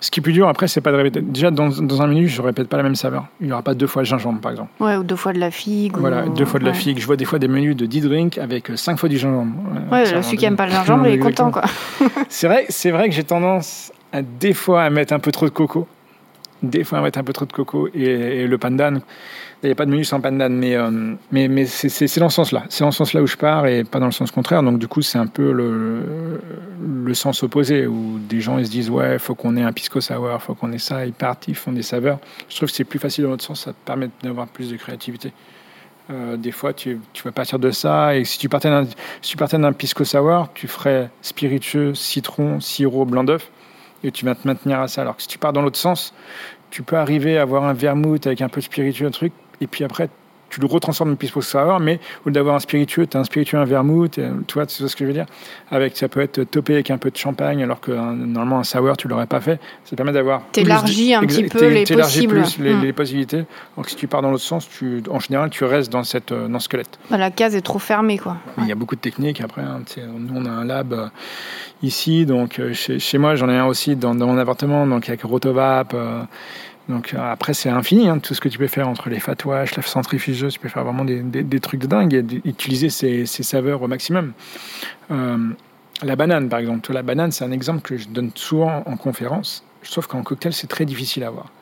Ce 0.00 0.12
qui 0.12 0.20
est 0.20 0.22
plus 0.22 0.32
dur 0.32 0.46
après, 0.46 0.68
c'est 0.68 0.80
pas 0.80 0.92
de 0.92 0.96
répéter. 0.96 1.20
Déjà, 1.20 1.50
dans, 1.50 1.70
dans 1.70 2.02
un 2.02 2.06
menu, 2.06 2.28
je 2.28 2.40
répète 2.40 2.68
pas 2.68 2.76
la 2.76 2.84
même 2.84 2.94
saveur. 2.94 3.26
Il 3.40 3.48
n'y 3.48 3.52
aura 3.52 3.62
pas 3.62 3.74
deux 3.74 3.88
fois 3.88 4.02
le 4.02 4.06
gingembre, 4.06 4.40
par 4.40 4.52
exemple. 4.52 4.70
Ouais, 4.78 4.94
ou 4.94 5.02
deux 5.02 5.16
fois 5.16 5.32
de 5.32 5.40
la 5.40 5.50
figue. 5.50 5.96
Voilà, 5.96 6.24
ou- 6.26 6.28
deux 6.34 6.44
fois 6.44 6.60
de 6.60 6.64
la 6.64 6.70
ouais. 6.70 6.76
figue. 6.76 7.00
Je 7.00 7.06
vois 7.06 7.16
des 7.16 7.24
fois 7.24 7.40
des 7.40 7.48
menus 7.48 7.74
de 7.74 7.84
10 7.84 8.02
drinks 8.02 8.38
avec 8.38 8.70
euh, 8.70 8.76
cinq 8.76 8.96
fois 8.96 9.08
du 9.08 9.18
gingembre. 9.18 9.56
Ouais, 9.90 10.06
Ça, 10.06 10.22
celui 10.22 10.36
qui 10.36 10.44
aime 10.44 10.54
pas 10.54 10.66
le 10.66 10.72
gingembre, 10.72 11.06
il 11.08 11.14
est 11.14 11.18
content, 11.18 11.50
quoi. 11.50 11.62
c'est 12.28 12.46
vrai, 12.46 12.66
c'est 12.68 12.92
vrai 12.92 13.08
que 13.08 13.14
j'ai 13.16 13.24
tendance 13.24 13.90
des 14.14 14.54
fois 14.54 14.82
à 14.84 14.90
mettre 14.90 15.12
un 15.12 15.18
peu 15.18 15.32
trop 15.32 15.46
de 15.46 15.50
coco. 15.50 15.86
Des 16.62 16.82
fois 16.82 16.98
à 16.98 17.02
mettre 17.02 17.18
un 17.20 17.24
peu 17.24 17.32
trop 17.32 17.44
de 17.44 17.52
coco 17.52 17.88
et, 17.94 18.02
et 18.02 18.46
le 18.48 18.58
pandan. 18.58 18.98
Il 19.62 19.66
n'y 19.66 19.72
a 19.72 19.74
pas 19.74 19.86
de 19.86 19.90
menu 19.90 20.04
sans 20.04 20.20
pandan, 20.20 20.48
mais, 20.50 20.74
euh, 20.76 21.14
mais, 21.32 21.46
mais 21.48 21.66
c'est- 21.66 22.18
dans 22.18 22.28
ce 22.28 22.36
sens-là. 22.36 22.64
C'est 22.68 22.82
dans 22.84 22.90
ce 22.90 22.98
sens-là 22.98 23.22
où 23.22 23.26
je 23.26 23.36
pars 23.36 23.66
et 23.66 23.84
pas 23.84 23.98
dans 24.00 24.06
le 24.06 24.12
sens 24.12 24.30
contraire. 24.32 24.62
Donc 24.62 24.78
du 24.78 24.88
coup, 24.88 25.02
c'est 25.02 25.18
un 25.18 25.26
peu 25.26 25.52
le, 25.52 26.40
le 27.04 27.14
sens 27.14 27.42
opposé 27.44 27.86
où 27.86 28.18
des 28.18 28.40
gens 28.40 28.58
ils 28.58 28.66
se 28.66 28.70
disent 28.70 28.90
ouais, 28.90 29.18
faut 29.18 29.34
qu'on 29.36 29.56
ait 29.56 29.62
un 29.62 29.72
pisco 29.72 30.00
sour, 30.00 30.40
faut 30.42 30.54
qu'on 30.54 30.72
ait 30.72 30.78
ça. 30.78 31.06
Ils 31.06 31.12
partent, 31.12 31.46
ils 31.48 31.54
font 31.54 31.72
des 31.72 31.82
saveurs. 31.82 32.18
Je 32.48 32.56
trouve 32.56 32.68
que 32.70 32.74
c'est 32.74 32.84
plus 32.84 32.98
facile 32.98 33.24
dans 33.24 33.30
l'autre 33.30 33.44
sens. 33.44 33.64
Ça 33.64 33.72
te 33.72 33.76
permet 33.84 34.08
d'avoir 34.22 34.48
plus 34.48 34.70
de 34.70 34.76
créativité. 34.76 35.32
Euh, 36.10 36.36
des 36.36 36.52
fois, 36.52 36.72
tu, 36.72 37.00
tu 37.12 37.22
vas 37.22 37.32
partir 37.32 37.58
de 37.58 37.70
ça. 37.70 38.16
Et 38.16 38.24
si 38.24 38.38
tu 38.38 38.48
partais 38.48 38.70
d'un 38.70 38.84
si 39.22 39.30
tu 39.30 39.36
partais 39.36 39.58
d'un 39.58 39.72
pisco 39.72 40.04
sour, 40.04 40.48
tu 40.54 40.66
ferais 40.66 41.10
spiritueux, 41.22 41.94
citron, 41.94 42.60
sirop, 42.60 43.04
blanc 43.04 43.24
d'œuf, 43.24 43.50
et 44.04 44.10
tu 44.10 44.24
vas 44.24 44.34
te 44.34 44.46
maintenir 44.46 44.80
à 44.80 44.88
ça. 44.88 45.02
Alors 45.02 45.16
que 45.16 45.22
si 45.22 45.28
tu 45.28 45.38
pars 45.38 45.52
dans 45.52 45.62
l'autre 45.62 45.78
sens, 45.78 46.14
tu 46.70 46.82
peux 46.82 46.96
arriver 46.96 47.38
à 47.38 47.42
avoir 47.42 47.64
un 47.64 47.72
vermouth 47.72 48.26
avec 48.26 48.42
un 48.42 48.48
peu 48.48 48.60
de 48.60 48.66
spiritueux, 48.66 49.06
un 49.06 49.10
truc, 49.10 49.32
et 49.60 49.66
puis 49.66 49.84
après, 49.84 50.08
tu 50.50 50.60
le 50.60 50.66
retransformes 50.66 51.12
en 51.12 51.16
pisco 51.16 51.40
sour, 51.42 51.80
mais 51.80 52.00
au 52.24 52.28
lieu 52.28 52.32
d'avoir 52.32 52.54
un 52.56 52.58
spiritueux, 52.60 53.06
tu 53.06 53.16
as 53.16 53.20
un 53.20 53.24
spiritueux, 53.24 53.58
un 53.58 53.64
vermouth, 53.64 54.12
tu 54.12 54.54
vois, 54.54 54.64
vois 54.64 54.88
ce 54.88 54.96
que 54.96 55.04
je 55.04 55.06
veux 55.06 55.12
dire? 55.12 55.26
Avec, 55.70 55.96
Ça 55.96 56.08
peut 56.08 56.20
être 56.20 56.42
topé 56.44 56.74
avec 56.74 56.90
un 56.90 56.98
peu 56.98 57.10
de 57.10 57.16
champagne, 57.16 57.62
alors 57.62 57.80
que 57.80 57.92
euh, 57.92 58.12
normalement, 58.12 58.58
un 58.58 58.64
sour, 58.64 58.96
tu 58.96 59.08
l'aurais 59.08 59.26
pas 59.26 59.40
fait. 59.40 59.60
Ça 59.84 59.96
permet 59.96 60.12
d'avoir... 60.12 60.42
T'élargis 60.52 61.14
un 61.14 61.20
petit 61.20 61.44
peu 61.44 61.68
les 61.68 61.84
possibles. 61.84 62.34
plus 62.42 62.58
les, 62.58 62.74
Mm. 62.74 62.82
les 62.82 62.92
possibilités. 62.92 63.44
Donc 63.76 63.88
si 63.88 63.96
tu 63.96 64.06
pars 64.08 64.22
dans 64.22 64.30
l'autre 64.30 64.42
sens, 64.44 64.68
tu, 64.68 65.02
en 65.10 65.20
général, 65.20 65.50
tu 65.50 65.64
restes 65.64 65.92
dans, 65.92 66.04
cette, 66.04 66.32
euh, 66.32 66.48
dans 66.48 66.58
ce 66.58 66.64
squelette. 66.66 66.98
Bah, 67.10 67.16
la 67.18 67.30
case 67.30 67.54
est 67.54 67.60
trop 67.60 67.78
fermée, 67.78 68.18
quoi. 68.18 68.36
Il 68.58 68.66
y 68.66 68.72
a 68.72 68.74
beaucoup 68.74 68.94
de 68.96 69.00
techniques 69.00 69.40
après. 69.40 69.62
hein, 69.62 69.80
nous, 70.16 70.34
on 70.34 70.44
a 70.46 70.50
un 70.50 70.64
lab 70.64 70.92
euh, 70.92 71.06
ici. 71.82 72.26
Donc, 72.26 72.58
euh, 72.58 72.72
chez, 72.72 72.98
chez 72.98 73.18
moi, 73.18 73.34
j'en 73.34 73.48
ai 73.48 73.56
un 73.56 73.66
aussi 73.66 73.96
dans, 73.96 74.14
dans 74.14 74.26
mon 74.26 74.38
appartement, 74.38 74.86
donc 74.86 75.08
avec 75.08 75.22
Rotovap. 75.22 75.92
euh, 75.94 76.22
donc, 76.88 77.12
euh, 77.12 77.32
après, 77.32 77.52
c'est 77.52 77.68
infini, 77.68 78.08
hein, 78.08 78.18
tout 78.18 78.34
ce 78.34 78.40
que 78.40 78.48
tu 78.48 78.58
peux 78.58 78.66
faire 78.66 78.88
entre 78.88 79.10
les 79.10 79.20
fatouages, 79.20 79.76
la 79.76 79.82
centrifugeuse. 79.82 80.54
Tu 80.54 80.58
peux 80.58 80.68
faire 80.68 80.84
vraiment 80.84 81.04
des, 81.04 81.60
trucs 81.60 81.80
de 81.80 81.86
dingue 81.86 82.14
et 82.14 82.48
utiliser 82.48 82.88
ces, 82.88 83.26
saveurs 83.26 83.82
au 83.82 83.88
maximum. 83.88 84.32
Euh, 85.10 85.36
la 86.02 86.16
banane, 86.16 86.48
par 86.48 86.60
exemple. 86.60 86.92
La 86.92 87.02
banane, 87.02 87.30
c'est 87.30 87.44
un 87.44 87.52
exemple 87.52 87.82
que 87.82 87.96
je 87.96 88.08
donne 88.08 88.30
souvent 88.34 88.82
en 88.86 88.96
conférence. 88.96 89.64
Sauf 89.82 90.06
qu'en 90.06 90.22
cocktail, 90.22 90.52
c'est 90.52 90.66
très 90.66 90.86
difficile 90.86 91.24
à 91.24 91.28
avoir. 91.28 91.52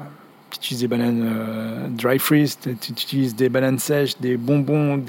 Euh, 0.00 0.02
Tu 0.50 0.58
utilises 0.58 0.80
des 0.80 0.88
bananes 0.88 1.22
euh, 1.24 1.88
dry 1.88 2.18
freeze, 2.18 2.58
tu 2.58 2.70
utilises 2.90 3.36
des 3.36 3.48
bananes 3.48 3.78
sèches, 3.78 4.18
des 4.18 4.36
bonbons, 4.36 5.02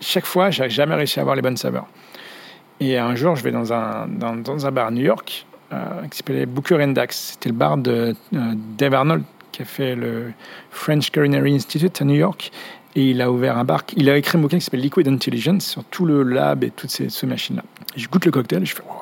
chaque 0.00 0.26
fois, 0.26 0.50
j'ai 0.50 0.68
jamais 0.70 0.94
réussi 0.94 1.18
à 1.18 1.22
avoir 1.22 1.36
les 1.36 1.42
bonnes 1.42 1.56
saveurs. 1.56 1.86
Et 2.80 2.96
un 2.96 3.16
jour, 3.16 3.34
je 3.34 3.42
vais 3.42 3.50
dans 3.50 3.72
un, 3.72 4.06
dans, 4.06 4.66
un 4.66 4.70
bar 4.70 4.88
à 4.88 4.90
New 4.90 5.02
York 5.02 5.46
qui 6.10 6.16
s'appelait 6.18 6.46
Booker 6.46 6.82
and 6.82 6.88
Dax. 6.88 7.32
C'était 7.32 7.48
le 7.50 7.54
bar 7.54 7.76
de 7.76 8.14
euh, 8.34 8.38
Dave 8.76 8.94
Arnold 8.94 9.22
qui 9.52 9.62
a 9.62 9.64
fait 9.64 9.94
le 9.94 10.32
French 10.70 11.10
Culinary 11.10 11.54
Institute 11.54 12.00
à 12.00 12.04
New 12.04 12.14
York. 12.14 12.50
Et 12.96 13.10
il 13.10 13.20
a 13.22 13.30
ouvert 13.30 13.58
un 13.58 13.64
bar. 13.64 13.82
Il 13.96 14.08
a 14.10 14.16
écrit 14.16 14.38
un 14.38 14.40
bouquin 14.40 14.58
qui 14.58 14.64
s'appelle 14.64 14.80
Liquid 14.80 15.06
Intelligence 15.08 15.64
sur 15.66 15.84
tout 15.84 16.04
le 16.06 16.22
lab 16.22 16.64
et 16.64 16.70
toutes 16.70 16.90
ces, 16.90 17.10
ces 17.10 17.26
machines-là. 17.26 17.62
Je 17.96 18.08
goûte 18.08 18.24
le 18.24 18.30
cocktail 18.32 18.62
et 18.62 18.66
je 18.66 18.74
fais 18.74 18.82
wow. 18.82 18.94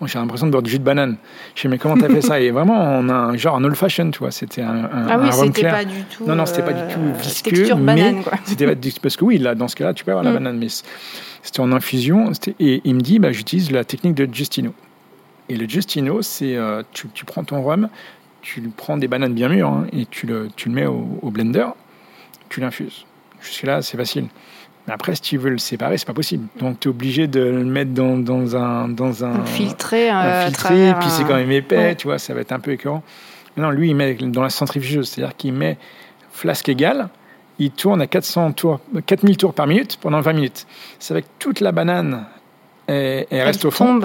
Moi, 0.00 0.08
j'ai 0.08 0.18
l'impression 0.18 0.46
de 0.46 0.50
boire 0.50 0.62
du 0.62 0.70
jus 0.70 0.78
de 0.78 0.84
banane. 0.84 1.16
Je 1.54 1.60
fais, 1.60 1.68
mais 1.68 1.76
comment 1.76 1.94
t'as 1.98 2.08
fait 2.08 2.22
ça? 2.22 2.40
Et 2.40 2.50
vraiment, 2.50 2.74
on 2.80 3.08
a 3.10 3.12
un, 3.12 3.36
genre 3.36 3.56
un 3.56 3.64
old 3.64 3.74
fashion, 3.76 4.10
tu 4.10 4.18
vois. 4.20 4.30
C'était 4.30 4.62
un, 4.62 4.84
un, 4.84 5.06
Ah 5.10 5.18
oui, 5.20 5.28
un 5.28 5.32
c'était 5.32 5.60
clair. 5.60 5.72
pas 5.74 5.84
du 5.84 6.02
tout. 6.04 6.24
Non, 6.26 6.34
non, 6.36 6.46
c'était 6.46 6.62
pas 6.62 6.72
du 6.72 6.94
tout 6.94 7.00
euh, 7.00 7.12
visqueux, 7.20 7.50
Texture 7.50 7.76
mais 7.76 7.96
banane, 7.96 8.22
quoi. 8.22 8.32
C'était 8.44 8.66
parce 9.02 9.16
que 9.18 9.24
oui, 9.26 9.36
là, 9.36 9.54
dans 9.54 9.68
ce 9.68 9.76
cas-là, 9.76 9.92
tu 9.92 10.04
peux 10.04 10.10
avoir 10.10 10.24
la 10.24 10.30
Mm. 10.30 10.34
banane, 10.34 10.58
mais 10.58 10.68
c'était 11.42 11.60
en 11.60 11.70
infusion. 11.72 12.32
Et 12.60 12.80
il 12.84 12.94
me 12.94 13.00
dit, 13.02 13.18
bah, 13.18 13.30
j'utilise 13.32 13.70
la 13.70 13.84
technique 13.84 14.14
de 14.14 14.26
Justino. 14.32 14.72
Et 15.50 15.56
le 15.56 15.68
Justino, 15.68 16.22
c'est 16.22 16.54
euh, 16.56 16.82
tu, 16.92 17.08
tu 17.08 17.24
prends 17.24 17.42
ton 17.42 17.60
rhum, 17.60 17.88
tu 18.40 18.62
prends 18.76 18.96
des 18.96 19.08
bananes 19.08 19.34
bien 19.34 19.48
mûres 19.48 19.68
hein, 19.68 19.86
et 19.92 20.06
tu 20.06 20.26
le, 20.26 20.48
tu 20.54 20.68
le 20.68 20.74
mets 20.76 20.86
au, 20.86 21.18
au 21.22 21.30
blender, 21.30 21.66
tu 22.48 22.60
l'infuses. 22.60 23.04
Jusque-là, 23.42 23.82
c'est 23.82 23.96
facile. 23.96 24.26
Mais 24.86 24.94
après, 24.94 25.16
si 25.16 25.22
tu 25.22 25.38
veux 25.38 25.50
le 25.50 25.58
séparer, 25.58 25.98
c'est 25.98 26.06
pas 26.06 26.14
possible. 26.14 26.46
Donc, 26.60 26.78
tu 26.78 26.86
es 26.88 26.90
obligé 26.90 27.26
de 27.26 27.40
le 27.40 27.64
mettre 27.64 27.90
dans, 27.92 28.16
dans 28.16 28.54
un, 28.56 28.88
dans 28.88 29.24
un, 29.24 29.44
Filtré, 29.44 30.08
un 30.08 30.22
euh, 30.24 30.44
filtré, 30.46 30.68
travers 30.68 30.98
puis 31.00 31.08
c'est 31.10 31.24
un- 31.24 31.26
quand 31.26 31.34
même 31.34 31.50
épais, 31.50 31.76
Ouais. 31.76 31.94
tu 31.96 32.06
vois, 32.06 32.18
ça 32.20 32.32
va 32.32 32.40
être 32.42 32.52
un 32.52 32.60
peu 32.60 32.70
écœurant. 32.70 33.02
Non, 33.56 33.70
lui, 33.70 33.90
il 33.90 33.96
met 33.96 34.14
dans 34.14 34.42
la 34.42 34.50
centrifugeuse, 34.50 35.08
c'est-à-dire 35.08 35.36
qu'il 35.36 35.52
met 35.52 35.76
flasque 36.30 36.68
égale, 36.68 37.08
il 37.58 37.72
tourne 37.72 38.00
à 38.00 38.06
400 38.06 38.52
tours, 38.52 38.78
4000 39.04 39.36
tours 39.36 39.52
par 39.52 39.66
minute 39.66 39.98
pendant 40.00 40.20
20 40.20 40.32
minutes. 40.32 40.66
C'est 41.00 41.12
avec 41.12 41.26
toute 41.40 41.58
la 41.60 41.72
banane, 41.72 42.24
et, 42.88 43.26
reste 43.32 43.64
au 43.64 43.70
fond. 43.70 44.00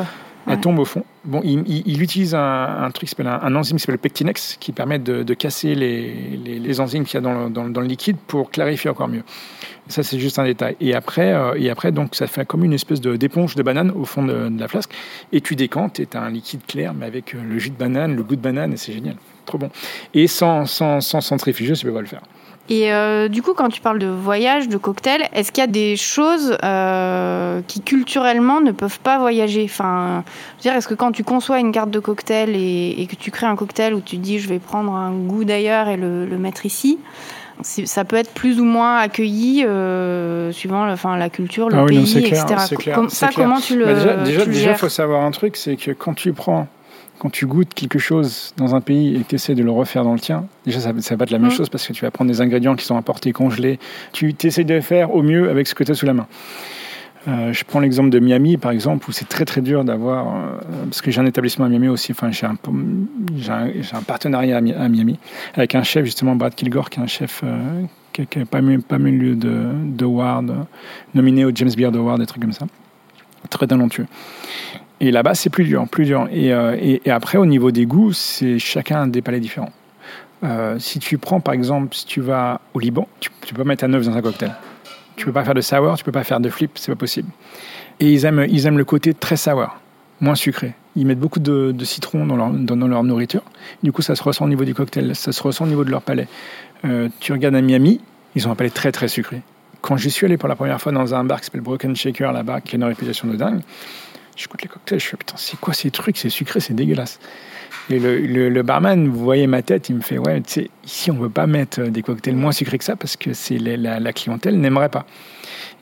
Elle 0.48 0.60
tombe 0.60 0.80
au 0.80 0.86
fond. 0.86 1.04
Bon, 1.24 1.42
il, 1.44 2.02
utilise 2.02 2.36
un, 2.36 2.90
truc 2.94 3.10
qui 3.10 3.16
s'appelle 3.16 3.28
un, 3.28 3.56
enzyme 3.56 3.78
qui 3.78 3.82
s'appelle 3.82 3.96
le 3.96 4.00
Pectinex, 4.00 4.58
qui 4.60 4.72
permet 4.72 5.00
de, 5.00 5.34
casser 5.34 5.74
les, 5.76 6.38
les, 6.38 6.80
enzymes 6.80 7.06
qu'il 7.06 7.16
y 7.16 7.18
a 7.18 7.22
dans 7.22 7.46
le, 7.46 7.50
dans, 7.50 7.82
le, 7.82 7.88
liquide 7.88 8.18
pour 8.28 8.52
clarifier 8.52 8.90
encore 8.90 9.08
mieux. 9.08 9.24
Ça, 9.88 10.04
c'est 10.04 10.20
juste 10.20 10.40
un 10.40 10.46
détail. 10.46 10.76
Et 10.80 10.94
après, 10.96 11.34
euh, 11.34 11.54
et 11.58 11.70
après, 11.70 11.92
donc, 11.92 12.16
ça 12.16 12.28
fait 12.28 12.46
comme 12.46 12.64
une 12.64 12.74
espèce 12.74 13.02
d'éponge 13.02 13.56
de, 13.56 13.64
banane 13.64 13.92
au 13.92 14.06
fond 14.06 14.24
de, 14.24 14.52
la 14.60 14.68
flasque. 14.68 14.92
Et 15.32 15.42
tu 15.42 15.56
décantes 15.56 16.00
et 16.00 16.06
tu 16.06 16.18
as 16.18 16.22
un 16.22 16.30
liquide 16.30 16.66
clair, 16.68 16.94
mais 16.94 17.06
avec 17.06 17.34
euh, 17.34 17.40
le 17.44 17.58
jus 17.58 17.72
de 17.72 17.78
banane, 17.78 18.16
le 18.16 18.24
goût 18.24 18.36
de 18.36 18.42
banane, 18.42 18.74
et 18.74 18.78
c'est 18.78 18.94
génial. 18.94 19.16
Trop 19.46 19.58
bon. 19.58 19.70
Et 20.14 20.28
sans, 20.28 20.66
sans, 20.66 21.02
sans 21.02 21.22
centrifugeuse, 21.22 21.80
tu 21.80 21.86
peux 21.86 21.94
pas 21.94 22.02
le 22.02 22.08
faire. 22.08 22.24
Et 22.68 22.92
euh, 22.92 23.28
du 23.28 23.44
coup, 23.44 23.54
quand 23.54 23.70
tu 23.70 23.80
parles 23.80 24.00
de 24.00 24.08
voyage, 24.08 24.68
de 24.68 24.78
cocktail, 24.78 25.30
est-ce 25.34 25.52
qu'il 25.52 25.62
y 25.62 25.64
a 25.64 25.68
des 25.68 25.96
choses 25.96 26.58
euh, 26.64 27.62
qui 27.68 27.82
culturellement 27.82 28.60
ne 28.60 28.72
peuvent 28.72 29.00
pas 29.00 29.20
voyager? 29.20 29.64
Enfin, 29.66 30.24
je 30.58 30.58
veux 30.58 30.62
dire, 30.72 30.74
est-ce 30.74 30.88
que 30.88 30.96
quand 30.96 31.12
tu 31.12 31.24
conçois 31.24 31.60
une 31.60 31.72
carte 31.72 31.92
de 31.92 32.00
cocktail 32.00 32.56
et, 32.56 33.08
que 33.10 33.16
tu 33.16 33.30
crées 33.30 33.46
un 33.46 33.56
cocktail 33.56 33.94
où 33.94 34.02
tu 34.02 34.18
dis 34.18 34.40
je 34.40 34.50
vais 34.50 34.58
prendre 34.58 34.94
un 34.94 35.12
goût 35.12 35.44
d'ailleurs 35.44 35.90
et 35.90 35.98
le, 35.98 36.26
mettre 36.40 36.66
ici, 36.66 36.98
ça 37.62 38.04
peut 38.04 38.16
être 38.16 38.34
plus 38.34 38.60
ou 38.60 38.66
moins 38.66 38.98
accueilli 38.98 39.64
euh, 39.64 40.52
suivant 40.52 40.92
enfin, 40.92 41.18
la 41.18 41.30
culture, 41.30 41.70
le 41.70 41.78
ah 41.78 41.86
pays, 41.86 42.18
etc. 42.18 42.46
ça, 43.10 43.30
comment 43.34 43.60
tu 43.60 43.78
le. 43.78 43.86
Bah 43.86 44.24
déjà, 44.24 44.46
déjà, 44.46 44.72
il 44.72 44.78
faut 44.78 44.90
savoir 44.90 45.24
un 45.24 45.32
truc 45.32 45.56
c'est 45.56 45.76
que 45.76 45.92
quand 45.92 46.16
tu 46.16 46.34
prends 46.34 46.68
quand 47.26 47.32
tu 47.32 47.48
goûtes 47.48 47.74
quelque 47.74 47.98
chose 47.98 48.54
dans 48.56 48.76
un 48.76 48.82
pays 48.82 49.16
et 49.16 49.22
que 49.22 49.30
tu 49.30 49.36
essaies 49.36 49.56
de 49.56 49.64
le 49.64 49.72
refaire 49.72 50.04
dans 50.04 50.14
le 50.14 50.20
tien, 50.20 50.46
déjà 50.64 50.80
ça, 50.80 50.94
ça 51.00 51.16
va 51.16 51.24
être 51.24 51.32
la 51.32 51.40
même 51.40 51.50
mm. 51.50 51.56
chose 51.56 51.70
parce 51.70 51.88
que 51.88 51.92
tu 51.92 52.06
vas 52.06 52.12
prendre 52.12 52.30
des 52.30 52.40
ingrédients 52.40 52.76
qui 52.76 52.86
sont 52.86 52.98
importés, 52.98 53.32
congelés. 53.32 53.80
Tu 54.14 54.36
essaies 54.44 54.64
de 54.64 54.80
faire 54.80 55.12
au 55.12 55.24
mieux 55.24 55.50
avec 55.50 55.66
ce 55.66 55.74
que 55.74 55.84
tu 55.84 55.92
as 55.92 55.96
sous 55.96 56.06
la 56.06 56.14
main. 56.14 56.28
Euh, 57.28 57.52
je 57.52 57.64
prends 57.64 57.80
l'exemple 57.80 58.12
de 58.12 58.20
Miami, 58.20 58.58
par 58.58 58.70
exemple, 58.70 59.10
où 59.10 59.12
c'est 59.12 59.28
très 59.28 59.44
très 59.44 59.62
dur 59.62 59.84
d'avoir, 59.84 60.36
euh, 60.36 60.58
parce 60.84 61.02
que 61.02 61.10
j'ai 61.10 61.20
un 61.20 61.26
établissement 61.26 61.66
à 61.66 61.70
Miami 61.70 61.88
aussi, 61.88 62.12
enfin 62.12 62.30
j'ai 62.30 62.46
un, 62.46 62.54
un, 62.54 64.02
partenariat 64.04 64.58
à, 64.58 64.62
Miami 64.62 65.18
avec 65.56 65.74
un 65.74 65.82
chef 65.82 66.06
justement, 66.06 66.36
Brad 66.36 66.54
Kilgore, 66.54 66.92
qui 66.92 67.00
est 67.00 67.04
un 67.04 67.08
chef 67.08 67.42
euh, 67.44 67.82
qui, 68.14 68.22
n'a 68.22 68.46
pas, 68.46 68.62
pas 68.88 69.00
mis 69.00 69.12
lieu 69.14 69.36
de, 69.36 69.72
de 69.74 70.06
nominé 71.16 71.44
au 71.44 71.52
James 71.56 71.72
Beard 71.76 71.96
Award, 71.96 72.20
des 72.20 72.28
trucs 72.28 72.44
comme 72.44 72.54
ça, 72.54 72.68
très 73.50 73.66
talentueux. 73.66 74.06
Et 75.02 75.12
là-bas, 75.12 75.36
c'est 75.36 75.50
plus 75.50 75.66
dur, 75.66 75.88
plus 75.90 76.06
dur. 76.06 76.28
Euh, 76.32 76.78
et, 76.80 77.02
et, 77.06 77.12
après, 77.12 77.38
au 77.38 77.46
niveau 77.46 77.72
des 77.72 77.86
goûts, 77.86 78.14
c'est 78.14 78.60
chacun 78.60 79.08
des 79.08 79.22
palais 79.22 79.40
différents. 79.40 79.74
Euh, 80.44 80.78
si 80.80 81.00
tu 81.00 81.18
prends, 81.18 81.40
par 81.40 81.54
exemple, 81.54 81.96
si 81.96 82.06
tu 82.06 82.22
vas 82.22 82.62
au 82.74 82.80
Liban, 82.80 83.08
tu, 83.20 83.30
peux 83.30 83.58
pas 83.58 83.64
mettre 83.64 83.84
un 83.84 83.94
œuf 83.94 84.06
dans 84.06 84.16
un 84.16 84.22
cocktail. 84.22 84.54
Tu 85.16 85.26
peux 85.26 85.32
pas 85.32 85.44
faire 85.44 85.54
de 85.54 85.62
sour, 85.62 85.96
tu 85.98 86.04
peux 86.04 86.12
pas 86.12 86.24
faire 86.24 86.40
de 86.40 86.50
flip, 86.50 86.72
c'est 86.76 86.92
pas 86.92 86.98
possible. 86.98 87.30
Et 88.00 88.12
ils 88.12 88.26
aiment, 88.26 88.46
ils 88.50 88.66
aiment 88.66 88.78
le 88.78 88.86
côté 88.86 89.14
très 89.14 89.38
sour, 89.38 89.78
moins 90.20 90.36
sucré. 90.36 90.74
Ils 90.96 91.06
mettent 91.06 91.20
beaucoup 91.20 91.40
de, 91.40 91.74
citron 91.84 92.26
dans 92.26 92.36
leur, 92.36 92.50
dans, 92.50 92.88
leur, 92.88 93.04
nourriture. 93.04 93.44
Du 93.82 93.92
coup, 93.92 94.02
ça 94.02 94.16
se 94.16 94.24
ressent 94.24 94.46
au 94.46 94.50
niveau 94.50 94.66
du 94.66 94.74
cocktail, 94.74 95.16
ça 95.16 95.32
se 95.32 95.42
ressent 95.42 95.66
au 95.66 95.68
niveau 95.68 95.84
de 95.84 95.92
leur 95.92 96.02
palais. 96.02 96.28
Euh, 96.84 97.10
tu 97.20 97.32
regardes 97.32 97.56
à 97.56 97.62
Miami, 97.62 98.02
ils 98.36 98.48
ont 98.48 98.52
un 98.52 98.56
palais 98.56 98.70
très 98.70 98.92
très 98.92 99.08
sucré. 99.08 99.42
Quand 99.82 99.98
j'y 99.98 100.12
suis 100.12 100.26
allé 100.26 100.38
pour 100.38 100.50
la 100.50 100.56
première 100.56 100.82
fois 100.82 100.92
dans 100.92 101.14
un 101.14 101.24
bar 101.24 101.40
qui 101.40 101.46
s'appelle 101.46 101.62
Broken 101.62 101.96
Shaker 101.96 102.32
là-bas, 102.32 102.62
qui 102.62 102.76
a 102.76 102.78
une 102.78 102.84
réputation 102.84 103.28
de 103.28 103.36
dingue, 103.36 103.62
je 104.36 104.48
goûte 104.48 104.62
les 104.62 104.68
cocktails, 104.68 105.00
je 105.00 105.08
fais 105.08 105.18
putain, 105.18 105.36
c'est 105.38 105.60
quoi 105.60 105.74
ces 105.74 105.92
trucs? 105.92 106.18
C'est 106.18 106.30
sucré, 106.30 106.60
c'est 106.60 106.74
dégueulasse. 106.74 107.20
Et 107.90 108.00
le, 108.00 108.50
le, 108.50 108.64
barman, 108.64 109.08
vous 109.08 109.24
voyez 109.24 109.46
ma 109.46 109.62
tête, 109.62 109.90
il 109.90 109.96
me 109.96 110.02
fait 110.02 110.18
Ouais, 110.18 110.42
tu 110.42 110.54
sais, 110.54 110.70
ici, 110.84 111.12
on 111.12 111.16
ne 111.16 111.20
veut 111.22 111.30
pas 111.30 111.46
mettre 111.46 111.84
des 111.84 112.02
cocktails 112.02 112.36
moins 112.36 112.52
sucrés 112.52 112.80
que 112.80 112.84
ça 112.84 112.96
parce 112.96 113.16
que 113.16 113.34
c'est 113.34 113.60
la, 113.60 114.00
la, 114.00 114.14
clientèle 114.14 114.60
n'aimerait 114.60 114.90
pas. 114.90 115.06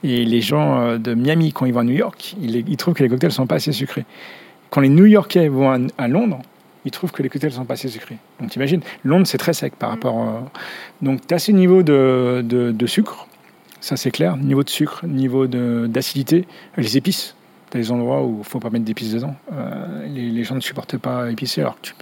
Et 0.04 0.26
les 0.26 0.42
gens 0.42 0.82
euh, 0.82 0.98
de 0.98 1.14
Miami, 1.14 1.54
quand 1.54 1.66
ils 1.66 1.74
vont 1.74 1.80
à 1.80 1.86
New 1.86 1.96
York, 1.96 2.36
ils, 2.42 2.78
trouvent 2.78 2.94
que 2.94 3.04
les 3.04 3.10
cocktails 3.10 3.30
ne 3.30 3.34
sont 3.34 3.48
pas 3.48 3.56
assez 3.56 3.72
sucrés. 3.72 4.06
Quand 4.70 4.82
les 4.82 4.90
New 4.90 5.06
Yorkais 5.06 5.48
vont 5.48 5.88
à, 5.98 6.08
Londres, 6.10 6.42
ils 6.84 6.92
trouvent 6.92 7.12
que 7.12 7.24
les 7.24 7.30
cocktails 7.30 7.52
ne 7.52 7.56
sont 7.56 7.66
pas 7.66 7.76
assez 7.76 7.88
sucrés. 7.88 8.18
Donc 8.42 8.50
t'imagines, 8.50 8.82
Londres, 9.06 9.26
c'est 9.26 9.38
très 9.38 9.54
sec 9.54 9.76
par 9.78 9.90
rapport. 9.90 10.22
Euh, 10.22 10.42
donc 11.02 11.26
tu 11.26 11.34
as 11.34 11.40
ces 11.40 11.54
niveaux 11.54 11.84
de, 11.84 12.44
de, 12.44 12.72
de 12.72 12.86
sucre, 12.86 13.28
ça 13.80 13.96
c'est 13.96 14.12
clair, 14.12 14.36
niveau 14.36 14.64
de 14.64 14.70
sucre, 14.70 15.06
niveau 15.06 15.48
d'acidité, 15.48 16.46
les 16.76 16.98
épices 16.98 17.36
des 17.78 17.92
endroits 17.92 18.24
où 18.24 18.36
il 18.36 18.40
ne 18.40 18.44
faut 18.44 18.60
pas 18.60 18.70
mettre 18.70 18.86
d'épices 18.86 19.14
dedans. 19.14 19.36
Euh, 19.52 20.08
les, 20.08 20.44
gens 20.44 20.56
ne 20.56 20.62
supportent 20.62 20.98
pas 20.98 21.30
épicé. 21.32 21.62
Alors, 21.62 21.78
tu, 21.82 21.94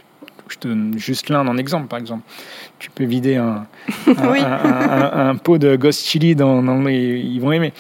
je 0.48 0.58
te 0.58 0.68
donne 0.68 0.94
juste 0.98 1.30
l'un 1.30 1.48
en 1.48 1.58
exemple, 1.58 1.88
par 1.88 2.00
exemple. 2.00 2.24
Tu 2.80 2.90
peux 2.90 3.06
vider 3.06 3.38
un, 3.38 3.66
un, 4.18 5.36
pot 5.36 5.58
de 5.58 5.76
ghost 5.76 6.06
chili 6.06 6.36
dans, 6.36 6.62
dans 6.62 6.88
ils 6.88 7.40
vont 7.40 7.52
aimer. 7.52 7.74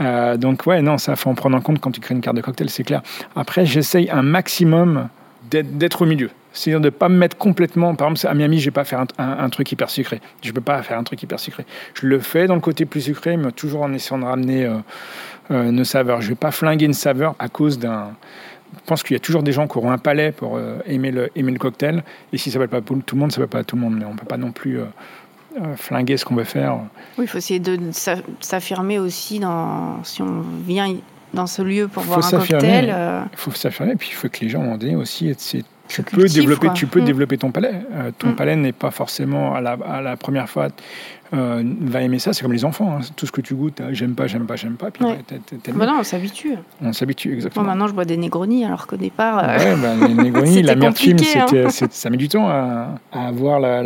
Euh, 0.00 0.36
donc 0.36 0.66
ouais, 0.66 0.82
non, 0.82 0.98
ça 0.98 1.16
faut 1.16 1.30
en 1.30 1.34
prendre 1.34 1.56
en 1.56 1.60
compte 1.60 1.80
quand 1.80 1.90
tu 1.90 2.00
crées 2.00 2.14
une 2.14 2.20
carte 2.20 2.36
de 2.36 2.42
cocktail, 2.42 2.70
c'est 2.70 2.84
clair. 2.84 3.02
Après, 3.36 3.66
j'essaye 3.66 4.10
un 4.10 4.22
maximum 4.22 5.08
d'être 5.50 6.02
au 6.02 6.06
milieu. 6.06 6.30
C'est-à-dire 6.52 6.80
de 6.80 6.86
ne 6.86 6.90
pas 6.90 7.08
me 7.08 7.16
mettre 7.16 7.36
complètement. 7.36 7.94
Par 7.94 8.08
exemple, 8.08 8.32
à 8.32 8.34
Miami, 8.34 8.58
je 8.58 8.62
ne 8.62 8.66
vais 8.66 8.74
pas 8.74 8.84
faire 8.84 9.04
un, 9.18 9.50
truc 9.50 9.70
hyper 9.72 9.90
sucré. 9.90 10.20
Je 10.42 10.48
ne 10.48 10.54
peux 10.54 10.60
pas 10.60 10.82
faire 10.82 10.98
un 10.98 11.02
truc 11.02 11.22
hyper 11.22 11.40
sucré. 11.40 11.66
Je 11.94 12.06
le 12.06 12.20
fais 12.20 12.46
dans 12.46 12.54
le 12.54 12.60
côté 12.60 12.86
plus 12.86 13.02
sucré, 13.02 13.36
mais 13.36 13.50
toujours 13.50 13.82
en 13.82 13.92
essayant 13.92 14.18
de 14.18 14.24
ramener 14.24 14.64
euh, 14.64 14.76
euh, 15.50 15.70
nos. 15.70 15.84
Je 15.84 15.98
ne 15.98 16.20
vais 16.20 16.34
pas 16.34 16.50
flinguer 16.50 16.86
une 16.86 16.94
saveur 16.94 17.34
à 17.38 17.48
cause 17.48 17.78
d'un. 17.78 18.14
Je 18.74 18.80
pense 18.86 19.02
qu'il 19.02 19.14
y 19.14 19.16
a 19.16 19.20
toujours 19.20 19.42
des 19.42 19.52
gens 19.52 19.68
qui 19.68 19.78
auront 19.78 19.92
un 19.92 19.98
palais 19.98 20.32
pour 20.32 20.56
euh, 20.56 20.78
aimer, 20.86 21.12
le, 21.12 21.30
aimer 21.36 21.52
le 21.52 21.58
cocktail. 21.58 22.02
Et 22.32 22.38
si 22.38 22.50
ça 22.50 22.58
ne 22.58 22.64
va 22.64 22.68
pas 22.68 22.80
pour 22.80 23.00
tout 23.04 23.14
le 23.14 23.20
monde, 23.20 23.30
ça 23.30 23.40
ne 23.40 23.46
va 23.46 23.48
pas 23.48 23.58
à 23.60 23.64
tout 23.64 23.76
le 23.76 23.82
monde. 23.82 23.96
Mais 23.96 24.04
on 24.04 24.14
ne 24.14 24.18
peut 24.18 24.26
pas 24.26 24.36
non 24.36 24.50
plus 24.50 24.80
euh, 24.80 25.76
flinguer 25.76 26.16
ce 26.16 26.24
qu'on 26.24 26.34
veut 26.34 26.44
faire. 26.44 26.78
Oui, 27.16 27.24
il 27.24 27.28
faut 27.28 27.38
essayer 27.38 27.60
de 27.60 27.78
s'affirmer 28.40 28.98
aussi 28.98 29.38
dans, 29.38 30.02
si 30.02 30.22
on 30.22 30.40
vient 30.66 30.96
dans 31.34 31.46
ce 31.46 31.62
lieu 31.62 31.88
pour 31.88 32.02
voir 32.04 32.24
un 32.24 32.30
cocktail. 32.30 32.94
Il 33.32 33.38
faut 33.38 33.50
s'affirmer, 33.52 33.96
puis 33.96 34.08
il 34.10 34.14
faut 34.14 34.28
que 34.28 34.40
les 34.40 34.48
gens 34.48 34.62
ont 34.62 34.76
dit 34.76 34.96
aussi 34.96 35.34
tu 35.86 36.02
peux, 36.02 36.26
développer, 36.26 36.68
tu 36.74 36.86
peux 36.86 37.02
développer 37.02 37.36
ton 37.36 37.50
palais. 37.50 37.82
ton 38.18 38.28
mm. 38.28 38.36
palais 38.36 38.56
n'est 38.56 38.72
pas 38.72 38.90
forcément 38.90 39.54
à 39.54 39.60
la, 39.60 39.72
à 39.72 40.00
la 40.00 40.16
première 40.16 40.48
fois 40.48 40.68
euh, 41.34 41.62
va 41.80 42.02
aimer 42.02 42.18
ça. 42.18 42.32
C'est 42.32 42.42
comme 42.42 42.52
les 42.52 42.64
enfants. 42.64 42.96
Hein. 42.96 43.00
Tout 43.16 43.26
ce 43.26 43.32
que 43.32 43.40
tu 43.40 43.54
goûtes, 43.54 43.80
j'aime 43.90 44.14
pas, 44.14 44.26
j'aime 44.26 44.46
pas, 44.46 44.56
j'aime 44.56 44.76
pas. 44.76 44.90
Puis 44.90 45.04
bah 45.04 45.86
non, 45.86 45.96
on 46.00 46.02
s'habitue. 46.02 46.54
On 46.80 46.92
s'habitue, 46.92 47.32
exactement. 47.32 47.64
maintenant, 47.64 47.88
je 47.88 47.92
bois 47.92 48.04
des 48.04 48.16
Negroni, 48.16 48.64
alors 48.64 48.86
qu'au 48.86 48.96
départ. 48.96 49.38
Euh, 49.38 49.58
ouais, 49.58 49.76
bah, 49.80 50.06
les 50.06 50.14
Negroni, 50.24 50.62
l'amertume, 50.62 51.16
hein. 51.36 51.68
ça 51.68 52.10
met 52.10 52.16
du 52.16 52.28
temps 52.28 52.48
à, 52.48 52.98
avoir 53.12 53.58
la, 53.58 53.82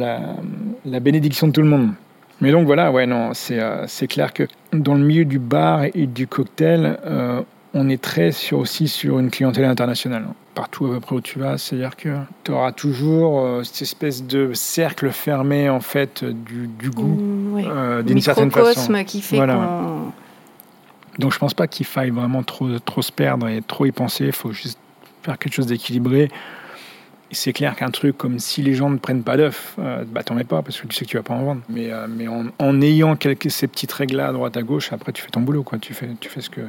la, 0.85 1.01
bénédiction 1.01 1.49
de 1.49 1.53
tout 1.53 1.63
le 1.63 1.69
monde. 1.69 1.91
Mais 2.41 2.53
donc 2.53 2.67
voilà, 2.67 2.93
ouais, 2.93 3.07
non, 3.07 3.35
c'est 3.35 3.59
euh, 3.59 3.87
clair 4.09 4.33
que 4.33 4.45
dans 4.73 4.95
le 4.95 5.03
milieu 5.03 5.25
du 5.25 5.39
bar 5.39 5.85
et 5.93 6.07
du 6.07 6.27
cocktail, 6.27 6.99
on 7.75 7.89
est 7.89 8.01
très 8.01 8.33
sur, 8.33 8.59
aussi 8.59 8.89
sur 8.89 9.19
une 9.19 9.31
clientèle 9.31 9.65
internationale. 9.65 10.27
Partout 10.55 10.87
à 10.87 10.91
peu 10.91 11.01
près 11.01 11.17
où 11.17 11.21
tu 11.21 11.39
vas, 11.39 11.59
c'est-à-dire 11.59 11.97
que 11.97 12.09
tu 12.45 12.53
auras 12.53 12.73
toujours 12.73 13.41
euh, 13.41 13.63
cette 13.63 13.83
espèce 13.83 14.25
de 14.25 14.53
cercle 14.55 15.11
fermé 15.11 15.69
en 15.69 15.81
fait 15.81 16.25
du, 16.25 16.91
goût 16.91 17.07
mmh, 17.07 17.65
euh, 17.65 18.03
d'une 18.03 18.21
certaine 18.21 18.51
façon. 18.51 18.93
qui 19.05 19.21
fait 19.21 19.37
voilà. 19.37 19.81
Donc 21.19 21.33
je 21.33 21.39
pense 21.39 21.55
pas 21.55 21.67
qu'il 21.67 21.87
faille 21.87 22.11
vraiment 22.11 22.43
trop, 22.43 22.79
trop 22.81 23.03
se 23.03 23.13
perdre 23.13 23.49
et 23.49 23.63
trop 23.63 23.87
y 23.87 23.93
penser. 23.93 24.27
Il 24.27 24.33
faut 24.33 24.53
juste 24.53 24.79
faire 25.23 25.39
quelque 25.39 25.55
chose 25.55 25.67
d'équilibré 25.67 26.31
c'est 27.31 27.53
clair 27.53 27.77
qu'un 27.77 27.91
truc 27.91 28.17
comme 28.17 28.39
si 28.39 28.63
les 28.63 28.75
gens 28.75 28.91
ne 28.91 28.99
prennent 28.99 29.23
pas 29.23 29.37
d'œufs, 29.37 29.75
euh, 29.79 30.05
bah 30.07 30.23
t'en 30.23 30.35
mets 30.35 30.45
pas 30.45 30.63
parce 30.63 30.81
que 30.81 30.87
tu 30.87 30.97
sais 30.97 31.05
que 31.05 31.11
tu 31.11 31.17
vas 31.17 31.23
pas 31.23 31.35
en 31.35 31.43
vendre. 31.43 31.61
Mais, 31.69 31.93
euh, 31.93 32.07
mais 32.09 32.27
en, 32.29 32.81
ayant 32.81 33.17
quelques, 33.17 33.51
ces 33.51 33.67
petites 33.67 33.93
règles-là 33.93 34.29
à 34.29 34.33
droite 34.33 34.57
à 34.57 34.63
gauche, 34.63 34.93
après 34.93 35.13
tu 35.13 35.23
fais 35.23 35.31
ton 35.31 35.41
boulot, 35.41 35.63
quoi. 35.63 35.79
Tu 35.79 35.95
fais, 35.95 36.09
tu 36.21 36.29
fais 36.29 36.41
ce 36.41 36.51
que, 36.51 36.63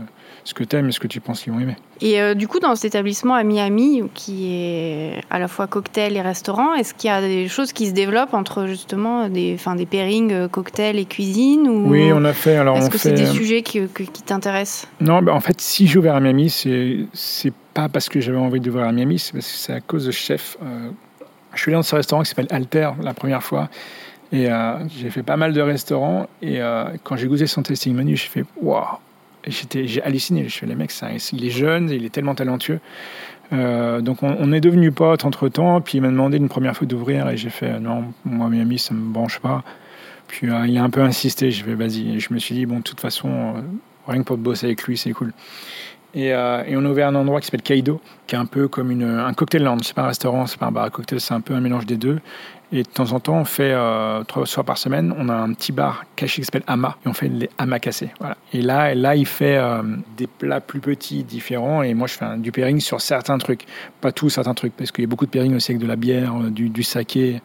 ce 0.43 0.54
que 0.54 0.63
aimes 0.76 0.89
et 0.89 0.91
ce 0.91 1.00
que 1.00 1.08
tu 1.08 1.22
penses 1.22 1.41
qu'ils 1.41 1.54
vont 1.54 1.60
aimer. 1.60 1.76
Et 2.02 2.22
euh, 2.22 2.34
du 2.34 2.48
coup, 2.48 2.60
dans 2.60 2.76
cet 2.76 2.93
établissement 2.93 3.36
à 3.36 3.43
Miami, 3.43 4.04
qui 4.13 4.54
est 4.54 5.22
à 5.30 5.39
la 5.39 5.48
fois 5.48 5.67
cocktail 5.67 6.15
et 6.15 6.22
restaurant, 6.22 6.74
est-ce 6.74 6.93
qu'il 6.93 7.10
y 7.10 7.13
a 7.13 7.22
des 7.22 7.48
choses 7.48 7.74
qui 7.74 7.88
se 7.88 7.93
développent 7.93 8.34
entre 8.34 8.67
justement 8.67 9.30
des, 9.30 9.54
enfin, 9.56 9.76
des 9.76 9.86
pairings 9.86 10.48
cocktail 10.50 11.00
et 11.00 11.06
cuisine 11.06 11.67
ou... 11.67 11.89
Oui, 11.89 12.12
on 12.13 12.24
a 12.26 12.34
fait. 12.34 12.56
Alors 12.56 12.78
est-ce 12.78 12.89
que 12.89 12.98
c'est 12.98 13.13
des 13.13 13.26
sujets 13.26 13.62
qui, 13.62 13.82
qui 13.88 14.24
t'intéressent? 14.24 14.88
Non, 15.02 15.22
bah, 15.22 15.34
en 15.34 15.39
fait, 15.39 15.60
si 15.62 15.88
j'ai 15.88 15.98
ouvert 15.98 16.15
à 16.15 16.19
Miami, 16.19 16.50
c'est 16.50 17.54
parce 17.88 18.10
que 18.10 18.20
j'avais 18.20 18.38
envie 18.38 18.60
d'ouvrir 18.60 18.86
à 18.88 18.92
Miami, 18.92 19.20
c'est 19.20 19.74
à 19.74 19.80
cause 19.80 20.06
de 20.06 20.12
chef. 20.12 20.58
Euh, 20.62 20.89
je 21.54 21.62
suis 21.62 21.70
allé 21.70 21.78
dans 21.78 21.84
ce 21.84 21.96
restaurant 21.96 22.24
qui 22.24 22.30
s'appelle 22.30 22.48
Alter 22.50 22.92
la 23.02 23.13
première 23.13 23.44
fois. 23.44 23.70
Et 24.32 24.52
euh, 24.52 24.88
j'ai 24.89 25.10
fait 25.10 25.24
pas 25.24 25.38
mal 25.38 25.54
de 25.54 25.62
restaurants. 25.62 26.28
Et 26.42 26.62
euh, 26.62 26.86
quand 27.04 27.15
j'ai 27.15 27.28
goûté 27.28 27.48
son 27.48 27.63
tasting 27.63 27.96
menu, 27.96 28.18
j'ai 28.18 28.28
fait 28.28 28.46
waouh! 28.62 28.98
J'ai 29.48 30.02
halluciné. 30.04 30.50
Je 30.50 30.58
fais, 30.58 30.65
les 30.65 30.76
mecs, 30.76 30.92
il 31.32 31.46
est 31.46 31.50
jeune, 31.50 31.89
il 31.89 32.04
est 32.06 32.10
tellement 32.10 32.36
talentueux. 32.36 32.80
donc 33.52 34.22
on, 34.22 34.52
est 34.52 34.60
devenus 34.60 34.94
potes 34.94 35.24
entre 35.24 35.48
temps. 35.48 35.80
Puis 35.80 36.00
il 36.00 36.02
m'a 36.02 36.10
demandé 36.10 36.38
une 36.38 36.50
première 36.50 36.76
fois 36.76 36.86
d'ouvrir. 36.86 37.30
Et 37.30 37.38
j'ai 37.38 37.50
fait 37.50 37.80
non, 37.80 38.06
moi, 38.26 38.50
Miami, 38.50 38.78
ça 38.78 38.94
me 38.94 39.12
branche 39.12 39.39
pas. 39.39 39.63
Puis 40.28 40.48
il 40.48 40.78
a 40.78 40.84
un 40.84 40.89
peu 40.89 41.02
insisté. 41.02 41.52
J'ai 41.52 41.63
fait 41.63 41.74
vas-y. 41.74 42.15
Et 42.15 42.20
je 42.20 42.34
me 42.34 42.39
suis 42.39 42.54
dit, 42.54 42.65
bon, 42.65 42.80
de 42.80 42.84
toute 42.84 43.00
façon, 43.00 43.63
rien 44.08 44.22
que 44.22 44.28
pour 44.28 44.38
bosser 44.38 44.68
avec 44.68 44.84
lui, 44.84 44.98
c'est 44.98 45.13
cool. 45.13 45.34
Et, 46.13 46.34
euh, 46.34 46.63
et, 46.65 46.76
on 46.76 46.86
a 46.86 46.89
ouvert 46.89 47.08
un 47.08 47.15
endroit 47.15 47.39
qui 47.39 47.45
s'appelle 47.45 47.62
Kaido, 47.62 48.02
qui 48.26 48.36
est 48.36 48.38
un 48.38 48.45
peu 48.45 48.67
comme 48.67 48.89
une, 48.89 49.04
un 49.04 49.34
cocktail 49.34 49.63
lounge. 49.63 49.82
C'est 49.84 49.95
pas 49.95 50.04
un 50.04 50.08
restaurant, 50.08 50.48
c'est 50.48 50.58
pas 50.58 50.67
un 50.67 50.72
bar 50.72 50.86
à 50.86 50.89
cocktail, 50.89 51.22
c'est 51.22 51.34
un 51.34 51.41
peu 51.41 51.54
un 51.54 51.62
mélange 51.62 51.86
des 51.86 51.98
deux. 51.98 52.19
Et 52.72 52.84
de 52.84 52.88
temps 52.88 53.13
en 53.13 53.19
temps, 53.19 53.38
on 53.38 53.45
fait 53.45 53.72
euh, 53.74 54.24
trois 54.24 54.45
soirs 54.45 54.65
par 54.65 54.78
semaine, 54.78 55.13
on 55.17 55.28
a 55.28 55.34
un 55.34 55.54
petit 55.54 55.72
bar 55.72 56.04
caché 56.15 56.41
qui 56.41 56.45
s'appelle 56.45 56.63
Ama, 56.67 56.98
et 57.04 57.10
on 57.10 57.13
fait 57.13 57.28
les 57.28 57.50
cassés. 57.80 58.12
Voilà. 58.19 58.38
Et 58.54 58.62
là, 58.62 58.93
là, 58.93 59.15
il 59.15 59.26
fait 59.26 59.58
euh, 59.58 59.82
des 60.17 60.28
plats 60.28 60.62
plus 60.62 60.80
petits, 60.80 61.24
différents, 61.24 61.82
et 61.82 61.95
moi, 61.95 62.06
je 62.06 62.13
fais 62.13 62.38
du 62.38 62.52
pairing 62.52 62.80
sur 62.80 63.02
certains 63.02 63.39
trucs. 63.39 63.65
Pas 64.02 64.12
tous, 64.12 64.30
certains 64.30 64.54
trucs, 64.54 64.74
parce 64.76 64.91
qu'il 64.91 65.04
y 65.04 65.08
a 65.08 65.10
beaucoup 65.10 65.26
de 65.26 65.32
pairing 65.32 65.56
aussi 65.56 65.72
avec 65.72 65.82
de 65.82 65.88
la 65.88 65.95
bière, 65.95 66.36
du, 66.52 66.69
du 66.69 66.84
saké. 66.84 67.41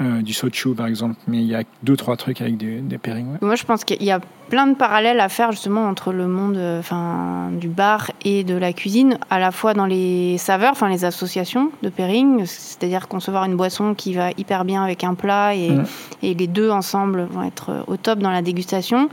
Euh, 0.00 0.22
du 0.22 0.32
sochu 0.32 0.74
par 0.74 0.86
exemple, 0.86 1.16
mais 1.28 1.38
il 1.38 1.46
y 1.46 1.54
a 1.54 1.62
deux 1.82 1.94
trois 1.94 2.16
trucs 2.16 2.40
avec 2.40 2.56
des, 2.56 2.80
des 2.80 2.96
pairings. 2.96 3.36
Moi, 3.42 3.54
je 3.54 3.64
pense 3.64 3.84
qu'il 3.84 4.02
y 4.02 4.10
a 4.10 4.18
plein 4.48 4.66
de 4.66 4.74
parallèles 4.74 5.20
à 5.20 5.28
faire 5.28 5.52
justement 5.52 5.86
entre 5.86 6.14
le 6.14 6.26
monde, 6.26 6.56
euh, 6.56 6.78
enfin, 6.78 7.50
du 7.52 7.68
bar 7.68 8.10
et 8.24 8.42
de 8.42 8.54
la 8.54 8.72
cuisine, 8.72 9.18
à 9.28 9.38
la 9.38 9.50
fois 9.50 9.74
dans 9.74 9.84
les 9.84 10.38
saveurs, 10.38 10.72
enfin 10.72 10.88
les 10.88 11.04
associations 11.04 11.70
de 11.82 11.90
pairing, 11.90 12.46
c'est-à-dire 12.46 13.08
concevoir 13.08 13.44
une 13.44 13.56
boisson 13.56 13.92
qui 13.94 14.14
va 14.14 14.30
hyper 14.38 14.64
bien 14.64 14.82
avec 14.82 15.04
un 15.04 15.12
plat 15.12 15.54
et, 15.54 15.68
mmh. 15.68 15.84
et 16.22 16.32
les 16.32 16.46
deux 16.46 16.70
ensemble 16.70 17.28
vont 17.30 17.42
être 17.42 17.84
au 17.86 17.98
top 17.98 18.20
dans 18.20 18.30
la 18.30 18.40
dégustation. 18.40 19.10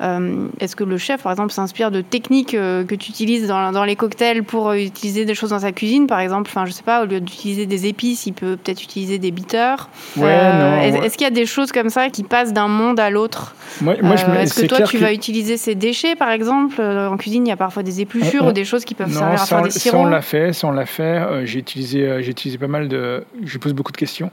Euh, 0.00 0.46
est-ce 0.60 0.76
que 0.76 0.84
le 0.84 0.96
chef, 0.96 1.22
par 1.22 1.32
exemple, 1.32 1.52
s'inspire 1.52 1.90
de 1.90 2.00
techniques 2.00 2.54
euh, 2.54 2.84
que 2.84 2.94
tu 2.94 3.10
utilises 3.10 3.48
dans, 3.48 3.84
les 3.84 3.96
cocktails 3.96 4.42
pour 4.44 4.68
euh, 4.68 4.76
utiliser 4.76 5.24
des 5.24 5.34
choses 5.34 5.50
dans 5.50 5.58
sa 5.58 5.72
cuisine, 5.72 6.06
par 6.06 6.20
exemple? 6.20 6.48
Enfin, 6.50 6.66
je 6.66 6.72
sais 6.72 6.82
pas, 6.82 7.02
au 7.02 7.06
lieu 7.06 7.20
d'utiliser 7.20 7.66
des 7.66 7.86
épices, 7.86 8.26
il 8.26 8.32
peut 8.32 8.56
peut-être 8.56 8.82
utiliser 8.82 9.18
des 9.18 9.30
bitters. 9.30 9.88
est-ce, 10.16 11.16
qu'il 11.16 11.24
y 11.24 11.30
a 11.30 11.30
des 11.30 11.46
choses 11.46 11.72
comme 11.72 11.88
ça 11.88 12.10
qui 12.10 12.22
passent 12.22 12.52
d'un 12.52 12.68
monde 12.68 13.00
à 13.00 13.10
l'autre? 13.10 13.54
Est-ce 13.82 14.62
que 14.62 14.66
toi, 14.66 14.82
tu 14.82 14.98
vas 14.98 15.12
utiliser 15.12 15.56
ces 15.56 15.74
déchets, 15.74 16.14
par 16.14 16.30
exemple? 16.30 16.80
En 16.80 17.16
cuisine, 17.16 17.46
il 17.46 17.50
y 17.50 17.52
a 17.52 17.56
parfois 17.56 17.82
des 17.82 18.00
épluchures 18.00 18.46
ou 18.46 18.52
des 18.52 18.64
choses 18.64 18.84
qui 18.84 18.94
peuvent 18.94 19.12
servir 19.12 19.42
à 19.42 19.46
faire 19.46 19.62
des 19.62 19.70
sirops. 19.70 19.96
Ça, 19.96 19.98
on 19.98 20.06
l'a 20.06 20.22
fait. 20.22 20.52
Ça, 20.52 20.68
on 20.68 20.72
l'a 20.72 20.86
fait. 20.86 21.44
j'ai 21.44 21.58
utilisé, 21.58 22.22
j'ai 22.22 22.30
utilisé 22.30 22.58
pas 22.58 22.68
mal 22.68 22.88
de. 22.88 23.24
Je 23.44 23.58
pose 23.58 23.72
beaucoup 23.74 23.92
de 23.92 23.96
questions. 23.96 24.30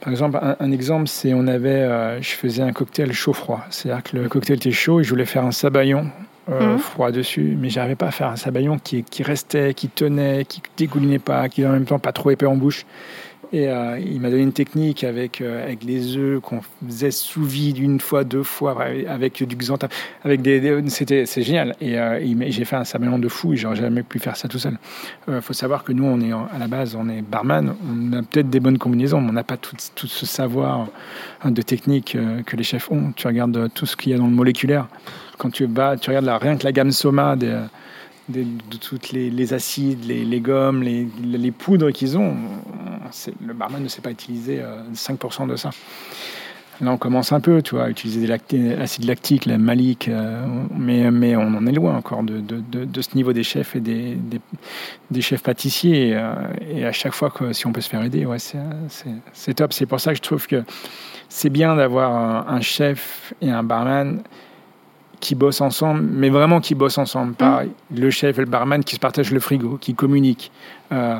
Par 0.00 0.12
exemple, 0.12 0.38
un, 0.60 0.70
exemple, 0.70 1.08
c'est 1.08 1.34
on 1.34 1.46
avait, 1.46 1.70
euh, 1.70 2.22
je 2.22 2.30
faisais 2.30 2.62
un 2.62 2.72
cocktail 2.72 3.12
chaud-froid. 3.12 3.64
C'est-à-dire 3.70 4.02
que 4.02 4.16
le 4.16 4.28
cocktail 4.28 4.56
était 4.56 4.70
chaud 4.70 5.00
et 5.00 5.04
je 5.04 5.10
voulais 5.10 5.24
faire 5.24 5.44
un 5.44 5.50
sabayon 5.50 6.10
euh, 6.48 6.72
mhm. 6.72 6.78
froid 6.78 7.10
dessus, 7.10 7.56
mais 7.58 7.68
j'arrivais 7.68 7.96
pas 7.96 8.06
à 8.06 8.10
faire 8.10 8.28
un 8.28 8.36
sabayon 8.36 8.78
qui, 8.78 9.02
qui 9.02 9.22
restait, 9.22 9.74
qui 9.74 9.88
tenait, 9.88 10.44
qui 10.44 10.62
dégoulinait 10.76 11.18
pas, 11.18 11.48
qui 11.48 11.66
en 11.66 11.72
même 11.72 11.84
temps 11.84 11.98
pas 11.98 12.12
trop 12.12 12.30
épais 12.30 12.46
en 12.46 12.56
bouche. 12.56 12.86
Et 13.50 13.68
euh, 13.68 13.98
il 13.98 14.20
m'a 14.20 14.28
donné 14.28 14.42
une 14.42 14.52
technique 14.52 15.04
avec, 15.04 15.40
euh, 15.40 15.64
avec 15.64 15.82
les 15.82 16.16
œufs 16.18 16.40
qu'on 16.40 16.60
faisait 16.86 17.10
sous 17.10 17.44
vide 17.44 17.78
une 17.78 17.98
fois, 17.98 18.22
deux 18.24 18.42
fois, 18.42 18.76
avec 19.08 19.42
du 19.42 19.56
xanthan. 19.56 19.88
Avec 20.22 20.42
des, 20.42 20.82
c'était, 20.88 21.24
c'est 21.24 21.42
génial. 21.42 21.74
Et, 21.80 21.98
euh, 21.98 22.20
j'ai 22.48 22.64
fait 22.66 22.76
un 22.76 22.84
sabayon 22.84 23.18
de 23.18 23.28
fou 23.28 23.54
et 23.54 23.56
j'aurais 23.56 23.76
jamais 23.76 24.02
pu 24.02 24.18
faire 24.18 24.36
ça 24.36 24.48
tout 24.48 24.58
seul. 24.58 24.78
Il 25.28 25.40
faut 25.40 25.54
savoir 25.54 25.82
que 25.82 25.92
nous, 25.92 26.04
on 26.04 26.20
est 26.20 26.32
à 26.32 26.58
la 26.58 26.66
base, 26.66 26.94
on 26.94 27.08
est 27.08 27.22
barman. 27.22 27.74
On 27.88 28.12
a 28.12 28.22
peut-être 28.22 28.50
des 28.50 28.60
bonnes 28.60 28.78
combinaisons, 28.78 29.20
mais 29.22 29.30
on 29.30 29.34
n'a 29.34 29.44
pas 29.44 29.56
tout, 29.56 29.76
ce 29.78 30.26
savoir 30.26 30.88
hein, 31.42 31.50
de 31.50 31.62
technique 31.62 32.18
que 32.44 32.56
les 32.56 32.64
chefs 32.64 32.90
ont. 32.90 33.12
Tu 33.16 33.26
regardes 33.26 33.70
tout 33.72 33.86
ce 33.86 33.96
qu'il 33.96 34.12
y 34.12 34.14
a 34.14 34.18
dans 34.18 34.26
le 34.26 34.34
moléculaire. 34.34 34.88
Quand 35.38 35.50
tu 35.50 35.64
vas, 35.66 35.96
tu 35.96 36.10
regardes 36.10 36.42
rien 36.42 36.56
que 36.56 36.64
la 36.64 36.72
gamme 36.72 36.90
Soma 36.90 37.36
des 37.36 37.56
de, 38.28 38.44
toutes 38.80 39.12
les, 39.12 39.54
acides, 39.54 40.04
les, 40.04 40.40
gommes, 40.40 40.82
les, 40.82 41.06
les 41.22 41.50
poudres 41.50 41.92
qu'ils 41.92 42.16
ont, 42.18 42.36
le 43.44 43.54
barman 43.54 43.82
ne 43.82 43.88
sait 43.88 44.02
pas 44.02 44.10
utiliser 44.10 44.62
5% 44.94 45.42
euh, 45.42 45.46
de 45.46 45.56
ça. 45.56 45.70
Là, 46.80 46.92
on 46.92 46.96
commence 46.96 47.32
un 47.32 47.40
peu, 47.40 47.60
tu 47.60 47.74
vois, 47.74 47.86
à 47.86 47.90
utiliser 47.90 48.26
l'acide 48.28 49.04
lactique, 49.04 49.46
la 49.46 49.58
malique, 49.58 50.08
euh, 50.08 50.46
mais, 50.76 51.10
mais 51.10 51.34
on 51.34 51.48
en 51.48 51.66
est 51.66 51.72
loin 51.72 51.96
encore 51.96 52.22
de, 52.22 52.38
de, 52.38 52.60
de, 52.84 53.02
ce 53.02 53.16
niveau 53.16 53.32
des 53.32 53.42
chefs 53.42 53.74
et 53.74 53.80
des, 53.80 54.16
des, 55.10 55.20
chefs 55.20 55.42
pâtissiers. 55.42 56.14
Euh, 56.14 56.34
et, 56.70 56.86
à 56.86 56.92
chaque 56.92 57.14
fois 57.14 57.30
que 57.30 57.52
si 57.52 57.66
on 57.66 57.72
peut 57.72 57.80
se 57.80 57.88
faire 57.88 58.02
aider, 58.04 58.26
ouais, 58.26 58.38
c'est 58.38 59.54
top. 59.54 59.72
C'est 59.72 59.86
pour 59.86 59.98
ça 59.98 60.12
que 60.12 60.18
je 60.18 60.22
trouve 60.22 60.46
que 60.46 60.62
c'est 61.28 61.50
bien 61.50 61.74
d'avoir 61.74 62.48
un, 62.48 62.60
chef 62.60 63.34
et 63.40 63.50
un 63.50 63.64
barman 63.64 64.22
qui 65.20 65.34
bossent 65.34 65.60
ensemble, 65.60 66.02
mais 66.02 66.30
vraiment 66.30 66.60
qui 66.60 66.74
bossent 66.74 66.98
ensemble, 66.98 67.34
pas 67.34 67.64
mm. 67.64 67.68
le 67.96 68.10
chef 68.10 68.38
et 68.38 68.42
le 68.42 68.46
barman 68.46 68.82
qui 68.84 68.94
se 68.94 69.00
partagent 69.00 69.32
le 69.32 69.40
frigo, 69.40 69.76
qui 69.80 69.94
communiquent. 69.94 70.50
Euh, 70.92 71.18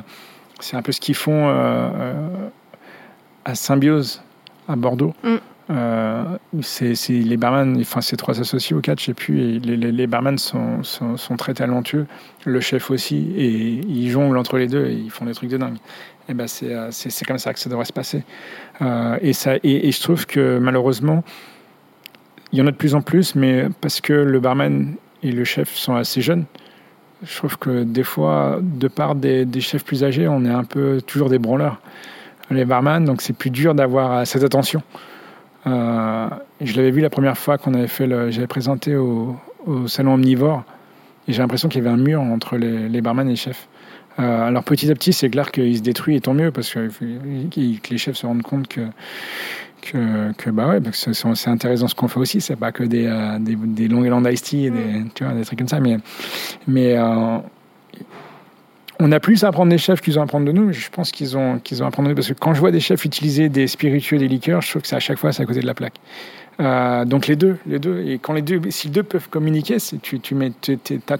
c'est 0.61 0.76
un 0.76 0.82
peu 0.82 0.92
ce 0.92 1.00
qu'ils 1.00 1.14
font 1.14 1.48
euh, 1.48 1.52
euh, 1.52 2.48
à 3.44 3.54
Symbiose, 3.54 4.22
à 4.68 4.76
Bordeaux. 4.76 5.14
Mm. 5.22 6.61
c'est 6.62 6.94
les 7.08 7.37
barman, 7.37 7.76
enfin 7.80 8.00
c'est 8.00 8.16
trois 8.16 8.40
associés 8.40 8.74
ou 8.74 8.80
quatre, 8.80 9.00
je 9.00 9.06
sais 9.06 9.14
plus. 9.14 9.40
Et 9.40 9.58
les, 9.58 9.76
les, 9.76 10.06
barman 10.06 10.38
sont, 10.38 10.82
sont, 10.82 11.37
très 11.37 11.54
talentueux, 11.54 12.06
le 12.44 12.61
chef 12.61 12.90
aussi, 12.90 13.32
et 13.37 13.80
ils 13.87 14.11
jonglent 14.11 14.38
entre 14.38 14.58
les 14.58 14.66
deux 14.66 14.87
et 14.87 14.94
ils 14.94 15.11
font 15.11 15.26
des 15.26 15.34
trucs 15.34 15.50
de 15.50 15.58
dingue. 15.58 15.76
Et 16.30 16.34
ben 16.34 16.46
c'est 16.46 17.24
comme 17.26 17.38
ça 17.38 17.54
que 17.54 17.58
ça 17.58 17.70
devrait 17.70 17.87
se 17.87 17.92
passer. 17.92 18.22
et 19.20 19.32
ça, 19.32 19.56
et, 19.56 19.88
et, 19.88 19.92
je 19.92 20.00
trouve 20.00 20.26
que 20.26 20.58
malheureusement, 20.58 21.24
il 22.52 22.58
y 22.58 22.62
en 22.62 22.66
a 22.66 22.70
de 22.70 22.76
plus 22.76 22.94
en 22.94 23.02
plus, 23.02 23.34
mais 23.34 23.66
parce 23.80 24.00
que 24.00 24.12
le 24.12 24.40
barman 24.40 24.94
et 25.22 25.32
le 25.32 25.44
chef 25.44 25.74
sont 25.74 25.94
assez 25.94 26.20
jeunes, 26.20 26.44
je 27.24 27.37
trouve 27.37 27.58
que 27.58 27.82
des 27.82 28.04
fois, 28.04 28.61
de 28.62 28.88
part 28.88 29.14
des, 29.14 29.46
chefs 29.61 29.84
plus 29.84 30.04
âgés, 30.04 30.28
on 30.28 30.44
est 30.44 30.50
un 30.50 30.64
peu 30.64 31.00
toujours 31.04 31.28
des 31.28 31.38
branleurs. 31.38 31.80
Les 32.50 32.64
barman, 32.64 33.04
donc 33.04 33.20
c'est 33.20 33.32
plus 33.32 33.50
dur 33.50 33.74
d'avoir 33.74 34.26
cette 34.26 34.44
attention. 34.44 34.82
Euh, 35.66 36.28
je 36.61 36.76
l'avais 36.76 36.90
vu 36.90 37.00
la 37.00 37.11
première 37.11 37.37
fois 37.37 37.58
qu'on 37.58 37.74
avait 37.74 37.88
fait, 37.88 38.08
j'avais 38.30 38.46
présenté 38.46 38.96
au, 38.96 39.37
salon 39.87 40.14
omnivore, 40.14 40.64
et 41.26 41.32
j'ai 41.32 41.42
l'impression 41.42 41.68
qu'il 41.68 41.82
y 41.82 41.87
avait 41.87 41.94
un 41.94 42.02
mur 42.02 42.22
entre 42.22 42.56
les, 42.56 42.88
les 42.88 43.00
barman 43.02 43.26
et 43.26 43.30
les 43.30 43.37
chefs. 43.37 43.68
Euh, 44.18 44.46
alors 44.46 44.64
petit 44.64 44.90
à 44.90 44.94
petit, 44.94 45.12
c'est 45.12 45.28
clair 45.28 45.52
qu'il 45.52 45.76
se 45.76 45.82
détruit, 45.82 46.16
et 46.16 46.20
tant 46.20 46.34
mieux, 46.34 46.50
parce 46.50 46.72
que 46.72 46.88
les 47.90 47.98
chefs 47.98 48.16
se 48.16 48.26
rendent 48.26 48.42
compte 48.42 48.68
que 48.68 48.80
que, 49.80 50.32
que 50.32 50.50
bah 50.50 50.68
ouais, 50.68 50.80
c'est 50.92 51.48
intéressant 51.48 51.88
ce 51.88 51.94
qu'on 51.94 52.08
fait 52.08 52.20
aussi. 52.20 52.40
C'est 52.40 52.56
pas 52.56 52.72
que 52.72 52.84
des, 52.84 53.06
euh, 53.06 53.38
des, 53.38 53.56
des 53.56 53.88
Long 53.88 54.04
Island 54.04 54.26
Tea, 54.34 54.70
des, 54.70 55.04
tu 55.14 55.24
vois, 55.24 55.32
des 55.34 55.44
trucs 55.44 55.58
comme 55.58 55.68
ça. 55.68 55.80
Mais, 55.80 55.96
mais 56.66 56.96
euh, 56.96 57.38
on 59.00 59.12
a 59.12 59.20
plus 59.20 59.44
à 59.44 59.48
apprendre 59.48 59.70
des 59.70 59.78
chefs 59.78 60.00
qu'ils 60.00 60.18
ont 60.18 60.22
à 60.22 60.24
apprendre 60.24 60.46
de 60.46 60.52
nous. 60.52 60.72
Je 60.72 60.88
pense 60.90 61.12
qu'ils 61.12 61.36
ont, 61.36 61.58
qu'ils 61.58 61.82
ont 61.82 61.86
à 61.86 61.88
apprendre 61.88 62.08
de 62.08 62.12
nous. 62.12 62.16
Parce 62.16 62.28
que 62.28 62.34
quand 62.34 62.54
je 62.54 62.60
vois 62.60 62.70
des 62.70 62.80
chefs 62.80 63.04
utiliser 63.04 63.48
des 63.48 63.66
spiritueux, 63.66 64.18
des 64.18 64.28
liqueurs, 64.28 64.60
je 64.60 64.70
trouve 64.70 64.82
que 64.82 64.88
c'est 64.88 64.96
à 64.96 65.00
chaque 65.00 65.18
fois, 65.18 65.32
c'est 65.32 65.42
à 65.42 65.46
côté 65.46 65.60
de 65.60 65.66
la 65.66 65.74
plaque. 65.74 65.96
Euh, 66.60 67.04
donc 67.04 67.28
les 67.28 67.36
deux, 67.36 67.56
les 67.66 67.78
deux. 67.78 68.02
Et 68.04 68.18
quand 68.18 68.32
les 68.32 68.42
deux, 68.42 68.60
si 68.70 68.88
les 68.88 68.94
deux 68.94 69.04
peuvent 69.04 69.28
communiquer, 69.28 69.76
tu, 70.02 70.18
tu 70.18 70.34
mets, 70.34 70.50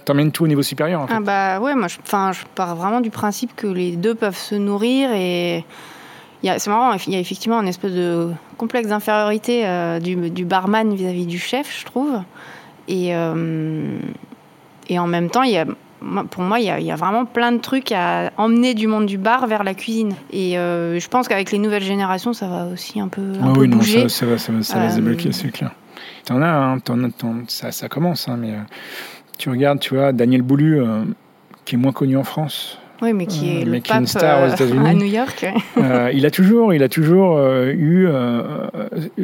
t'emmènes 0.03 0.33
tout 0.33 0.43
au 0.43 0.47
niveau 0.47 0.63
supérieur. 0.63 1.01
En 1.01 1.07
fait. 1.07 1.13
Ah 1.15 1.21
bah 1.21 1.61
ouais, 1.61 1.75
moi, 1.75 1.87
je, 1.87 1.95
je 1.95 2.45
pars 2.55 2.75
vraiment 2.75 2.99
du 2.99 3.09
principe 3.09 3.55
que 3.55 3.67
les 3.67 3.95
deux 3.95 4.15
peuvent 4.15 4.35
se 4.35 4.55
nourrir 4.55 5.11
et 5.13 5.63
c'est 6.43 6.67
marrant, 6.67 6.95
il 7.07 7.13
y 7.13 7.15
a 7.15 7.19
effectivement 7.19 7.61
une 7.61 7.67
espèce 7.67 7.93
de 7.93 8.29
complexe 8.57 8.87
d'infériorité 8.87 9.65
euh, 9.65 9.99
du, 9.99 10.29
du, 10.29 10.45
barman 10.45 10.93
vis-à-vis 10.93 11.25
du 11.25 11.39
chef, 11.39 11.79
je 11.79 11.85
trouve. 11.85 12.21
Et, 12.87 13.15
euh, 13.15 13.99
et 14.87 14.99
en 14.99 15.07
même 15.07 15.29
temps, 15.29 15.43
il 15.43 15.51
y 15.51 15.57
a, 15.57 15.65
pour 16.29 16.43
moi, 16.43 16.59
il 16.59 16.65
y, 16.65 16.69
a, 16.69 16.79
il 16.79 16.85
y, 16.85 16.91
a, 16.91 16.95
vraiment 16.95 17.25
plein 17.25 17.51
de 17.51 17.59
trucs 17.59 17.91
à 17.91 18.31
emmener 18.37 18.73
du 18.73 18.87
monde 18.87 19.05
du 19.05 19.17
bar 19.17 19.47
vers 19.47 19.63
la 19.63 19.73
cuisine. 19.73 20.15
Et 20.31 20.57
euh, 20.57 20.99
je 20.99 21.07
pense 21.09 21.27
qu'avec 21.27 21.51
les 21.51 21.59
nouvelles 21.59 21.83
générations, 21.83 22.33
ça 22.33 22.47
va 22.47 22.67
aussi 22.67 22.99
un 22.99 23.09
peu, 23.09 23.21
un 23.21 23.49
ah 23.49 23.53
peu 23.53 23.61
oui, 23.61 23.67
bouger. 23.67 24.03
Non, 24.03 24.09
ça, 24.09 24.19
ça, 24.19 24.25
va, 24.25 24.37
ça, 24.37 24.51
va, 24.53 24.63
ça 24.63 24.79
va 24.79 24.89
se 24.89 24.95
débloquer, 24.95 25.31
c'est 25.31 25.51
clair. 25.51 25.71
T'en 26.25 26.41
as, 26.41 26.47
hein, 26.47 26.77
ça, 27.47 27.71
ça, 27.71 27.89
commence, 27.89 28.27
hein, 28.29 28.37
mais 28.37 28.53
tu 29.37 29.49
regardes, 29.49 29.79
tu 29.79 29.95
vois, 29.95 30.13
Daniel 30.13 30.41
Boulu, 30.41 30.81
qui 31.65 31.75
est 31.75 31.77
moins 31.77 31.91
connu 31.91 32.17
en 32.17 32.23
France, 32.23 32.78
oui, 33.01 33.13
mais 33.13 33.25
qui 33.25 33.61
est 33.61 33.65
le 33.65 33.79
pape 33.79 34.07
star 34.07 34.41
aux 34.41 34.49
euh, 34.49 34.53
États-Unis. 34.53 34.87
à 34.87 34.93
New 34.93 35.05
York. 35.05 35.45
euh, 35.77 36.11
il 36.13 36.25
a 36.25 36.31
toujours, 36.31 36.73
il 36.73 36.83
a 36.83 36.89
toujours 36.89 37.37
euh, 37.37 37.71
eu 37.71 38.07
euh, 38.07 38.67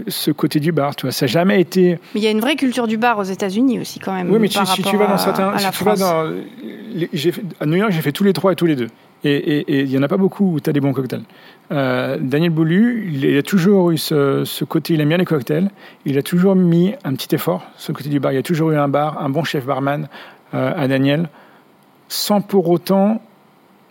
ce 0.07 0.31
côté 0.31 0.59
du 0.59 0.71
bar. 0.71 0.95
Tu 0.95 1.05
vois, 1.05 1.11
ça 1.11 1.25
n'a 1.25 1.31
jamais 1.31 1.59
été. 1.59 1.99
Mais 2.13 2.21
il 2.21 2.23
y 2.23 2.27
a 2.27 2.31
une 2.31 2.39
vraie 2.39 2.55
culture 2.55 2.87
du 2.87 2.97
bar 2.97 3.17
aux 3.19 3.23
États-Unis 3.23 3.79
aussi 3.79 3.99
quand 3.99 4.13
même. 4.13 4.31
Oui, 4.31 4.39
mais 4.39 4.47
si, 4.47 4.59
tu 4.81 4.95
vas 4.97 5.07
dans 5.07 5.17
certains, 5.17 5.57
si 5.57 5.71
tu 5.71 5.83
vas 5.83 5.95
dans, 5.95 6.31
à 7.59 7.65
New 7.65 7.75
York, 7.75 7.91
j'ai 7.91 8.01
fait 8.01 8.11
tous 8.13 8.23
les 8.23 8.33
trois 8.33 8.53
et 8.53 8.55
tous 8.55 8.65
les 8.65 8.75
deux. 8.75 8.87
Et 9.27 9.81
il 9.81 9.89
n'y 9.89 9.97
en 9.97 10.03
a 10.03 10.07
pas 10.07 10.17
beaucoup 10.17 10.53
où 10.53 10.59
tu 10.59 10.69
as 10.69 10.73
des 10.73 10.79
bons 10.79 10.93
cocktails. 10.93 11.23
Daniel 11.71 12.51
Boulu, 12.51 13.09
il, 13.11 13.37
a 13.37 13.41
toujours 13.41 13.89
eu 13.89 13.97
ce, 13.97 14.43
ce, 14.45 14.63
côté, 14.63 14.93
il 14.93 15.01
aime 15.01 15.09
bien 15.09 15.17
les 15.17 15.25
cocktails. 15.25 15.71
Il 16.05 16.17
a 16.19 16.21
toujours 16.21 16.55
mis 16.55 16.93
un 17.03 17.15
petit 17.15 17.33
effort, 17.33 17.63
ce 17.75 17.91
côté 17.91 18.09
du 18.09 18.19
bar. 18.19 18.33
Il 18.33 18.35
y 18.35 18.37
a 18.37 18.43
toujours 18.43 18.71
eu 18.71 18.77
un 18.77 18.87
bar, 18.87 19.19
un 19.21 19.29
bon 19.29 19.43
chef 19.43 19.65
barman 19.65 20.07
à 20.53 20.87
Daniel, 20.87 21.27
sans 22.07 22.39
pour 22.41 22.69
autant 22.69 23.19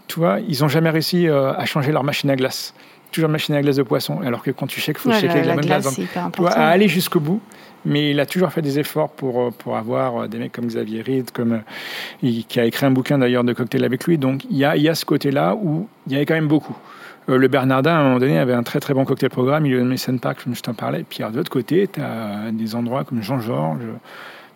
tu 0.07 0.21
vois, 0.21 0.39
ils 0.41 0.61
n'ont 0.61 0.69
jamais 0.69 0.91
réussi 0.91 1.29
euh, 1.29 1.53
à 1.55 1.65
changer 1.65 1.93
leur 1.93 2.05
machine 2.05 2.31
à 2.31 2.37
glace. 2.37 2.75
Toujours 3.11 3.31
machine 3.31 3.55
à 3.55 3.63
glace 3.63 3.77
de 3.77 3.83
poisson. 3.83 4.21
Alors 4.25 4.43
que 4.43 4.51
quand 4.51 4.67
tu 4.67 4.81
shakes, 4.81 4.99
il 4.99 5.01
faut 5.01 5.13
shaker 5.13 5.31
avec 5.31 5.47
la, 5.47 5.55
même 5.55 5.65
glace. 5.65 5.85
Donc, 5.85 6.49
à 6.51 6.69
aller 6.69 6.89
jusqu'au 6.89 7.21
bout. 7.21 7.41
Mais 7.87 8.13
il 8.13 8.21
a 8.21 8.25
toujours 8.25 8.51
fait 8.51 8.63
des 8.63 8.79
efforts 8.79 9.11
pour, 9.11 9.41
euh, 9.41 9.51
pour 9.51 9.77
avoir 9.77 10.23
euh, 10.23 10.27
des 10.27 10.39
mecs 10.39 10.53
comme 10.53 10.67
Xavier 10.67 11.03
Reed, 11.03 11.31
comme, 11.33 11.61
qui 12.23 12.47
a 12.59 12.65
écrit 12.65 12.87
un 12.87 12.91
bouquin 12.91 13.19
d'ailleurs 13.19 13.45
de 13.45 13.53
cocktail 13.53 13.85
avec 13.85 14.05
lui. 14.05 14.17
Donc 14.17 14.45
il 14.51 14.57
y 14.57 14.65
a, 14.65 14.77
il 14.77 14.83
y 14.83 14.89
a 14.89 14.95
ce 14.95 15.05
côté-là 15.05 15.55
où 15.55 15.87
il 16.07 16.15
y 16.15 16.17
avait 16.17 16.25
quand 16.25 16.35
même 16.35 16.49
beaucoup. 16.49 16.77
le 17.29 17.47
Bernardin, 17.49 17.95
à 17.95 17.99
un 17.99 18.05
moment 18.05 18.19
donné, 18.19 18.39
avait 18.39 18.55
un 18.55 18.63
très 18.63 18.81
très 18.81 18.95
bon 18.95 19.05
cocktail 19.05 19.29
programme. 19.29 19.67
Il 19.67 19.73
y 19.73 19.75
a 19.75 19.79
le 19.79 19.85
Mason 19.85 20.17
Park, 20.17 20.45
comme 20.45 20.55
je 20.55 20.63
t'en 20.63 20.75
parlais. 20.75 21.05
Puis 21.09 21.19
de 21.19 21.37
l'autre 21.37 21.51
côté, 21.51 21.89
tu 21.93 22.01
as 22.01 22.51
des 22.53 22.75
endroits 22.75 23.05
comme 23.05 23.23
Jean-Georges 23.23 23.81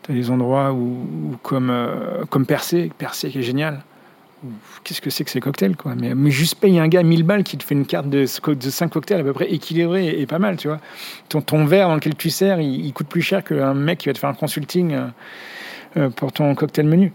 Tu 0.05 0.12
as 0.12 0.14
des 0.14 0.30
endroits 0.30 0.72
où, 0.72 1.36
comme, 1.42 1.68
euh, 1.70 2.24
comme 2.30 2.46
Percé, 2.46 2.90
Percé 2.96 3.28
qui 3.28 3.40
est 3.40 3.42
génial. 3.42 3.82
Qu'est-ce 4.84 5.01
que 5.01 5.11
c'est 5.11 5.24
que 5.24 5.30
ces 5.30 5.41
cocktails 5.41 5.76
quoi? 5.76 5.95
Mais, 5.97 6.14
mais, 6.14 6.30
juste 6.30 6.57
paye 6.57 6.78
un 6.78 6.89
gars 6.89 7.03
1000 7.03 7.24
balles 7.24 7.43
qui 7.43 7.59
te 7.59 7.64
fait 7.64 7.74
une 7.74 7.86
carte 7.86 8.09
de, 8.09 8.20
de 8.20 8.70
5 8.70 8.89
cocktails 8.89 9.20
à 9.20 9.24
peu 9.24 9.32
près 9.32 9.51
équilibrée 9.51 10.09
et, 10.20 10.26
pas 10.26 10.39
mal, 10.39 10.57
tu 10.57 10.68
vois. 10.68 10.78
Ton, 11.28 11.41
ton 11.41 11.64
verre 11.64 11.89
dans 11.89 11.97
lequel 11.97 12.14
tu 12.14 12.30
sers, 12.30 12.61
il, 12.61 12.93
coûte 12.93 13.09
plus 13.09 13.22
cher 13.22 13.43
qu'un 13.43 13.74
mec 13.74 13.99
qui 13.99 14.09
va 14.09 14.12
te 14.12 14.18
faire 14.18 14.30
un 14.30 14.34
consulting 14.34 14.93
euh, 14.93 15.07
euh, 15.97 16.11
pour 16.11 16.32
ton 16.32 16.55
cocktail 16.55 16.86
menu. 16.86 17.12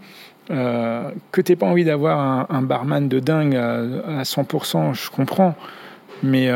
Euh, 0.50 1.10
que 1.32 1.40
tu 1.40 1.56
pas 1.56 1.66
envie 1.66 1.84
d'avoir 1.84 2.50
un, 2.50 2.62
barman 2.62 3.08
de 3.08 3.20
dingue 3.20 3.56
à, 3.56 4.22
100%, 4.22 4.94
je 4.94 5.10
comprends. 5.10 5.54
Mais, 6.22 6.50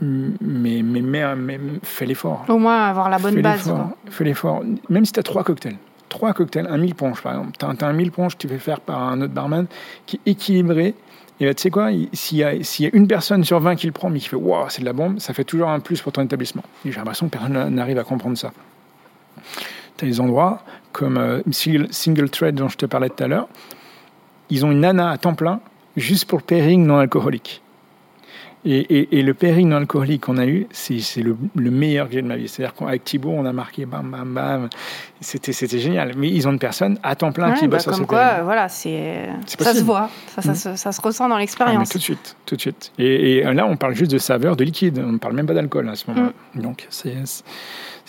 mais, 0.00 0.82
mais, 0.82 1.02
mais, 1.36 1.60
fais 1.82 2.06
l'effort. 2.06 2.46
Au 2.48 2.56
moins 2.56 2.84
avoir 2.88 3.10
la 3.10 3.18
bonne 3.18 3.42
base. 3.42 3.72
Fais 4.08 4.24
l'effort. 4.24 4.62
Même 4.88 5.04
si 5.04 5.12
tu 5.12 5.20
as 5.20 5.22
trois 5.22 5.44
cocktails 5.44 5.76
trois 6.14 6.32
cocktails, 6.32 6.68
un 6.70 6.78
mille 6.78 6.94
ponches 6.94 7.20
par 7.22 7.32
exemple. 7.32 7.56
Tu 7.58 7.66
as, 7.66 7.88
un 7.88 7.92
mille 7.92 8.12
ponches 8.12 8.34
que 8.34 8.38
tu 8.38 8.48
fais 8.48 8.58
faire 8.58 8.80
par 8.80 9.02
un 9.02 9.20
autre 9.20 9.34
barman 9.34 9.66
qui 10.06 10.20
est 10.24 10.30
équilibré. 10.30 10.94
Et 11.40 11.46
ben, 11.46 11.54
tu 11.54 11.62
sais 11.62 11.70
quoi, 11.70 11.90
s'il 12.12 12.38
y, 12.38 12.44
a, 12.44 12.54
une 12.92 13.08
personne 13.08 13.42
sur 13.42 13.58
20 13.58 13.74
qui 13.74 13.86
le 13.86 13.92
prend 13.92 14.08
mais 14.08 14.20
qui 14.20 14.28
fait 14.28 14.36
Waouh, 14.36 14.66
c'est 14.68 14.82
de 14.82 14.86
la 14.86 14.92
bombe, 14.92 15.18
ça 15.18 15.34
fait 15.34 15.42
toujours 15.42 15.68
un 15.68 15.80
plus 15.80 16.00
pour 16.00 16.12
ton 16.12 16.22
établissement. 16.22 16.62
J'ai 16.84 16.92
l'impression 16.92 17.26
que 17.26 17.32
personne 17.32 17.74
n'arrive 17.74 17.98
à 17.98 18.04
comprendre 18.04 18.38
ça. 18.38 18.52
Tu 19.96 20.04
as 20.04 20.08
des 20.08 20.20
endroits 20.20 20.62
comme 20.92 21.16
euh, 21.16 21.40
single, 21.50 21.88
single 21.90 22.30
Thread 22.30 22.54
dont 22.54 22.68
je 22.68 22.76
te 22.76 22.86
parlais 22.86 23.08
tout 23.08 23.24
à 23.24 23.26
l'heure. 23.26 23.48
Ils 24.50 24.64
ont 24.64 24.70
une 24.70 24.80
nana 24.80 25.10
à 25.10 25.18
temps 25.18 25.34
plein 25.34 25.60
juste 25.96 26.26
pour 26.26 26.38
le 26.38 26.44
pairing 26.44 26.86
non 26.86 26.98
alcoolique. 26.98 27.63
Et, 28.66 29.22
le 29.22 29.34
pairing 29.34 29.68
non 29.68 29.76
alcoolique 29.76 30.22
qu'on 30.22 30.38
a 30.38 30.46
eu, 30.46 30.66
c'est 30.70 31.22
le, 31.22 31.36
meilleur 31.70 32.06
que 32.08 32.14
j'ai 32.14 32.22
de 32.22 32.26
ma 32.26 32.36
vie. 32.36 32.48
C'est-à-dire 32.48 32.74
qu'avec 32.74 33.04
Thibaut, 33.04 33.34
on 33.36 33.44
a 33.44 33.52
marqué 33.52 33.84
bam, 33.84 34.10
bam, 34.10 34.32
bam. 34.32 34.68
C'était 35.20 35.78
génial. 35.78 36.12
Mais 36.16 36.28
ils 36.28 36.48
ont 36.48 36.52
une 36.52 36.58
personne 36.58 36.98
à 37.02 37.14
temps 37.14 37.32
plein 37.32 37.52
qui 37.52 37.68
bah, 37.68 37.76
bosse 37.76 37.82
sur 37.82 37.92
Comme 37.92 38.06
quoi, 38.06 38.42
voilà, 38.42 38.68
c'est 38.68 39.28
ça 39.46 39.74
se 39.74 39.82
voit, 39.82 40.08
ça, 40.38 40.50
mm. 40.50 40.76
ça, 40.76 40.92
se, 40.92 41.00
ressent 41.00 41.28
dans 41.28 41.36
l'expérience. 41.36 41.88
Ah, 41.90 41.92
tout 41.92 41.98
de 41.98 42.02
suite, 42.02 42.36
tout 42.46 42.56
de 42.56 42.60
suite. 42.60 42.92
Et, 42.98 43.42
là, 43.42 43.66
on 43.66 43.76
parle 43.76 43.94
juste 43.94 44.10
de 44.10 44.18
saveur, 44.18 44.56
de 44.56 44.64
liquide. 44.64 44.98
On 45.04 45.12
ne 45.12 45.18
parle 45.18 45.34
même 45.34 45.46
pas 45.46 45.54
d'alcool 45.54 45.88
à 45.88 45.94
ce 45.94 46.10
moment-là. 46.10 46.32
Mm. 46.54 46.62
Donc, 46.62 46.86
c'est 46.88 47.14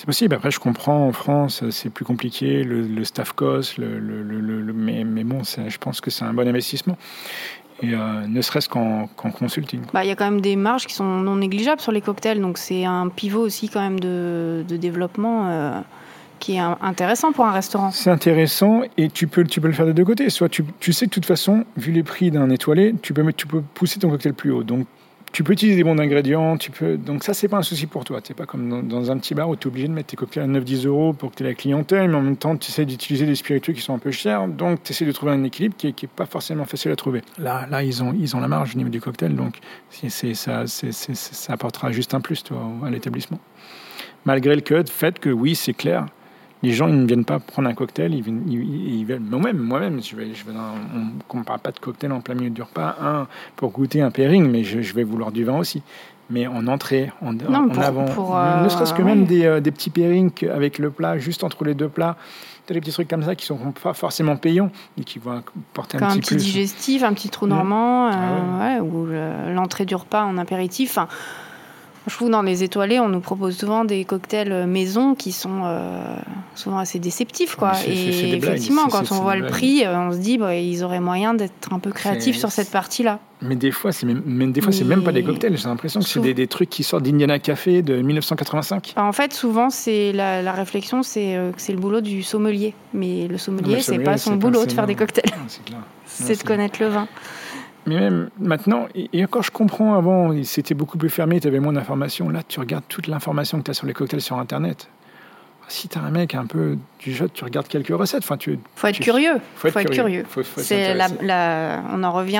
possible. 0.06 0.36
Après, 0.36 0.52
je 0.52 0.60
comprends, 0.60 1.08
en 1.08 1.12
France, 1.12 1.64
c'est 1.70 1.90
plus 1.90 2.06
compliqué, 2.06 2.64
le, 2.64 3.04
staff 3.04 3.34
cost, 3.34 3.78
le, 3.78 4.00
le, 4.00 4.74
mais, 4.74 5.04
mais 5.04 5.26
bon, 5.26 5.42
je 5.44 5.78
pense 5.78 6.00
que 6.00 6.10
c'est 6.10 6.24
un 6.24 6.34
bon 6.34 6.48
investissement 6.48 6.98
et 7.82 7.94
euh, 7.94 8.28
ne 8.28 8.42
serait-ce 8.42 8.70
qu'en 8.70 9.08
consulting. 9.18 9.82
Bah, 9.94 10.04
il 10.04 10.08
y 10.08 10.12
a 10.12 10.16
quand 10.16 10.30
même 10.30 10.42
des 10.42 10.56
marges 10.56 10.86
qui 10.86 10.94
sont 10.94 11.04
non 11.04 11.36
négligeables 11.36 11.82
sur 11.82 11.92
les 11.92 12.02
cocktails, 12.02 12.40
donc 12.40 12.58
c'est 12.58 12.86
un 12.86 13.10
pivot 13.10 13.42
aussi 13.42 13.70
quand 13.70 13.82
même 13.82 14.00
de, 14.00 14.64
de 14.68 14.78
développement 14.78 15.48
euh, 15.48 15.80
qui 16.40 16.56
est 16.56 16.60
intéressant 16.60 17.32
pour 17.32 17.46
un 17.46 17.52
restaurant. 17.52 17.92
C'est 17.92 18.10
intéressant 18.10 18.82
et 18.98 19.10
tu 19.10 19.28
peux, 19.28 19.44
tu 19.44 19.62
peux 19.62 19.68
le 19.68 19.74
faire 19.74 19.86
de 19.86 19.92
deux 19.92 20.06
côtés. 20.06 20.30
Soit 20.30 20.50
tu, 20.50 20.64
tu 20.80 20.94
sais 20.94 21.06
de 21.06 21.12
toute 21.12 21.26
façon, 21.26 21.66
vu 21.78 21.92
les 21.92 22.04
prix 22.04 22.32
d'un 22.32 22.50
étoilé, 22.50 22.96
tu 23.02 23.14
peux, 23.14 23.34
tu 23.34 23.48
peux 23.48 23.62
pousser 23.62 24.00
ton 24.00 24.10
cocktail 24.10 24.34
plus 24.34 24.52
haut. 24.52 24.64
Donc 24.64 24.88
tu 25.36 25.44
peux 25.44 25.52
utiliser 25.52 25.76
des 25.76 25.84
bons 25.84 26.00
ingrédients, 26.00 26.56
tu 26.56 26.72
peux... 26.72 26.96
donc 26.96 27.26
ça, 27.26 27.34
c'est 27.34 27.50
pas 27.50 27.58
un 27.58 27.62
souci 27.62 27.88
pour 27.88 28.06
toi. 28.06 28.22
Tu 28.22 28.34
pas 28.34 28.46
comme 28.46 28.88
dans, 28.88 29.12
un 29.12 29.18
petit 29.18 29.36
bar 29.36 29.50
où 29.50 29.58
tu 29.58 29.68
es 29.68 29.70
obligé 29.70 29.90
de 29.90 29.92
mettre 29.92 30.08
tes 30.08 30.16
cocktails 30.16 30.44
à 30.44 30.48
9-10 30.48 30.88
euros 30.88 31.12
pour 31.12 31.32
que 31.32 31.36
tu 31.36 31.44
aies 31.44 31.48
la 31.48 31.54
clientèle, 31.54 32.08
mais 32.08 32.16
en 32.16 32.22
même 32.22 32.38
temps, 32.38 32.56
tu 32.56 32.70
essaies 32.70 32.86
d'utiliser 32.86 33.26
des 33.26 33.36
spiritueux 33.36 33.74
qui 33.74 33.82
sont 33.82 33.94
un 33.94 34.00
peu 34.00 34.12
chers, 34.12 34.48
donc 34.48 34.82
tu 34.84 34.94
essaies 34.94 35.04
de 35.04 35.12
trouver 35.12 35.34
un 35.34 35.44
équilibre 35.44 35.76
qui 35.76 35.88
n'est 35.88 35.94
est 36.04 36.08
pas 36.08 36.26
forcément 36.26 36.64
facile 36.64 36.92
à 36.92 36.96
trouver. 36.96 37.22
Là, 37.38 37.68
là 37.70 37.84
ils, 37.84 38.02
ont, 38.02 38.16
ils 38.18 38.34
ont 38.34 38.40
la 38.40 38.48
marge 38.48 38.76
au 38.76 38.78
niveau 38.78 38.90
du 38.90 39.02
cocktail, 39.02 39.36
donc 39.36 39.60
ça 39.90 40.64
apportera 41.50 41.92
juste 41.92 42.14
un 42.14 42.22
plus 42.22 42.42
toi, 42.42 42.72
à 42.86 42.90
l'établissement. 42.90 43.40
Malgré 44.24 44.56
le 44.56 44.64
fait 44.90 45.20
que 45.20 45.30
oui, 45.30 45.54
c'est 45.56 45.74
clair, 45.74 46.06
les 46.66 46.74
gens 46.74 46.88
ils 46.88 47.00
ne 47.00 47.06
viennent 47.06 47.26
pas 47.26 47.40
prendre 47.40 47.70
un 47.70 47.74
cocktail, 47.74 48.14
ils 48.14 48.22
viennent, 48.22 48.44
ils, 48.50 49.06
moi-même, 49.20 49.58
moi-même, 49.58 50.02
je 50.02 50.16
vais, 50.16 50.34
je 50.34 50.46
vais 50.46 50.52
on 50.54 51.38
ne 51.38 51.44
parle 51.44 51.60
pas 51.60 51.72
de 51.72 51.80
cocktail 51.80 52.12
en 52.12 52.22
plein 52.22 52.36
milieu 52.36 52.50
du 52.50 52.62
repas, 52.62 52.96
un 53.02 53.28
pour 53.56 53.72
goûter 53.72 54.02
un 54.02 54.12
pairing, 54.12 54.50
mais 54.50 54.64
je, 54.64 54.94
vais 54.94 55.04
vouloir 55.04 55.32
du 55.32 55.44
vin 55.44 55.58
aussi. 55.58 55.82
Mais 56.32 56.48
en 56.48 56.66
entrée, 56.66 57.12
en, 57.22 57.38
avant, 57.78 58.06
ne 58.64 58.70
serait-ce 58.70 58.96
que 58.96 59.04
euh, 59.04 59.06
même 59.06 59.26
des, 59.26 59.46
euh, 59.46 59.60
des, 59.60 59.70
petits 59.70 59.92
pairings 59.92 60.32
avec 60.52 60.80
le 60.80 60.90
plat, 60.90 61.20
juste 61.20 61.44
entre 61.44 61.64
les 61.66 61.76
deux 61.76 61.88
plats, 61.88 62.18
des 62.68 62.80
petits 62.80 62.92
trucs 62.92 63.08
comme 63.08 63.22
ça 63.22 63.36
qui 63.36 63.46
sont 63.46 63.60
pas 63.84 63.94
forcément 63.94 64.36
payants 64.36 64.72
et 65.00 65.04
qui 65.04 65.20
vont 65.20 65.44
porter 65.74 66.00
un, 66.02 66.10
un 66.10 66.18
petit, 66.18 66.36
digestif, 66.36 67.04
un 67.04 67.14
petit 67.14 67.30
trou 67.30 67.46
normand, 67.46 68.08
ah 68.08 68.78
euh, 68.78 68.80
ou 68.80 69.06
l'entrée 69.54 69.86
du 69.86 69.94
repas 69.94 70.24
en 70.24 70.40
apéritif. 70.40 70.98
Enfin, 70.98 71.08
je 72.08 72.14
trouve 72.14 72.30
dans 72.30 72.44
les 72.44 72.64
étoilés, 72.64 73.00
on 73.00 73.10
nous 73.10 73.20
propose 73.20 73.58
souvent 73.58 73.84
des 73.84 74.06
cocktails 74.06 74.52
euh, 74.52 74.68
maison 74.68 75.16
qui 75.16 75.32
sont 75.32 75.64
euh, 75.64 76.16
souvent 76.54 76.78
assez 76.78 77.00
déceptifs. 77.00 77.56
Quoi. 77.56 77.74
Et 77.88 78.36
effectivement, 78.36 78.88
quand 78.88 79.12
on 79.12 79.22
voit 79.22 79.36
le 79.36 79.48
prix, 79.48 79.84
euh, 79.84 79.98
on 79.98 80.12
se 80.12 80.18
dit 80.18 80.38
bah, 80.38 80.56
ils 80.56 80.84
auraient 80.84 81.00
moyen 81.00 81.34
d'être 81.34 81.74
un 81.74 81.80
peu 81.80 81.92
créatifs 81.92 82.38
sur 82.38 82.52
cette 82.52 82.70
partie-là. 82.70 83.20
Mais 83.42 83.56
des 83.56 83.72
fois, 83.72 83.92
c'est 83.92 84.06
même, 84.06 84.52
des 84.52 84.62
fois, 84.62 84.72
c'est 84.72 84.86
même 84.86 85.04
pas 85.04 85.12
des 85.12 85.24
cocktails. 85.24 85.58
J'ai 85.58 85.68
l'impression 85.68 86.00
que 86.00 86.06
c'est 86.06 86.34
des, 86.34 86.48
trucs 86.48 86.70
qui 86.70 86.84
sortent 86.84 87.04
d'Indiana 87.04 87.40
Café 87.40 87.82
de 87.82 88.02
1985. 88.02 88.94
Bah, 88.96 89.04
en 89.04 89.12
fait, 89.12 89.34
souvent, 89.34 89.70
c'est 89.70 90.12
la, 90.14 90.52
réflexion, 90.52 91.04
c'est 91.04 91.38
que 91.56 91.62
c'est 91.62 91.74
le 91.74 91.80
boulot 91.80 92.02
du 92.02 92.24
sommelier. 92.24 92.74
Mais 92.94 93.28
le 93.28 93.38
sommelier, 93.38 93.82
c'est 93.82 94.00
pas 94.00 94.18
son 94.18 94.36
boulot 94.36 94.66
de 94.66 94.72
faire 94.72 94.88
des 94.88 94.96
cocktails. 94.96 95.34
C'est 96.06 96.38
de 96.42 96.48
connaître 96.48 96.82
le 96.82 96.88
vin. 96.88 97.08
Mais 97.86 98.00
même 98.00 98.30
maintenant, 98.40 98.88
et 98.96 99.24
encore 99.24 99.44
je 99.44 99.52
comprends 99.52 99.96
avant, 99.96 100.32
c'était 100.44 100.74
beaucoup 100.74 100.98
plus 100.98 101.10
fermé, 101.10 101.40
tu 101.40 101.48
avais 101.48 101.60
moins 101.60 101.74
d'informations. 101.74 102.30
Là, 102.30 102.42
tu 102.48 102.60
regardes 102.60 102.86
toute 102.90 103.08
l'information 103.08 103.60
que 103.60 103.64
tu 103.64 103.72
as 103.72 103.76
sur 103.76 103.86
les 103.86 103.94
cocktails 103.94 104.22
sur 104.22 104.38
Internet 104.40 104.90
si 105.68 105.88
tu 105.88 105.98
as 105.98 106.02
un 106.02 106.12
mec 106.12 106.36
un 106.36 106.46
peu 106.46 106.78
du 107.00 107.14
jeu, 107.14 107.30
tu 107.34 107.44
regardes 107.44 107.68
quelques 107.68 107.96
recettes. 107.96 108.24
Enfin, 108.24 108.38
tu, 108.38 108.60
faut 108.76 108.88
être 108.88 109.00
curieux. 109.00 109.40
Faut 109.56 109.68
être, 109.68 109.90
curieux. 109.90 110.26
c'est 110.58 110.94
la, 110.94 111.82
on 111.92 112.04
en 112.04 112.12
revient 112.12 112.38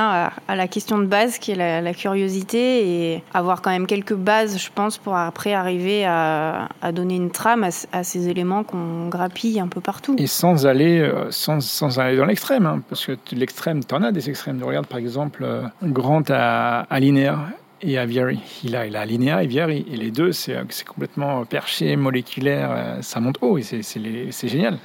à, 0.48 0.56
la 0.56 0.68
question 0.68 0.98
de 0.98 1.06
base 1.06 1.38
qui 1.38 1.52
est 1.52 1.82
la, 1.82 1.94
curiosité 1.94 3.14
et 3.14 3.24
avoir 3.34 3.62
quand 3.62 3.72
même 3.72 3.88
quelques 3.88 4.14
bases, 4.14 4.60
je 4.60 4.70
pense, 4.74 4.98
pour 4.98 5.16
après 5.16 5.54
arriver 5.54 6.06
à, 6.06 6.68
donner 6.94 7.16
une 7.16 7.32
trame 7.32 7.68
à, 7.92 8.04
ces 8.04 8.30
éléments 8.30 8.64
qu'on 8.64 9.08
grappille 9.10 9.60
un 9.60 9.68
peu 9.68 9.82
partout. 9.82 10.16
Et 10.18 10.28
sans 10.28 10.66
aller, 10.66 11.00
euh, 11.00 11.32
sans, 11.32 11.62
sans 11.62 12.00
aller 12.00 12.18
dans 12.18 12.26
l'extrême, 12.26 12.66
hein, 12.66 12.82
parce 12.90 13.06
que 13.06 13.14
l'extrême, 13.32 13.84
tu 13.84 13.94
en 13.94 14.04
as 14.04 14.12
des 14.12 14.30
extrêmes. 14.30 14.62
Regarde 14.64 14.88
par 14.88 15.00
exemple 15.00 15.44
euh, 15.44 15.64
Grant 15.84 16.24
à, 16.30 16.82
à 16.90 17.00
Linéaire 17.00 17.40
et 17.82 17.98
Aviary. 17.98 18.40
Il 18.64 18.76
a, 18.76 18.86
il 18.86 18.96
a 18.96 19.02
Alinea 19.02 19.42
et 19.42 19.46
Aviary. 19.46 19.86
Et 19.92 19.98
les 19.98 20.12
deux, 20.12 20.32
c'est 20.32 20.56
complètement 20.86 21.44
perché, 21.46 21.96
moléculaire, 21.96 22.70
euh, 22.72 23.02
ça 23.02 23.20
monte 23.20 23.38
haut 23.42 23.58
et 23.58 23.64
c'est 23.64 24.48
génial. 24.48 24.78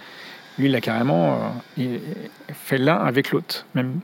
Lui, 0.59 0.68
il 0.68 0.74
a 0.74 0.80
carrément 0.80 1.38
euh, 1.78 1.99
fait 2.53 2.78
l'un 2.78 2.97
avec 2.97 3.30
l'autre. 3.30 3.66
Même, 3.74 4.01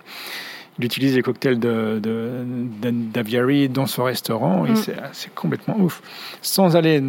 il 0.79 0.85
utilise 0.85 1.17
les 1.17 1.23
cocktails 1.23 1.59
d'Aviary 1.59 3.69
de, 3.69 3.73
dans 3.73 3.87
son 3.87 4.05
restaurant 4.05 4.67
et 4.67 4.73
mm. 4.73 4.77
c'est 5.13 5.35
complètement 5.35 5.79
ouf. 5.79 6.03
Sans 6.43 6.77
aller 6.77 7.03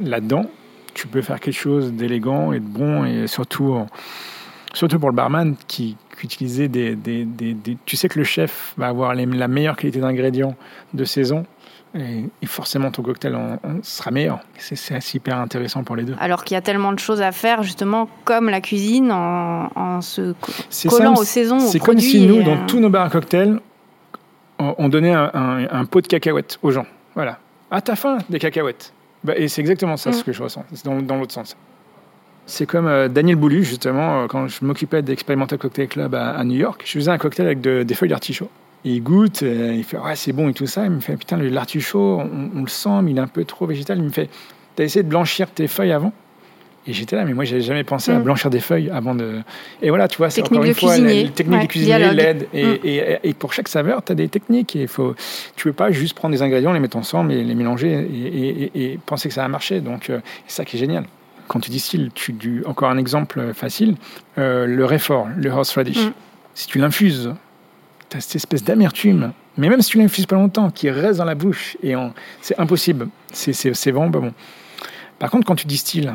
là-dedans, 0.00 0.46
tu 0.94 1.06
peux 1.06 1.22
faire 1.22 1.40
quelque 1.40 1.58
chose 1.58 1.92
d'élégant 1.92 2.52
et 2.52 2.60
de 2.60 2.66
bon 2.66 3.04
et 3.04 3.26
surtout, 3.26 3.84
surtout 4.74 4.98
pour 4.98 5.10
le 5.10 5.16
barman 5.16 5.56
qui, 5.68 5.96
utiliser 6.22 6.68
des, 6.68 6.94
des, 6.94 7.24
des, 7.24 7.76
Tu 7.86 7.96
sais 7.96 8.08
que 8.08 8.18
le 8.18 8.24
chef 8.24 8.74
va 8.76 8.88
avoir 8.88 9.14
la 9.14 9.48
meilleure 9.48 9.76
qualité 9.76 10.00
d'ingrédients 10.00 10.56
de 10.94 11.04
saison. 11.04 11.44
Et, 11.94 12.46
forcément, 12.46 12.90
ton 12.90 13.02
cocktail 13.02 13.36
sera 13.82 14.10
meilleur. 14.10 14.40
C'est 14.56 15.14
hyper 15.14 15.38
intéressant 15.38 15.84
pour 15.84 15.94
les 15.94 16.04
deux. 16.04 16.14
Alors 16.18 16.44
qu'il 16.44 16.54
y 16.54 16.58
a 16.58 16.62
tellement 16.62 16.92
de 16.92 16.98
choses 16.98 17.20
à 17.20 17.32
faire, 17.32 17.62
justement, 17.62 18.08
comme 18.24 18.48
la 18.48 18.60
cuisine, 18.60 19.12
en, 19.12 20.00
se 20.00 20.34
collant 20.88 21.14
aux 21.14 21.24
saisons. 21.24 21.60
C'est 21.60 21.78
comme 21.78 21.98
si 21.98 22.26
nous, 22.26 22.42
dans 22.42 22.52
euh, 22.52 22.66
tous 22.66 22.80
nos 22.80 22.88
bars 22.88 23.06
à 23.06 23.10
cocktails, 23.10 23.60
on, 24.58 24.88
donnait 24.88 25.12
un, 25.12 25.84
pot 25.84 26.00
de 26.00 26.06
cacahuètes 26.06 26.58
aux 26.62 26.70
gens. 26.70 26.86
Voilà. 27.14 27.38
Ah, 27.70 27.80
t'as 27.82 27.96
faim 27.96 28.18
Des 28.30 28.38
cacahuètes. 28.38 28.92
Bah, 29.24 29.34
et 29.36 29.48
c'est 29.48 29.60
exactement 29.60 29.96
ça 29.96 30.10
mm. 30.10 30.14
ce 30.14 30.24
que 30.24 30.32
je 30.32 30.42
ressens. 30.42 30.64
C'est 30.72 30.84
dans, 30.84 31.00
dans 31.02 31.16
l'autre 31.16 31.32
sens. 31.32 31.56
C'est 32.46 32.66
comme 32.66 32.86
euh, 32.86 33.08
Daniel 33.08 33.36
Boulu, 33.36 33.64
justement, 33.64 34.22
euh, 34.22 34.26
quand 34.26 34.48
je 34.48 34.64
m'occupais 34.64 35.02
d'Experimental 35.02 35.58
Cocktail 35.58 35.88
Club 35.88 36.14
à, 36.14 36.42
New 36.44 36.56
York, 36.56 36.82
je 36.84 36.92
faisais 36.92 37.10
un 37.10 37.18
cocktail 37.18 37.46
avec 37.46 37.60
des 37.60 37.94
feuilles 37.94 38.08
d'artichaut. 38.08 38.50
Il 38.84 39.00
goûte, 39.02 39.44
euh, 39.44 39.74
il 39.76 39.84
fait 39.84 39.96
ouais 39.96 40.16
c'est 40.16 40.32
bon 40.32 40.48
et 40.48 40.54
tout 40.54 40.66
ça. 40.66 40.84
Il 40.84 40.90
me 40.90 41.00
fait 41.00 41.16
putain 41.16 41.36
l'artichaut, 41.36 42.20
on, 42.20 42.62
le 42.62 42.68
sent, 42.68 43.02
mais 43.02 43.12
il 43.12 43.18
est 43.18 43.20
un 43.20 43.28
peu 43.28 43.44
trop 43.44 43.66
végétal. 43.66 43.98
Il 43.98 44.04
me 44.04 44.10
fait 44.10 44.28
t'as 44.74 44.82
essayé 44.82 45.04
de 45.04 45.08
blanchir 45.08 45.50
tes 45.50 45.68
feuilles 45.68 45.92
avant? 45.92 46.12
Et 46.84 46.92
j'étais 46.92 47.14
là, 47.14 47.24
mais 47.24 47.32
moi 47.32 47.44
j'avais 47.44 47.62
jamais 47.62 47.84
pensé 47.84 48.10
à 48.10 48.18
mm. 48.18 48.24
blanchir 48.24 48.50
des 48.50 48.58
feuilles 48.58 48.90
avant 48.90 49.14
de. 49.14 49.40
Et 49.82 49.90
voilà, 49.90 50.08
tu 50.08 50.16
vois, 50.16 50.30
c'est 50.30 50.42
encore 50.42 50.64
une 50.64 50.74
fois 50.74 50.98
la, 50.98 51.28
technique 51.28 51.60
du 51.60 51.68
cuisinier 51.68 52.12
l'aide. 52.12 52.48
Mm. 52.52 52.56
Et, 52.82 53.18
et, 53.22 53.34
pour 53.34 53.52
chaque 53.52 53.68
saveur, 53.68 54.04
tu 54.04 54.10
as 54.10 54.14
des 54.16 54.26
techniques. 54.26 54.74
Et 54.74 54.88
faut, 54.88 55.14
tu 55.54 55.68
peux 55.68 55.72
pas 55.72 55.92
juste 55.92 56.14
prendre 56.14 56.34
des 56.34 56.42
ingrédients, 56.42 56.72
les 56.72 56.80
mettre 56.80 56.96
ensemble 56.96 57.30
et 57.30 57.44
les 57.44 57.54
mélanger 57.54 58.08
et, 58.74 58.98
penser 59.06 59.28
que 59.28 59.34
ça 59.34 59.42
va 59.42 59.48
marcher. 59.48 59.80
Donc 59.80 60.06
c'est 60.48 60.56
ça 60.56 60.64
qui 60.64 60.74
est 60.74 60.80
génial 60.80 61.04
quand 61.52 61.60
tu 61.60 61.70
distilles, 61.70 62.10
tu, 62.14 62.32
du, 62.32 62.64
encore 62.64 62.88
un 62.88 62.96
exemple 62.96 63.52
facile, 63.52 63.96
euh, 64.38 64.66
le 64.66 64.84
réfort, 64.86 65.28
le 65.36 65.50
horseradish. 65.50 65.98
Mm. 65.98 66.12
Si 66.54 66.66
tu 66.66 66.78
l'infuses, 66.78 67.34
tu 68.08 68.16
as 68.16 68.20
cette 68.22 68.36
espèce 68.36 68.64
d'amertume, 68.64 69.32
mais 69.58 69.68
même 69.68 69.82
si 69.82 69.90
tu 69.90 69.98
l'infuses 69.98 70.24
pas 70.24 70.36
longtemps, 70.36 70.70
qui 70.70 70.88
reste 70.88 71.18
dans 71.18 71.26
la 71.26 71.34
bouche, 71.34 71.76
et 71.82 71.94
c'est 72.40 72.58
impossible. 72.58 73.08
C'est 73.32 73.90
vraiment 73.90 74.10
pas 74.10 74.20
bon. 74.20 74.32
Par 75.18 75.30
contre, 75.30 75.46
quand 75.46 75.54
tu 75.56 75.66
distilles, 75.66 76.10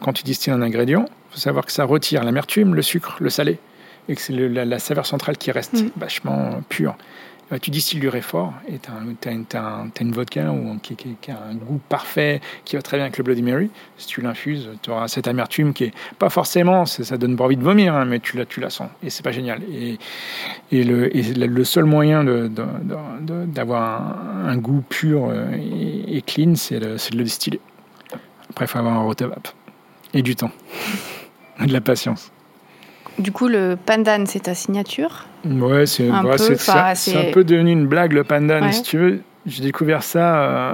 quand 0.00 0.12
tu 0.12 0.24
distilles 0.24 0.52
un 0.52 0.62
ingrédient, 0.62 1.06
faut 1.30 1.38
savoir 1.38 1.64
que 1.64 1.72
ça 1.72 1.84
retire 1.84 2.24
l'amertume, 2.24 2.74
le 2.74 2.82
sucre, 2.82 3.16
le 3.20 3.30
salé, 3.30 3.58
et 4.08 4.16
que 4.16 4.20
c'est 4.20 4.32
la, 4.32 4.64
la, 4.64 4.78
saveur 4.80 5.06
centrale 5.06 5.38
qui 5.38 5.52
reste 5.52 5.74
Mm. 5.74 5.90
vachement 5.96 6.60
pure. 6.68 6.96
Euh, 7.52 7.58
tu 7.58 7.70
distilles 7.70 8.00
du 8.00 8.08
réfort 8.08 8.54
et 8.68 8.78
tu 8.78 8.88
as, 9.56 9.84
une 10.00 10.12
vodka 10.12 10.50
ou, 10.52 10.78
qui, 10.78 10.96
a 11.28 11.48
un 11.50 11.54
goût 11.54 11.80
parfait, 11.88 12.40
qui 12.64 12.76
va 12.76 12.82
très 12.82 12.96
bien 12.96 13.04
avec 13.04 13.18
le 13.18 13.24
Bloody 13.24 13.42
Mary. 13.42 13.70
Si 13.98 14.06
tu 14.06 14.20
l'infuses, 14.20 14.70
tu 14.82 14.90
auras 14.90 15.08
cette 15.08 15.28
amertume 15.28 15.72
qui 15.72 15.84
est 15.84 15.94
pas 16.18 16.30
forcément, 16.30 16.86
ça 16.86 17.16
donne 17.18 17.36
pas 17.36 17.44
envie 17.44 17.56
de 17.56 17.62
vomir, 17.62 17.94
hein, 17.94 18.04
mais 18.04 18.20
tu 18.20 18.36
la, 18.36 18.70
sens 18.70 18.88
et 19.02 19.10
c'est 19.10 19.22
pas 19.22 19.32
génial. 19.32 19.62
Et, 19.72 19.98
le, 20.72 21.64
seul 21.64 21.84
moyen 21.84 22.24
d'avoir 22.24 24.18
un, 24.46 24.56
goût 24.56 24.82
pur 24.88 25.28
euh, 25.28 25.46
et, 26.08 26.22
clean, 26.22 26.54
c'est 26.54 26.80
de, 26.80 26.96
le 27.16 27.24
distiller. 27.24 27.60
Après, 28.50 28.64
il 28.64 28.68
faut 28.68 28.78
avoir 28.78 28.94
un 28.94 29.02
rotavap 29.02 29.48
et 30.14 30.22
du 30.22 30.36
temps, 30.36 30.50
et 31.60 31.66
de 31.66 31.72
la 31.72 31.80
patience. 31.80 32.32
Du 33.18 33.32
coup, 33.32 33.48
le 33.48 33.76
pandan, 33.76 34.24
c'est 34.26 34.40
ta 34.44 34.54
signature. 34.54 35.26
Ouais, 35.44 35.86
c'est 35.86 36.08
Un 36.08 36.22
peu, 36.22 36.30
un 36.30 37.42
devenu 37.42 37.72
une 37.72 37.86
blague 37.86 38.12
le 38.12 38.24
pandan, 38.24 38.62
Ouais. 38.62 38.72
si 38.72 38.82
tu 38.82 38.98
veux. 38.98 39.20
J'ai 39.46 39.62
découvert 39.64 40.02
ça 40.04 40.36
euh, 40.36 40.72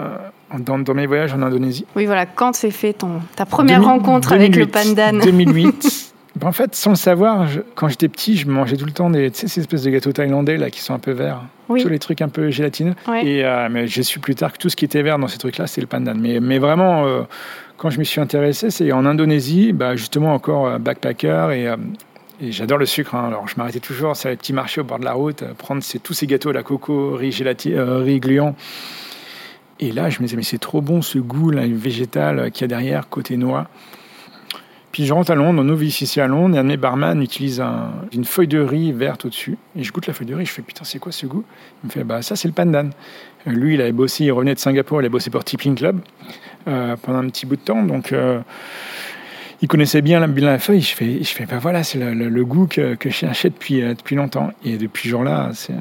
dans, 0.58 0.78
dans 0.78 0.92
mes 0.94 1.06
voyages 1.06 1.32
en 1.32 1.40
Indonésie. 1.42 1.86
Oui, 1.96 2.04
voilà. 2.06 2.26
Quand 2.26 2.54
s'est 2.54 2.70
fait 2.70 2.92
ton 2.92 3.20
ta 3.34 3.46
première 3.46 3.78
2000 3.80 3.88
rencontre 3.92 4.32
avec 4.32 4.54
le 4.56 4.66
2008, 4.66 4.94
pandan 4.94 5.18
2008. 5.24 6.14
Ben, 6.36 6.46
en 6.48 6.52
fait, 6.52 6.74
sans 6.74 6.90
le 6.90 6.96
savoir, 6.96 7.48
je- 7.48 7.60
quand 7.74 7.88
j'étais 7.88 8.08
petit, 8.08 8.36
je 8.36 8.46
mangeais 8.46 8.76
tout 8.76 8.84
le 8.84 8.92
temps 8.92 9.08
des, 9.10 9.30
ces 9.32 9.58
espèces 9.58 9.82
de 9.82 9.90
gâteaux 9.90 10.12
thaïlandais 10.12 10.58
là 10.58 10.68
qui 10.70 10.80
sont 10.80 10.92
un 10.94 10.98
peu 10.98 11.12
verts. 11.12 11.40
Oui. 11.70 11.82
Tous 11.82 11.88
les 11.88 11.98
trucs 11.98 12.20
un 12.22 12.28
peu 12.28 12.50
gélatineux. 12.50 12.94
Ouais. 13.08 13.26
Et 13.26 13.44
euh, 13.44 13.68
mais 13.70 13.86
j'ai 13.88 14.02
su 14.02 14.20
plus 14.20 14.34
tard 14.34 14.52
que 14.52 14.58
tout 14.58 14.68
ce 14.68 14.76
qui 14.76 14.84
était 14.84 15.02
vert 15.02 15.18
dans 15.18 15.28
ces 15.28 15.38
trucs-là, 15.38 15.66
c'est 15.66 15.80
le 15.80 15.86
pandan. 15.86 16.14
Mais, 16.18 16.38
mais 16.40 16.58
vraiment, 16.58 17.06
euh, 17.06 17.22
quand 17.78 17.88
je 17.90 17.98
m'y 17.98 18.06
suis 18.06 18.20
intéressé, 18.20 18.70
c'est 18.70 18.92
en 18.92 19.06
Indonésie, 19.06 19.72
bah, 19.72 19.96
justement 19.96 20.34
encore 20.34 20.78
backpacker 20.78 21.48
et, 21.54 21.68
et 22.40 22.52
j'adore 22.52 22.78
le 22.78 22.86
sucre. 22.86 23.14
hein. 23.14 23.26
Alors 23.28 23.48
je 23.48 23.54
m'arrêtais 23.56 23.80
toujours 23.80 24.16
sur 24.16 24.28
les 24.28 24.36
petits 24.36 24.52
marchés 24.52 24.80
au 24.80 24.84
bord 24.84 24.98
de 24.98 25.04
la 25.04 25.12
route, 25.14 25.42
euh, 25.42 25.54
prendre 25.54 25.82
tous 26.02 26.14
ces 26.14 26.26
gâteaux, 26.26 26.52
la 26.52 26.62
coco, 26.62 27.14
euh, 27.16 27.98
riz 28.02 28.20
gluant. 28.20 28.54
Et 29.80 29.92
là, 29.92 30.10
je 30.10 30.18
me 30.20 30.24
disais, 30.26 30.36
mais 30.36 30.42
c'est 30.42 30.58
trop 30.58 30.80
bon 30.80 31.02
ce 31.02 31.18
goût 31.18 31.50
là, 31.50 31.62
végétal 31.66 32.38
euh, 32.38 32.50
qu'il 32.50 32.62
y 32.62 32.64
a 32.64 32.68
derrière, 32.68 33.08
côté 33.08 33.36
noix. 33.36 33.68
Puis 34.90 35.04
je 35.04 35.12
rentre 35.12 35.30
à 35.30 35.34
Londres, 35.34 35.62
on 35.64 35.68
ouvre 35.68 35.82
ici 35.82 36.20
à 36.20 36.26
Londres, 36.26 36.56
et 36.56 36.58
un 36.58 36.64
de 36.64 36.68
mes 36.68 36.76
barman 36.76 37.22
utilise 37.22 37.60
un- 37.60 37.92
une 38.12 38.24
feuille 38.24 38.48
de 38.48 38.58
riz 38.58 38.90
verte 38.92 39.26
au-dessus. 39.26 39.58
Et 39.76 39.84
je 39.84 39.92
goûte 39.92 40.06
la 40.06 40.14
feuille 40.14 40.26
de 40.26 40.34
riz, 40.34 40.46
je 40.46 40.50
fais 40.52 40.62
putain, 40.62 40.84
c'est 40.84 40.98
quoi 40.98 41.12
ce 41.12 41.26
goût? 41.26 41.44
Il 41.84 41.88
me 41.88 41.92
fait, 41.92 42.04
bah 42.04 42.22
ça 42.22 42.34
c'est 42.36 42.48
le 42.48 42.54
pandan. 42.54 42.90
Lui, 43.46 43.74
il 43.74 43.80
avait 43.80 43.92
bossé, 43.92 44.24
il 44.24 44.32
revenait 44.32 44.54
de 44.54 44.58
Singapour, 44.58 45.00
il 45.02 45.06
a 45.06 45.08
bossé 45.08 45.30
pour 45.30 45.44
Tipping 45.44 45.76
Club 45.76 46.00
pendant 46.64 47.18
un 47.18 47.28
petit 47.28 47.46
bout 47.46 47.56
de 47.56 47.60
temps. 47.60 47.82
Donc 47.82 48.12
il 49.60 49.68
connaissait 49.68 50.02
bien 50.02 50.24
la, 50.26 50.58
feuille. 50.58 50.80
Je 50.80 50.94
fais, 50.94 51.22
je 51.22 51.28
fais 51.28 51.46
bah 51.46 51.58
voilà, 51.60 51.82
c'est 51.82 51.98
le, 51.98 52.44
goût 52.44 52.66
que, 52.66 52.94
que 52.94 53.10
je 53.10 53.14
cherchais 53.14 53.50
depuis, 53.50 53.82
euh, 53.82 53.94
depuis 53.94 54.16
longtemps. 54.16 54.50
Et 54.64 54.76
depuis 54.76 55.04
ce 55.04 55.08
jour-là, 55.08 55.50
c'est. 55.54 55.74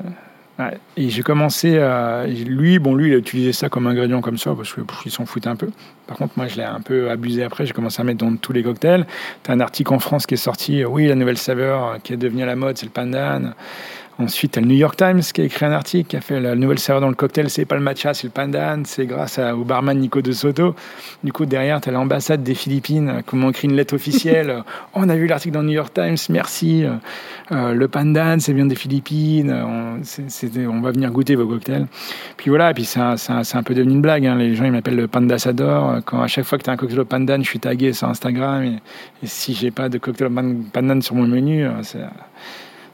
Et 0.95 1.09
j'ai 1.09 1.21
commencé 1.21 1.77
à. 1.77 2.25
Lui, 2.25 2.79
bon, 2.79 2.95
lui, 2.95 3.09
il 3.09 3.13
a 3.13 3.17
utilisé 3.17 3.53
ça 3.53 3.69
comme 3.69 3.85
ingrédient 3.85 4.21
comme 4.21 4.39
ça 4.39 4.55
parce 4.55 4.73
qu'il 4.73 5.11
s'en 5.11 5.27
foutait 5.27 5.49
un 5.49 5.55
peu. 5.55 5.69
Par 6.07 6.17
contre, 6.17 6.33
moi, 6.35 6.47
je 6.47 6.55
l'ai 6.55 6.63
un 6.63 6.81
peu 6.81 7.11
abusé 7.11 7.43
après. 7.43 7.67
J'ai 7.67 7.73
commencé 7.73 8.01
à 8.01 8.03
mettre 8.03 8.25
dans 8.25 8.35
tous 8.37 8.53
les 8.53 8.63
cocktails. 8.63 9.05
Tu 9.43 9.51
as 9.51 9.53
un 9.53 9.59
article 9.59 9.93
en 9.93 9.99
France 9.99 10.25
qui 10.25 10.33
est 10.33 10.37
sorti. 10.37 10.81
euh, 10.81 10.87
Oui, 10.87 11.07
la 11.07 11.15
nouvelle 11.15 11.37
saveur 11.37 11.85
euh, 11.85 11.97
qui 12.01 12.13
est 12.13 12.17
devenue 12.17 12.41
à 12.41 12.47
la 12.47 12.55
mode, 12.55 12.77
c'est 12.77 12.87
le 12.87 12.91
pandan. 12.91 13.53
Ensuite, 14.19 14.53
tu 14.53 14.59
as 14.59 14.61
le 14.63 14.67
New 14.67 14.75
York 14.75 14.97
Times 14.97 15.19
qui 15.21 15.41
a 15.41 15.43
écrit 15.43 15.65
un 15.65 15.71
article 15.71 16.07
qui 16.09 16.17
a 16.17 16.21
fait 16.21 16.39
la 16.39 16.55
nouvelle 16.55 16.79
saveur 16.79 17.01
dans 17.01 17.07
le 17.09 17.13
cocktail, 17.13 17.51
c'est 17.51 17.65
pas 17.65 17.75
le 17.75 17.81
matcha, 17.81 18.15
c'est 18.15 18.25
le 18.25 18.31
pandan. 18.31 18.81
C'est 18.85 19.05
grâce 19.05 19.37
à- 19.37 19.55
au 19.55 19.63
barman 19.63 19.95
Nico 19.97 20.23
de 20.23 20.31
Soto. 20.31 20.75
Du 21.23 21.31
coup, 21.31 21.45
derrière, 21.45 21.79
tu 21.81 21.89
as 21.89 21.91
l'ambassade 21.91 22.41
des 22.41 22.55
Philippines 22.55 23.09
euh, 23.09 23.21
qui 23.21 23.35
m'ont 23.35 23.51
écrit 23.51 23.67
une 23.67 23.75
lettre 23.75 23.93
officielle. 23.93 24.49
Euh, 24.49 24.61
on 24.95 25.07
a 25.09 25.15
vu 25.15 25.27
l'article 25.27 25.53
dans 25.53 25.61
le 25.61 25.67
New 25.67 25.73
York 25.73 25.93
Times, 25.93 26.17
merci. 26.29 26.83
Euh, 26.83 26.93
euh, 27.51 27.73
le 27.73 27.87
pandan, 27.87 28.39
c'est 28.39 28.53
bien 28.53 28.65
des 28.65 28.75
Philippines. 28.75 29.51
Euh, 29.51 29.99
On, 30.67 30.81
va 30.81 30.91
venir 30.91 31.11
goûter 31.11 31.35
vos 31.35 31.45
cocktails. 31.47 31.85
Puis 32.37 32.49
voilà, 32.49 32.73
puis 32.73 32.85
c'est 32.85 32.99
un, 32.99 33.15
un- 33.29 33.63
peu 33.63 33.75
devenu 33.75 33.93
une 33.93 34.01
blague. 34.01 34.25
hein. 34.25 34.35
Les 34.35 34.55
gens, 34.55 34.65
ils 34.65 34.71
m'appellent 34.71 34.95
le 34.95 35.07
pandasador. 35.07 35.99
Quand 36.05 36.21
à 36.21 36.27
chaque 36.27 36.45
fois 36.45 36.57
que 36.57 36.63
tu 36.63 36.69
as 36.69 36.73
un 36.73 36.77
cocktail 36.77 36.99
au 37.01 37.05
pandan, 37.05 37.37
je 37.43 37.49
suis 37.49 37.59
tagué 37.59 37.93
sur 37.93 38.07
Instagram. 38.09 38.63
Et, 38.63 38.75
et 39.23 39.27
si 39.27 39.53
j'ai 39.53 39.69
pas 39.69 39.89
de 39.89 39.97
cocktail 39.99 40.27
au 40.27 40.31
pan- 40.31 40.55
pandan 40.73 41.01
sur 41.01 41.13
mon 41.15 41.27
menu, 41.27 41.65
euh, 41.65 41.71
c'est, 41.83 41.99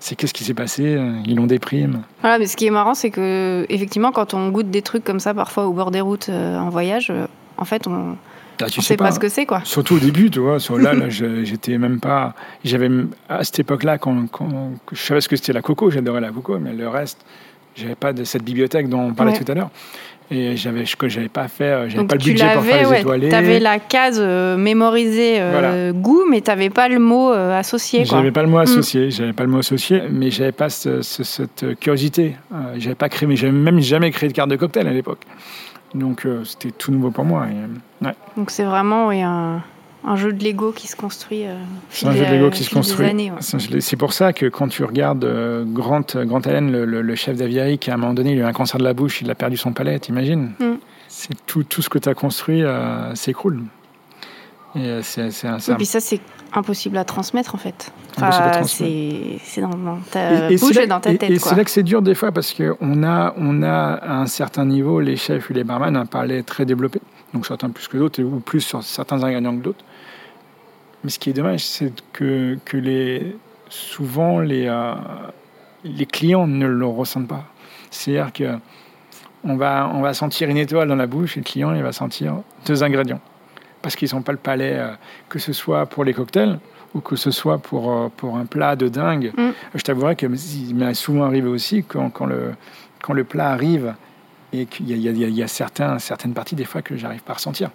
c'est 0.04 0.16
qu'est-ce 0.18 0.34
qui 0.34 0.44
s'est 0.44 0.54
passé 0.54 0.84
euh, 0.98 1.14
Ils 1.26 1.38
l'ont 1.38 1.48
déprime. 1.48 2.02
Voilà, 2.20 2.38
mais 2.38 2.46
ce 2.46 2.58
qui 2.58 2.66
est 2.66 2.72
marrant, 2.72 2.94
c'est 2.94 3.10
que 3.10 3.66
effectivement, 3.70 4.12
quand 4.12 4.34
on 4.34 4.50
goûte 4.50 4.70
des 4.70 4.82
trucs 4.82 5.06
comme 5.06 5.22
ça, 5.22 5.34
parfois 5.34 5.66
au 5.66 5.72
bord 5.72 5.92
des 5.92 6.02
routes 6.02 6.28
euh, 6.28 6.58
en 6.58 6.68
voyage, 6.70 7.10
euh, 7.10 7.26
en 7.58 7.64
fait, 7.64 7.88
on 7.88 8.18
tu 8.58 8.66
ne 8.66 8.70
sais 8.70 8.82
sait 8.82 8.98
pas, 8.98 9.12
ce 9.12 9.20
que 9.20 9.30
c'est, 9.30 9.46
quoi. 9.46 9.62
Surtout 9.64 9.96
au 9.96 10.00
début, 10.00 10.30
tu 10.30 10.40
vois. 10.40 10.60
Sur 10.60 10.78
là, 10.78 10.94
là, 10.94 11.06
j'étais 11.10 11.78
même 11.78 12.02
pas. 12.02 12.36
J'avais 12.66 12.90
à 13.30 13.46
cette 13.46 13.60
époque-là, 13.60 13.98
quand, 13.98 14.28
quand- 14.30 14.72
je 14.92 15.02
savais 15.02 15.22
ce 15.22 15.30
que 15.30 15.38
c'était 15.38 15.54
la 15.54 15.62
coco, 15.62 15.90
j'adorais 15.90 16.20
la 16.22 16.32
coco, 16.32 16.60
mais 16.60 16.74
le 16.74 16.90
reste, 16.90 17.26
j'avais 17.76 17.96
pas 17.96 18.12
de 18.12 18.26
cette 18.26 18.44
bibliothèque 18.44 18.90
dont 18.90 19.00
on 19.00 19.14
parlait 19.14 19.32
Ouais. 19.32 19.40
tout 19.42 19.50
à 19.52 19.56
l'heure. 19.56 19.70
Et 20.32 20.56
j'avais, 20.58 20.86
je, 20.86 20.96
j'avais 21.08 21.28
pas 21.30 21.48
fait, 21.48 21.64
euh, 21.66 21.90
j'avais 21.90 22.06
pas 22.08 22.16
le 22.16 22.22
tu 22.22 22.30
budget 22.32 22.54
pour 22.54 22.64
faire 22.64 22.82
les 22.84 22.86
ouais, 22.90 23.00
étoilés. 23.02 23.30
t'avais 23.30 23.60
la 23.60 23.78
case 23.80 24.18
euh, 24.20 24.58
mémorisée 24.58 25.36
euh, 25.40 25.52
Voilà. 25.52 25.92
goût, 25.92 26.24
mais 26.30 26.42
t'avais 26.42 26.70
pas 26.70 26.88
le 26.88 26.98
mot 27.00 27.32
euh, 27.32 27.58
associé. 27.60 28.06
J'avais 28.06 28.32
pas 28.32 28.42
le 28.42 28.48
mot 28.50 28.58
Mm. 28.58 28.62
associé, 28.62 29.12
j'avais 29.12 29.34
pas 29.34 29.44
le 29.44 29.50
mot 29.50 29.60
associé, 29.60 30.02
mais 30.10 30.32
j'avais 30.32 30.52
pas 30.54 30.70
ce- 30.70 31.02
ce- 31.02 31.24
cette 31.24 31.78
curiosité. 31.80 32.36
Euh, 32.54 32.76
j'avais 32.78 32.96
pas 32.96 33.10
créé, 33.10 33.28
mais 33.28 33.36
j'avais 33.36 33.52
même 33.54 33.80
jamais 33.80 34.10
créé 34.12 34.30
de 34.30 34.34
carte 34.34 34.50
de 34.50 34.56
cocktail 34.56 34.88
à 34.88 34.92
l'époque. 34.94 35.22
Donc 35.94 36.26
c'était 36.46 36.72
tout 36.72 36.92
nouveau 36.92 37.12
pour 37.12 37.26
moi. 37.26 37.46
et, 37.52 38.06
ouais. 38.06 38.14
Donc 38.36 38.50
c'est 38.50 38.64
vraiment 38.64 39.12
un, 39.12 39.62
un 40.06 40.16
jeu 40.16 40.34
de 40.34 40.44
Lego 40.44 40.72
qui 40.72 40.88
se 40.88 40.96
construit. 40.96 41.46
euh, 41.46 41.56
C'est 41.90 42.08
un 42.08 42.12
fil 42.12 42.20
jeu 42.22 42.26
de 42.30 42.34
Lego 42.36 42.48
au 42.48 42.50
qui 42.50 42.64
se 42.64 42.70
construit. 42.74 43.06
ouais. 43.08 43.32
C'est 43.40 43.96
un 43.96 43.98
pour 43.98 44.14
ça 44.14 44.34
que 44.34 44.48
quand 44.48 44.68
tu 44.68 44.84
regardes 44.84 45.24
euh, 45.26 45.64
Grant, 45.66 46.02
Grant 46.16 46.42
Allen, 46.42 46.72
le, 46.72 46.86
le- 46.86 47.02
le 47.02 47.16
chef 47.16 47.38
d'aviarie, 47.38 47.78
qui 47.78 47.90
à 47.92 47.94
un 47.94 47.98
moment 47.98 48.14
donné, 48.14 48.34
il 48.34 48.40
a 48.40 48.42
eu 48.42 48.46
un 48.46 48.54
cancer 48.54 48.78
de 48.80 48.84
la 48.84 48.94
bouche, 48.94 49.22
il 49.22 49.30
a 49.32 49.36
perdu 49.36 49.58
son 49.58 49.72
palais, 49.74 49.98
t'imagines 50.00 50.52
Mm. 50.60 50.74
C'est 51.08 51.46
tout, 51.46 51.64
tout 51.64 51.82
ce 51.84 51.90
que 51.90 52.00
tu 52.00 52.10
as 52.10 52.16
construit 52.16 52.64
euh, 52.64 53.14
s'écroule. 53.14 53.62
Et 54.76 54.80
euh, 54.80 55.02
c'est 55.04 55.22
un. 55.46 55.58
un- 55.68 55.76
puis 55.76 55.86
ça, 55.86 56.00
c'est 56.00 56.20
impossible 56.52 56.98
à 56.98 57.06
transmettre, 57.06 57.54
en 57.54 57.60
fait. 57.60 57.92
Enfin, 58.18 58.64
c'est 58.64 59.38
c'est 59.44 59.62
dans, 59.62 59.70
dans 59.70 59.98
ta 60.12 60.50
Et- 60.50 60.54
et 60.54 60.58
bouche 60.58 60.70
c'est 60.70 60.74
là- 60.80 60.84
et 60.84 60.88
dans 60.88 61.00
ta 61.00 61.12
et- 61.12 61.18
tête, 61.20 61.30
Et 61.30 61.38
c'est 61.38 61.56
là 61.56 61.64
que 61.64 61.70
c'est 61.70 61.84
dur 61.84 62.02
des 62.02 62.16
fois 62.16 62.32
parce 62.32 62.54
qu'on 62.54 63.04
a, 63.04 63.34
on 63.38 63.62
a 63.62 63.70
à 63.94 64.16
un 64.18 64.26
certain 64.26 64.66
niveau, 64.66 65.00
les 65.00 65.16
chefs 65.16 65.52
et 65.52 65.54
les 65.54 65.64
barman, 65.64 65.96
un 65.96 66.08
palais 66.08 66.42
très 66.42 66.66
développé. 66.66 67.00
Donc 67.36 67.46
certains 67.46 67.70
plus 67.70 67.88
que 67.88 67.98
d'autres, 67.98 68.24
ou 68.24 68.40
plus 68.40 68.62
sur 68.62 68.82
certains 68.84 69.24
ingrédients 69.24 69.56
que 69.56 69.62
d'autres. 69.64 69.86
Mais 71.04 71.10
ce 71.10 71.20
qui 71.20 71.30
est 71.30 71.34
dommage, 71.34 71.66
c'est 71.66 71.92
que, 72.14 72.58
que 72.66 72.78
les, 72.78 73.36
souvent 73.70 74.40
les, 74.40 74.68
euh, 74.68 74.94
les 75.84 76.06
clients 76.06 76.48
ne 76.48 76.66
le 76.68 76.86
ressentent 76.86 77.28
pas. 77.28 77.46
C'est-à-dire 77.92 78.32
que 78.34 78.58
on 79.44 79.58
va, 79.58 79.92
on 79.94 80.02
va 80.02 80.14
sentir 80.14 80.50
une 80.50 80.58
étoile 80.58 80.88
dans 80.88 80.96
la 80.96 81.08
bouche 81.08 81.36
et 81.36 81.42
le 81.42 81.44
client 81.44 81.74
il 81.76 81.84
va 81.84 81.92
sentir 81.92 82.36
deux 82.66 82.84
ingrédients. 82.84 83.20
Parce 83.82 83.98
qu'ils 83.98 84.10
n'ont 84.16 84.22
pas 84.22 84.32
le 84.32 84.38
palais, 84.38 84.76
euh, 84.76 84.92
que 85.28 85.40
ce 85.40 85.52
soit 85.52 85.86
pour 85.86 86.06
les 86.06 86.14
cocktails 86.14 86.58
ou 86.94 87.02
que 87.02 87.18
ce 87.18 87.32
soit 87.32 87.58
pour, 87.58 87.92
euh, 87.92 88.08
pour 88.16 88.38
un 88.38 88.46
plat 88.46 88.78
de 88.78 88.88
dingue. 88.88 89.34
Mm. 89.36 89.50
Je 89.76 89.82
t'avouerai 89.82 90.16
que 90.16 90.26
il 90.28 90.76
m'est 90.76 90.94
souvent 90.94 91.24
arrivé 91.26 91.50
aussi 91.50 91.84
quand, 91.84 92.10
quand, 92.10 92.26
le, 92.26 92.54
quand 93.02 93.12
le 93.14 93.26
plat 93.26 93.50
arrive 93.50 93.94
et 94.54 94.66
qu'il 94.68 94.88
y 94.90 94.94
a, 94.94 94.96
il 94.96 95.02
y 95.20 95.26
a- 95.26 95.28
il 95.28 95.36
y 95.36 95.44
a- 95.44 95.48
certains, 95.50 96.00
certaines 96.00 96.34
parties 96.34 96.56
des 96.56 96.64
fois 96.64 96.82
que 96.82 96.96
j'arrive 96.96 97.24
pas 97.24 97.34
à 97.34 97.36
ressentir. 97.36 97.72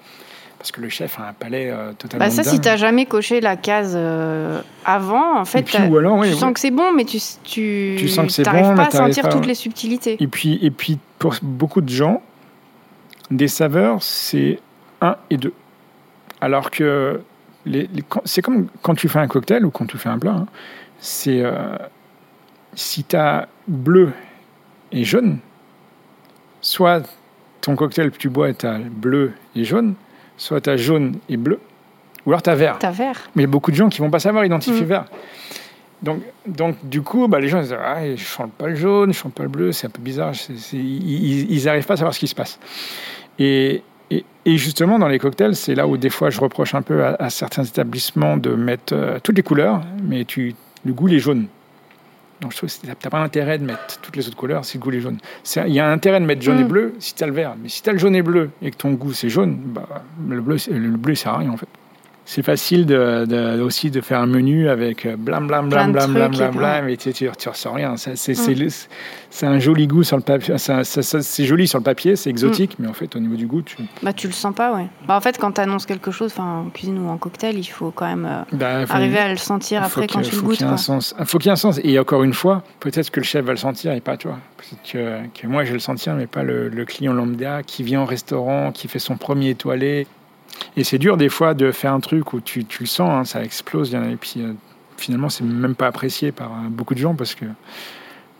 Parce 0.58 0.72
que 0.72 0.80
le 0.80 0.88
chef 0.88 1.20
a 1.20 1.28
un 1.28 1.32
palais 1.34 1.70
euh, 1.70 1.92
totalement 1.92 2.26
Bah 2.26 2.30
ça, 2.32 2.42
si 2.42 2.56
dingue. 2.56 2.60
t'as 2.64 2.76
jamais 2.76 3.06
coché 3.06 3.40
la 3.40 3.56
case 3.56 3.94
euh, 3.96 4.60
avant, 4.84 5.38
en 5.38 5.44
fait, 5.44 5.62
puis, 5.62 5.76
alors, 5.76 6.16
oui, 6.18 6.28
tu 6.28 6.34
oui. 6.34 6.38
sens 6.40 6.52
que 6.52 6.58
c'est 6.58 6.72
bon, 6.72 6.92
mais 6.92 7.04
tu 7.04 7.18
tu, 7.44 7.94
Tu 7.96 8.08
sens 8.08 8.36
que 8.36 8.42
bon, 8.42 8.74
pas 8.74 8.86
à 8.86 8.90
sentir 8.90 9.22
pas- 9.22 9.28
toutes 9.28 9.46
les 9.46 9.54
subtilités. 9.54 10.16
Et 10.20 10.26
puis, 10.26 10.58
et 10.60 10.72
puis, 10.72 10.98
pour 11.20 11.36
beaucoup 11.42 11.80
de 11.80 11.88
gens, 11.88 12.22
des 13.30 13.46
saveurs, 13.46 14.02
c'est 14.02 14.58
1 15.00 15.16
et 15.30 15.36
2. 15.36 15.52
Alors 16.40 16.70
que 16.72 17.20
les, 17.64 17.88
c'est 18.24 18.42
comme 18.42 18.66
quand 18.82 18.94
tu 18.96 19.08
fais 19.08 19.18
un 19.20 19.28
cocktail 19.28 19.64
ou 19.64 19.70
quand 19.70 19.86
tu 19.86 19.96
fais 19.98 20.08
un 20.08 20.18
plat. 20.18 20.32
hein, 20.32 20.46
c'est 20.98 21.40
euh, 21.42 21.76
si 22.74 23.04
tu 23.04 23.14
as 23.14 23.46
bleu 23.68 24.12
et 24.90 25.04
jaune, 25.04 25.38
soit 26.60 27.02
ton 27.60 27.76
cocktail 27.76 28.10
que 28.10 28.16
tu 28.18 28.28
bois 28.28 28.48
est 28.48 28.64
bleu 28.90 29.32
et 29.54 29.64
jaune, 29.64 29.94
soit 30.38 30.62
tu 30.62 30.70
as 30.70 30.76
jaune 30.78 31.16
et 31.28 31.36
bleu, 31.36 31.60
ou 32.24 32.30
alors 32.30 32.42
tu 32.42 32.48
as 32.50 32.54
vert. 32.54 32.76
T'as 32.78 32.90
vert. 32.90 33.28
Mais 33.34 33.42
il 33.42 33.46
y 33.46 33.48
a 33.48 33.50
beaucoup 33.50 33.70
de 33.70 33.76
gens 33.76 33.88
qui 33.90 33.98
vont 34.00 34.10
pas 34.10 34.18
savoir 34.20 34.44
identifier 34.46 34.82
Mm. 34.82 34.86
vert. 34.86 35.04
Donc, 36.00 36.20
donc, 36.46 36.76
du 36.84 37.02
coup, 37.02 37.26
bah, 37.26 37.40
les 37.40 37.48
gens 37.48 37.58
ils 37.58 37.62
disent 37.64 37.76
ah, 37.78 38.04
Je 38.04 38.10
ne 38.12 38.16
chante 38.16 38.52
pas 38.52 38.68
le 38.68 38.76
jaune, 38.76 39.12
je 39.12 39.18
ne 39.18 39.22
chante 39.22 39.34
pas 39.34 39.42
le 39.42 39.48
bleu, 39.48 39.72
c'est 39.72 39.88
un 39.88 39.90
peu 39.90 40.00
bizarre. 40.00 40.32
ils 40.72 41.62
n'arrivent 41.64 41.86
pas 41.86 41.94
à 41.94 41.96
savoir 41.96 42.14
ce 42.14 42.20
qui 42.20 42.28
se 42.28 42.36
passe. 42.36 42.58
Et, 43.40 43.82
et, 44.10 44.24
et 44.44 44.56
justement, 44.56 44.98
dans 44.98 45.08
les 45.08 45.18
cocktails, 45.18 45.56
c'est 45.56 45.74
là 45.74 45.86
où 45.88 45.96
des 45.96 46.10
fois 46.10 46.30
je 46.30 46.40
reproche 46.40 46.74
un 46.74 46.82
peu 46.82 47.04
à, 47.04 47.16
à 47.18 47.30
certains 47.30 47.64
établissements 47.64 48.36
de 48.36 48.50
mettre 48.50 48.94
euh, 48.94 49.18
toutes 49.22 49.36
les 49.36 49.42
couleurs, 49.42 49.80
mais 50.02 50.24
tu, 50.24 50.54
le 50.84 50.92
goût 50.92 51.08
il 51.08 51.14
est 51.14 51.18
jaune. 51.18 51.46
Donc 52.40 52.52
je 52.52 52.56
trouve 52.58 52.68
que 52.72 52.80
tu 52.80 52.86
n'as 52.86 52.94
pas 52.94 53.18
intérêt 53.18 53.58
de 53.58 53.64
mettre 53.64 54.00
toutes 54.00 54.14
les 54.16 54.26
autres 54.28 54.36
couleurs 54.36 54.64
si 54.64 54.78
le 54.78 54.82
goût 54.82 54.92
est 54.92 55.00
jaune. 55.00 55.18
Il 55.66 55.72
y 55.72 55.80
a 55.80 55.90
intérêt 55.90 56.20
de 56.20 56.24
mettre 56.26 56.42
jaune 56.42 56.60
et 56.60 56.64
Mm. 56.64 56.68
bleu 56.68 56.94
si 57.00 57.14
tu 57.14 57.24
as 57.24 57.26
le 57.26 57.32
vert. 57.32 57.54
Mais 57.60 57.68
si 57.68 57.82
tu 57.82 57.90
as 57.90 57.92
le 57.92 57.98
jaune 57.98 58.14
et 58.14 58.22
bleu 58.22 58.50
et 58.62 58.70
que 58.70 58.76
ton 58.76 58.92
goût 58.92 59.12
c'est 59.12 59.28
jaune, 59.28 59.56
bah, 59.56 60.04
le 60.28 60.40
bleu, 60.40 60.56
le 60.70 60.96
bleu 60.96 61.14
il 61.14 61.16
sert 61.16 61.32
à 61.34 61.38
rien 61.38 61.50
en 61.50 61.56
fait. 61.56 61.68
C'est 62.28 62.42
facile 62.42 62.84
de, 62.84 63.58
aussi 63.62 63.90
de 63.90 64.02
faire 64.02 64.20
un 64.20 64.26
menu 64.26 64.68
avec 64.68 65.08
blam 65.16 65.46
blam 65.46 65.70
blam 65.70 65.92
blam 65.92 66.12
blam 66.12 66.30
blam 66.30 66.54
blam 66.54 66.88
et 66.90 66.98
tu, 66.98 67.10
tu, 67.14 67.48
ressens 67.48 67.72
rien. 67.72 67.96
C'est 67.96 68.34
c'est 69.30 69.46
un 69.46 69.58
joli 69.58 69.86
goût 69.86 70.02
sur 70.02 70.18
le 70.18 70.22
papier. 70.22 70.56
C'est 70.58 71.44
joli 71.46 71.66
sur 71.66 71.78
le 71.78 71.84
papier, 71.84 72.16
c'est 72.16 72.28
exotique, 72.28 72.78
mm. 72.78 72.82
mais 72.82 72.88
en 72.88 72.92
fait 72.92 73.16
au 73.16 73.18
niveau 73.18 73.34
du 73.34 73.46
goût, 73.46 73.62
tu. 73.62 73.78
Bah 74.02 74.12
tu 74.12 74.26
le 74.26 74.34
sens 74.34 74.54
pas, 74.54 74.74
ouais. 74.74 74.88
Bah, 75.06 75.16
en 75.16 75.22
fait 75.22 75.38
quand 75.38 75.52
tu 75.52 75.62
annonces 75.62 75.86
quelque 75.86 76.10
chose, 76.10 76.30
enfin 76.30 76.66
en 76.66 76.68
cuisine 76.68 76.98
ou 76.98 77.08
en 77.08 77.16
cocktail, 77.16 77.56
il 77.58 77.64
faut 77.64 77.92
quand 77.92 78.06
même 78.06 78.26
euh, 78.26 78.42
bah, 78.52 78.84
arriver 78.90 79.18
à 79.18 79.30
le 79.30 79.38
sentir 79.38 79.82
après 79.82 80.06
quand 80.06 80.20
tu 80.20 80.36
le 80.36 80.42
goûtes. 80.42 80.60
Il 80.60 80.66
faut 81.24 81.38
qu'il 81.38 81.46
y 81.46 81.48
ait 81.48 81.52
un 81.52 81.56
sens. 81.56 81.80
Et 81.82 81.98
encore 81.98 82.24
une 82.24 82.34
fois, 82.34 82.62
peut-être 82.80 83.10
que 83.10 83.20
le 83.20 83.24
chef 83.24 83.46
va 83.46 83.52
le 83.52 83.58
sentir 83.58 83.92
et 83.92 84.02
pas 84.02 84.18
toi. 84.18 84.36
Peut-être 84.58 85.32
que, 85.32 85.46
moi 85.46 85.64
je 85.64 85.68
vais 85.68 85.74
le 85.74 85.80
sentir, 85.80 86.14
mais 86.14 86.26
pas 86.26 86.42
le, 86.42 86.68
le 86.68 86.84
client 86.84 87.14
lambda 87.14 87.62
qui 87.62 87.82
vient 87.84 88.02
au 88.02 88.06
restaurant, 88.06 88.70
qui 88.70 88.86
fait 88.86 88.98
son 88.98 89.16
premier 89.16 89.48
étoilé 89.48 90.06
et 90.78 90.84
c'est 90.84 90.98
dur 90.98 91.16
des 91.16 91.28
fois 91.28 91.54
de 91.54 91.72
faire 91.72 91.92
un 91.92 92.00
truc 92.00 92.32
où 92.32 92.40
tu, 92.40 92.64
tu 92.64 92.84
le 92.84 92.88
sens, 92.88 93.10
hein, 93.10 93.24
ça 93.24 93.42
explose, 93.42 93.94
et 93.94 94.16
puis 94.20 94.34
euh, 94.38 94.52
finalement 94.96 95.28
c'est 95.28 95.44
même 95.44 95.74
pas 95.74 95.88
apprécié 95.88 96.30
par 96.30 96.52
euh, 96.52 96.68
beaucoup 96.70 96.94
de 96.94 97.00
gens 97.00 97.14
parce 97.14 97.34
que 97.34 97.46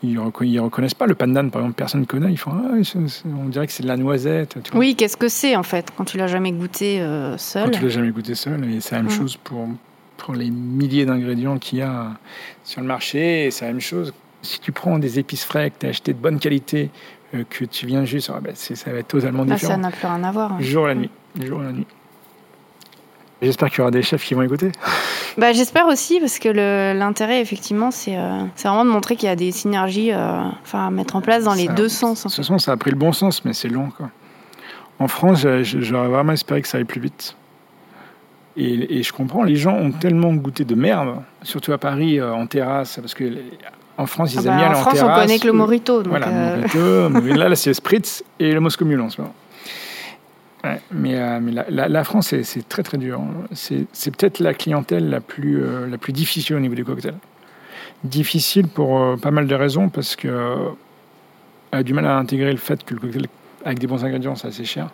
ils, 0.04 0.14
ne 0.14 0.60
reconnaissent 0.60 0.94
pas 0.94 1.06
le 1.06 1.16
pandan, 1.16 1.50
par 1.50 1.62
exemple, 1.62 1.74
personne 1.74 2.02
ne 2.02 2.06
connaît. 2.06 2.30
Ils 2.30 2.36
font, 2.36 2.52
ah, 2.54 2.76
on 3.26 3.48
dirait 3.48 3.66
que 3.66 3.72
c'est 3.72 3.82
de 3.82 3.88
la 3.88 3.96
noisette. 3.96 4.56
oui, 4.72 4.94
qu'est-ce 4.94 5.16
que 5.16 5.26
c'est 5.26 5.56
en 5.56 5.64
fait 5.64 5.88
quand 5.96 6.04
tu 6.04 6.16
l'as 6.16 6.28
jamais 6.28 6.52
goûté 6.52 7.00
euh, 7.00 7.36
seul? 7.36 7.64
Quand 7.64 7.78
tu 7.78 7.82
l'as 7.82 7.88
jamais 7.88 8.10
goûté 8.10 8.36
seul, 8.36 8.64
et 8.70 8.80
c'est 8.80 8.94
la 8.94 9.02
même 9.02 9.10
chose 9.10 9.36
pour, 9.36 9.66
pour 10.16 10.34
les 10.34 10.50
milliers 10.50 11.04
d'ingrédients 11.04 11.58
qu'il 11.58 11.80
y 11.80 11.82
a 11.82 12.12
sur 12.62 12.80
le 12.80 12.86
marché, 12.86 13.50
c'est 13.50 13.64
la 13.64 13.72
même 13.72 13.80
chose. 13.80 14.14
Si 14.42 14.60
tu 14.60 14.70
prends 14.70 15.00
des 15.00 15.18
épices 15.18 15.44
frais, 15.44 15.70
que 15.70 15.80
tu 15.80 15.86
as 15.86 15.88
acheté 15.88 16.12
de 16.12 16.18
bonne 16.18 16.38
qualité, 16.38 16.90
que 17.50 17.64
tu 17.64 17.86
viens 17.86 18.04
juste, 18.04 18.30
ah, 18.32 18.38
ben, 18.40 18.54
ça 18.54 18.92
va 18.92 18.98
être 18.98 19.08
totalement 19.08 19.42
ah, 19.50 19.54
différent. 19.54 19.72
ça 19.72 19.78
n'a 19.78 19.90
plus 19.90 20.06
rien 20.06 20.22
à 20.22 20.30
voir. 20.30 20.52
Hein. 20.52 20.58
Jour 20.60 20.84
et 20.84 20.94
la 20.94 21.00
nuit. 21.00 21.10
Jour 21.42 21.60
et 21.60 21.64
la 21.64 21.72
nuit. 21.72 21.86
J'espère 23.40 23.70
qu'il 23.70 23.78
y 23.78 23.80
aura 23.82 23.90
des 23.90 24.02
chefs 24.02 24.24
qui 24.24 24.34
vont 24.34 24.42
écouter. 24.42 24.72
Bah, 25.36 25.52
J'espère 25.52 25.86
aussi, 25.86 26.18
parce 26.18 26.40
que 26.40 26.48
l'intérêt, 26.48 27.40
effectivement, 27.40 27.92
c'est 27.92 28.16
euh, 28.16 28.42
vraiment 28.56 28.84
de 28.84 28.90
montrer 28.90 29.14
qu'il 29.14 29.28
y 29.28 29.32
a 29.32 29.36
des 29.36 29.52
synergies 29.52 30.10
euh, 30.12 30.40
à 30.72 30.90
mettre 30.90 31.14
en 31.14 31.20
place 31.20 31.44
dans 31.44 31.54
les 31.54 31.68
deux 31.68 31.88
sens. 31.88 32.24
De 32.24 32.28
toute 32.28 32.34
façon, 32.34 32.58
ça 32.58 32.72
a 32.72 32.76
pris 32.76 32.90
le 32.90 32.96
bon 32.96 33.12
sens, 33.12 33.44
mais 33.44 33.52
c'est 33.52 33.68
long. 33.68 33.90
Quoi. 33.96 34.10
En 34.98 35.06
France, 35.06 35.46
j'aurais 35.62 36.08
vraiment 36.08 36.32
espéré 36.32 36.62
que 36.62 36.68
ça 36.68 36.78
aille 36.78 36.84
plus 36.84 37.00
vite. 37.00 37.36
Et, 38.56 39.04
je 39.04 39.12
comprends, 39.12 39.44
les 39.44 39.54
gens 39.54 39.76
ont 39.76 39.92
tellement 39.92 40.34
goûté 40.34 40.64
de 40.64 40.74
merde, 40.74 41.22
surtout 41.42 41.72
à 41.72 41.78
Paris, 41.78 42.18
euh, 42.18 42.34
en 42.34 42.48
terrasse, 42.48 42.98
parce 43.00 43.14
que 43.14 43.32
en 43.96 44.06
France, 44.06 44.34
ils 44.34 44.38
ah 44.38 44.40
aiment 44.40 44.46
bah, 44.48 44.56
bien 44.56 44.66
aller 44.66 44.78
en, 44.78 44.82
France, 44.82 45.00
on 45.00 45.14
connaît 45.14 45.38
que 45.38 45.46
le 45.46 45.52
Morito. 45.52 46.02
Donc 46.02 46.10
voilà, 46.10 46.26
euh... 46.26 47.08
Morito, 47.08 47.36
là, 47.38 47.48
là 47.48 47.54
c'est 47.54 47.72
Spritz 47.72 48.24
et 48.40 48.50
le 48.50 48.58
Moscow 48.58 48.84
Mule 48.84 49.00
en 49.00 49.10
ce 49.10 49.20
moment 49.20 49.34
mais, 50.90 51.16
euh, 51.16 51.38
mais 51.40 51.52
la, 51.52 51.88
la, 51.88 52.04
France, 52.04 52.34
c'est 52.42 52.68
très 52.68 52.82
très 52.82 52.98
dur. 52.98 53.20
C'est 53.52 53.86
peut-être 54.16 54.40
la 54.40 54.54
clientèle 54.54 55.08
la 55.08 55.20
plus, 55.20 55.62
euh, 55.62 55.86
la 55.86 55.98
plus 55.98 56.12
difficile 56.12 56.56
au 56.56 56.60
niveau 56.60 56.74
des 56.74 56.82
cocktails. 56.82 57.18
Difficile 58.04 58.66
pour 58.66 59.00
euh, 59.00 59.16
pas 59.16 59.30
mal 59.30 59.46
de 59.46 59.54
raisons, 59.54 59.88
parce 59.88 60.16
que 60.16 60.56
a 61.70 61.82
du 61.82 61.92
mal 61.92 62.06
à 62.06 62.16
intégrer 62.16 62.50
le 62.50 62.58
fait 62.58 62.82
que 62.84 62.94
le 62.94 63.00
cocktail 63.00 63.26
avec 63.64 63.78
des 63.78 63.86
bons 63.86 64.04
ingrédients, 64.04 64.34
c'est 64.36 64.48
assez 64.48 64.64
cher. 64.64 64.88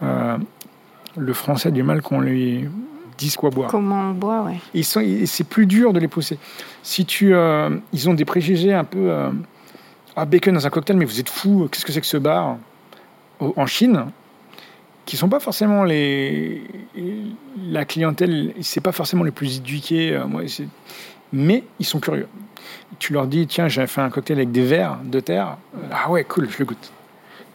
le 0.00 1.32
français 1.32 1.68
a 1.68 1.72
du 1.72 1.82
mal 1.82 2.02
qu'on 2.02 2.20
lui 2.20 2.68
dise 3.16 3.36
quoi 3.36 3.50
boire. 3.50 3.70
Comment 3.70 4.10
on 4.10 4.12
boit, 4.12 4.42
ouais. 4.42 4.82
C'est 4.82 5.48
plus 5.48 5.66
dur 5.66 5.92
de 5.92 6.00
les 6.00 6.08
pousser. 6.08 6.38
Si 6.82 7.06
tu, 7.06 7.34
ils 7.92 8.08
ont 8.08 8.14
des 8.14 8.24
préjugés 8.24 8.74
un 8.74 8.84
peu. 8.84 9.12
ah, 10.16 10.24
bacon 10.24 10.54
dans 10.54 10.66
un 10.66 10.70
cocktail, 10.70 10.96
mais 10.96 11.04
vous 11.04 11.20
êtes 11.20 11.30
fou, 11.30 11.68
qu'est-ce 11.70 11.86
que 11.86 11.92
c'est 11.92 12.00
que 12.00 12.06
ce 12.06 12.16
bar? 12.16 12.56
En 13.40 13.66
Chine, 13.66 14.06
qui 15.06 15.16
sont 15.16 15.28
pas 15.28 15.40
forcément 15.40 15.84
les 15.84 16.62
la 17.68 17.84
clientèle, 17.84 18.52
c'est 18.60 18.80
pas 18.80 18.92
forcément 18.92 19.24
les 19.24 19.30
plus 19.30 19.58
éduqués, 19.58 20.14
euh, 20.14 20.26
moi, 20.26 20.42
mais 21.32 21.64
ils 21.78 21.86
sont 21.86 22.00
curieux. 22.00 22.28
Tu 22.98 23.12
leur 23.12 23.26
dis 23.26 23.46
tiens 23.46 23.68
j'ai 23.68 23.86
fait 23.86 24.00
un 24.00 24.10
cocktail 24.10 24.38
avec 24.38 24.52
des 24.52 24.64
verres 24.64 24.98
de 25.04 25.20
terre, 25.20 25.56
ah 25.92 26.10
ouais 26.10 26.24
cool 26.24 26.50
je 26.50 26.58
le 26.58 26.64
goûte. 26.66 26.92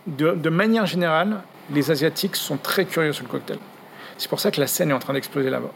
De, 0.08 0.32
de 0.34 0.50
manière 0.50 0.88
générale, 0.88 1.42
les 1.72 1.92
asiatiques 1.92 2.36
sont 2.36 2.58
très 2.58 2.86
curieux 2.86 3.14
sur 3.14 3.26
le 3.26 3.30
cocktail. 3.30 3.60
C'est 4.18 4.30
pour 4.30 4.40
ça 4.40 4.50
que 4.50 4.60
la 4.60 4.68
scène 4.68 4.90
est 4.90 4.94
en 4.94 5.00
train 5.00 5.14
d'exploser 5.14 5.50
là-bas. 5.50 5.72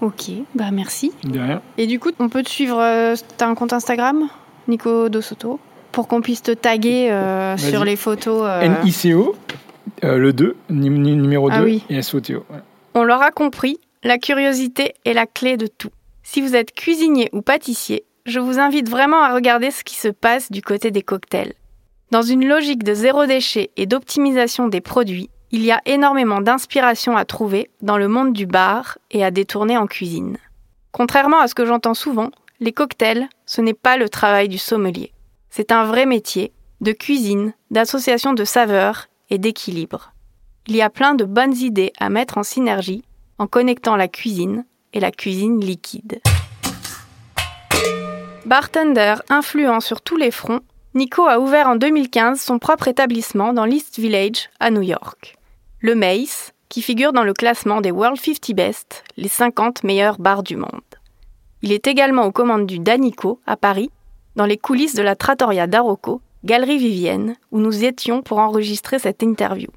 Ok, 0.00 0.30
bah 0.54 0.70
merci. 0.70 1.12
De 1.24 1.40
rien. 1.40 1.60
Et 1.76 1.86
du 1.86 1.98
coup, 1.98 2.10
on 2.18 2.28
peut 2.28 2.42
te 2.42 2.48
suivre. 2.48 2.78
Euh, 2.80 3.14
tu 3.16 3.44
as 3.44 3.48
un 3.48 3.54
compte 3.54 3.72
Instagram, 3.72 4.28
Nico 4.68 5.08
Dosoto, 5.08 5.58
pour 5.90 6.06
qu'on 6.06 6.20
puisse 6.20 6.42
te 6.42 6.52
taguer 6.52 7.10
euh, 7.10 7.56
sur 7.56 7.84
les 7.84 7.96
photos. 7.96 8.48
NICO 8.84 9.34
euh, 10.04 10.18
le 10.18 10.32
2, 10.32 10.56
numéro 10.70 11.50
2 11.50 11.56
ah 11.56 11.92
et 11.92 12.02
SOTO. 12.02 12.44
On 12.94 13.04
l'aura 13.04 13.30
compris, 13.30 13.78
la 14.02 14.18
curiosité 14.18 14.94
est 15.04 15.12
la 15.12 15.26
clé 15.26 15.56
de 15.56 15.66
tout. 15.66 15.90
Si 16.22 16.40
vous 16.40 16.54
êtes 16.54 16.72
cuisinier 16.72 17.28
ou 17.32 17.42
pâtissier, 17.42 18.04
je 18.26 18.40
vous 18.40 18.58
invite 18.58 18.88
vraiment 18.88 19.22
à 19.22 19.34
regarder 19.34 19.70
ce 19.70 19.84
qui 19.84 19.96
se 19.96 20.08
passe 20.08 20.52
du 20.52 20.62
côté 20.62 20.90
des 20.90 21.02
cocktails. 21.02 21.54
Dans 22.10 22.22
une 22.22 22.46
logique 22.46 22.84
de 22.84 22.94
zéro 22.94 23.26
déchet 23.26 23.70
et 23.76 23.86
d'optimisation 23.86 24.68
des 24.68 24.80
produits, 24.80 25.30
il 25.50 25.64
y 25.64 25.72
a 25.72 25.80
énormément 25.86 26.40
d'inspiration 26.40 27.16
à 27.16 27.24
trouver 27.24 27.70
dans 27.80 27.96
le 27.96 28.08
monde 28.08 28.32
du 28.32 28.46
bar 28.46 28.98
et 29.10 29.24
à 29.24 29.30
détourner 29.30 29.78
en 29.78 29.86
cuisine. 29.86 30.36
Contrairement 30.92 31.40
à 31.40 31.48
ce 31.48 31.54
que 31.54 31.64
j'entends 31.64 31.94
souvent, 31.94 32.30
les 32.60 32.72
cocktails, 32.72 33.28
ce 33.46 33.60
n'est 33.60 33.74
pas 33.74 33.96
le 33.96 34.08
travail 34.08 34.48
du 34.48 34.58
sommelier. 34.58 35.12
C'est 35.50 35.72
un 35.72 35.84
vrai 35.84 36.06
métier 36.06 36.52
de 36.80 36.92
cuisine, 36.92 37.54
d'association 37.70 38.34
de 38.34 38.44
saveurs 38.44 39.08
et 39.30 39.38
d'équilibre. 39.38 40.12
Il 40.66 40.76
y 40.76 40.82
a 40.82 40.90
plein 40.90 41.14
de 41.14 41.24
bonnes 41.24 41.56
idées 41.56 41.92
à 41.98 42.10
mettre 42.10 42.38
en 42.38 42.42
synergie 42.42 43.02
en 43.38 43.46
connectant 43.46 43.96
la 43.96 44.08
cuisine 44.08 44.64
et 44.92 45.00
la 45.00 45.10
cuisine 45.10 45.60
liquide. 45.60 46.20
Bartender 48.46 49.16
influent 49.28 49.80
sur 49.80 50.00
tous 50.00 50.16
les 50.16 50.30
fronts, 50.30 50.60
Nico 50.94 51.26
a 51.26 51.38
ouvert 51.38 51.68
en 51.68 51.76
2015 51.76 52.40
son 52.40 52.58
propre 52.58 52.88
établissement 52.88 53.52
dans 53.52 53.64
l'East 53.64 53.98
Village 53.98 54.48
à 54.58 54.70
New 54.70 54.82
York. 54.82 55.36
Le 55.80 55.94
Mace, 55.94 56.54
qui 56.68 56.82
figure 56.82 57.12
dans 57.12 57.24
le 57.24 57.34
classement 57.34 57.80
des 57.80 57.90
World 57.90 58.18
50 58.18 58.54
Best, 58.54 59.04
les 59.16 59.28
50 59.28 59.84
meilleurs 59.84 60.18
bars 60.18 60.42
du 60.42 60.56
monde. 60.56 60.80
Il 61.62 61.72
est 61.72 61.86
également 61.86 62.24
aux 62.24 62.32
commandes 62.32 62.66
du 62.66 62.78
Danico 62.78 63.40
à 63.46 63.56
Paris, 63.56 63.90
dans 64.36 64.46
les 64.46 64.58
coulisses 64.58 64.94
de 64.94 65.02
la 65.02 65.16
Trattoria 65.16 65.66
d'Arocco, 65.66 66.20
Galerie 66.44 66.78
Vivienne, 66.78 67.36
où 67.50 67.58
nous 67.58 67.84
étions 67.84 68.22
pour 68.22 68.38
enregistrer 68.38 68.98
cette 68.98 69.22
interview. 69.22 69.68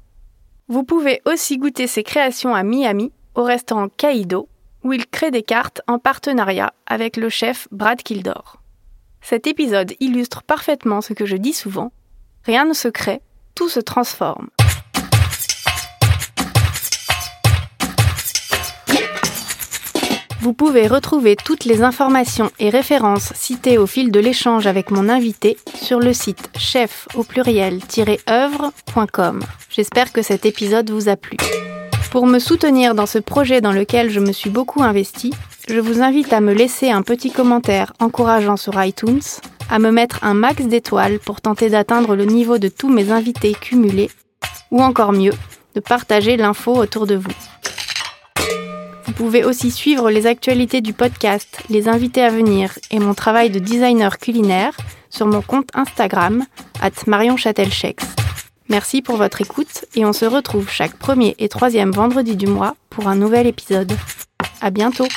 Vous 0.68 0.84
pouvez 0.84 1.20
aussi 1.26 1.58
goûter 1.58 1.86
ses 1.86 2.02
créations 2.02 2.54
à 2.54 2.62
Miami, 2.62 3.12
au 3.34 3.42
restaurant 3.42 3.88
Kaido, 3.88 4.48
où 4.84 4.92
il 4.92 5.06
crée 5.06 5.30
des 5.30 5.42
cartes 5.42 5.82
en 5.86 5.98
partenariat 5.98 6.72
avec 6.86 7.16
le 7.16 7.28
chef 7.28 7.68
Brad 7.72 8.02
Kildor. 8.02 8.62
Cet 9.20 9.46
épisode 9.46 9.94
illustre 10.00 10.42
parfaitement 10.42 11.00
ce 11.00 11.12
que 11.12 11.26
je 11.26 11.36
dis 11.36 11.52
souvent. 11.52 11.92
Rien 12.44 12.64
ne 12.64 12.74
se 12.74 12.88
crée, 12.88 13.20
tout 13.54 13.68
se 13.68 13.80
transforme. 13.80 14.48
Vous 20.42 20.52
pouvez 20.54 20.86
retrouver 20.88 21.36
toutes 21.36 21.66
les 21.66 21.84
informations 21.84 22.50
et 22.58 22.68
références 22.68 23.32
citées 23.36 23.78
au 23.78 23.86
fil 23.86 24.10
de 24.10 24.18
l'échange 24.18 24.66
avec 24.66 24.90
mon 24.90 25.08
invité 25.08 25.56
sur 25.72 26.00
le 26.00 26.12
site 26.12 26.50
chef 26.58 27.06
au 27.14 27.22
pluriel-œuvre.com. 27.22 29.44
J'espère 29.70 30.12
que 30.12 30.20
cet 30.20 30.44
épisode 30.44 30.90
vous 30.90 31.08
a 31.08 31.14
plu. 31.14 31.36
Pour 32.10 32.26
me 32.26 32.40
soutenir 32.40 32.96
dans 32.96 33.06
ce 33.06 33.20
projet 33.20 33.60
dans 33.60 33.70
lequel 33.70 34.10
je 34.10 34.18
me 34.18 34.32
suis 34.32 34.50
beaucoup 34.50 34.82
investi, 34.82 35.32
je 35.68 35.78
vous 35.78 36.02
invite 36.02 36.32
à 36.32 36.40
me 36.40 36.52
laisser 36.52 36.90
un 36.90 37.02
petit 37.02 37.30
commentaire 37.30 37.92
encourageant 38.00 38.56
sur 38.56 38.82
iTunes, 38.82 39.22
à 39.70 39.78
me 39.78 39.92
mettre 39.92 40.24
un 40.24 40.34
max 40.34 40.64
d'étoiles 40.64 41.20
pour 41.20 41.40
tenter 41.40 41.70
d'atteindre 41.70 42.16
le 42.16 42.24
niveau 42.24 42.58
de 42.58 42.66
tous 42.66 42.88
mes 42.88 43.12
invités 43.12 43.52
cumulés, 43.52 44.10
ou 44.72 44.82
encore 44.82 45.12
mieux, 45.12 45.34
de 45.76 45.80
partager 45.80 46.36
l'info 46.36 46.74
autour 46.74 47.06
de 47.06 47.14
vous. 47.14 47.30
Vous 49.06 49.12
pouvez 49.12 49.44
aussi 49.44 49.70
suivre 49.70 50.10
les 50.10 50.26
actualités 50.26 50.80
du 50.80 50.92
podcast, 50.92 51.62
les 51.68 51.88
invités 51.88 52.22
à 52.22 52.30
venir 52.30 52.78
et 52.90 52.98
mon 52.98 53.14
travail 53.14 53.50
de 53.50 53.58
designer 53.58 54.18
culinaire 54.18 54.76
sur 55.10 55.26
mon 55.26 55.42
compte 55.42 55.68
Instagram, 55.74 56.44
at 56.80 56.90
Marion 57.06 57.36
Merci 58.68 59.02
pour 59.02 59.16
votre 59.16 59.40
écoute 59.40 59.84
et 59.94 60.04
on 60.06 60.12
se 60.12 60.24
retrouve 60.24 60.70
chaque 60.70 60.96
premier 60.96 61.34
et 61.38 61.48
troisième 61.48 61.90
vendredi 61.90 62.36
du 62.36 62.46
mois 62.46 62.76
pour 62.90 63.08
un 63.08 63.16
nouvel 63.16 63.46
épisode. 63.46 63.92
À 64.60 64.70
bientôt! 64.70 65.08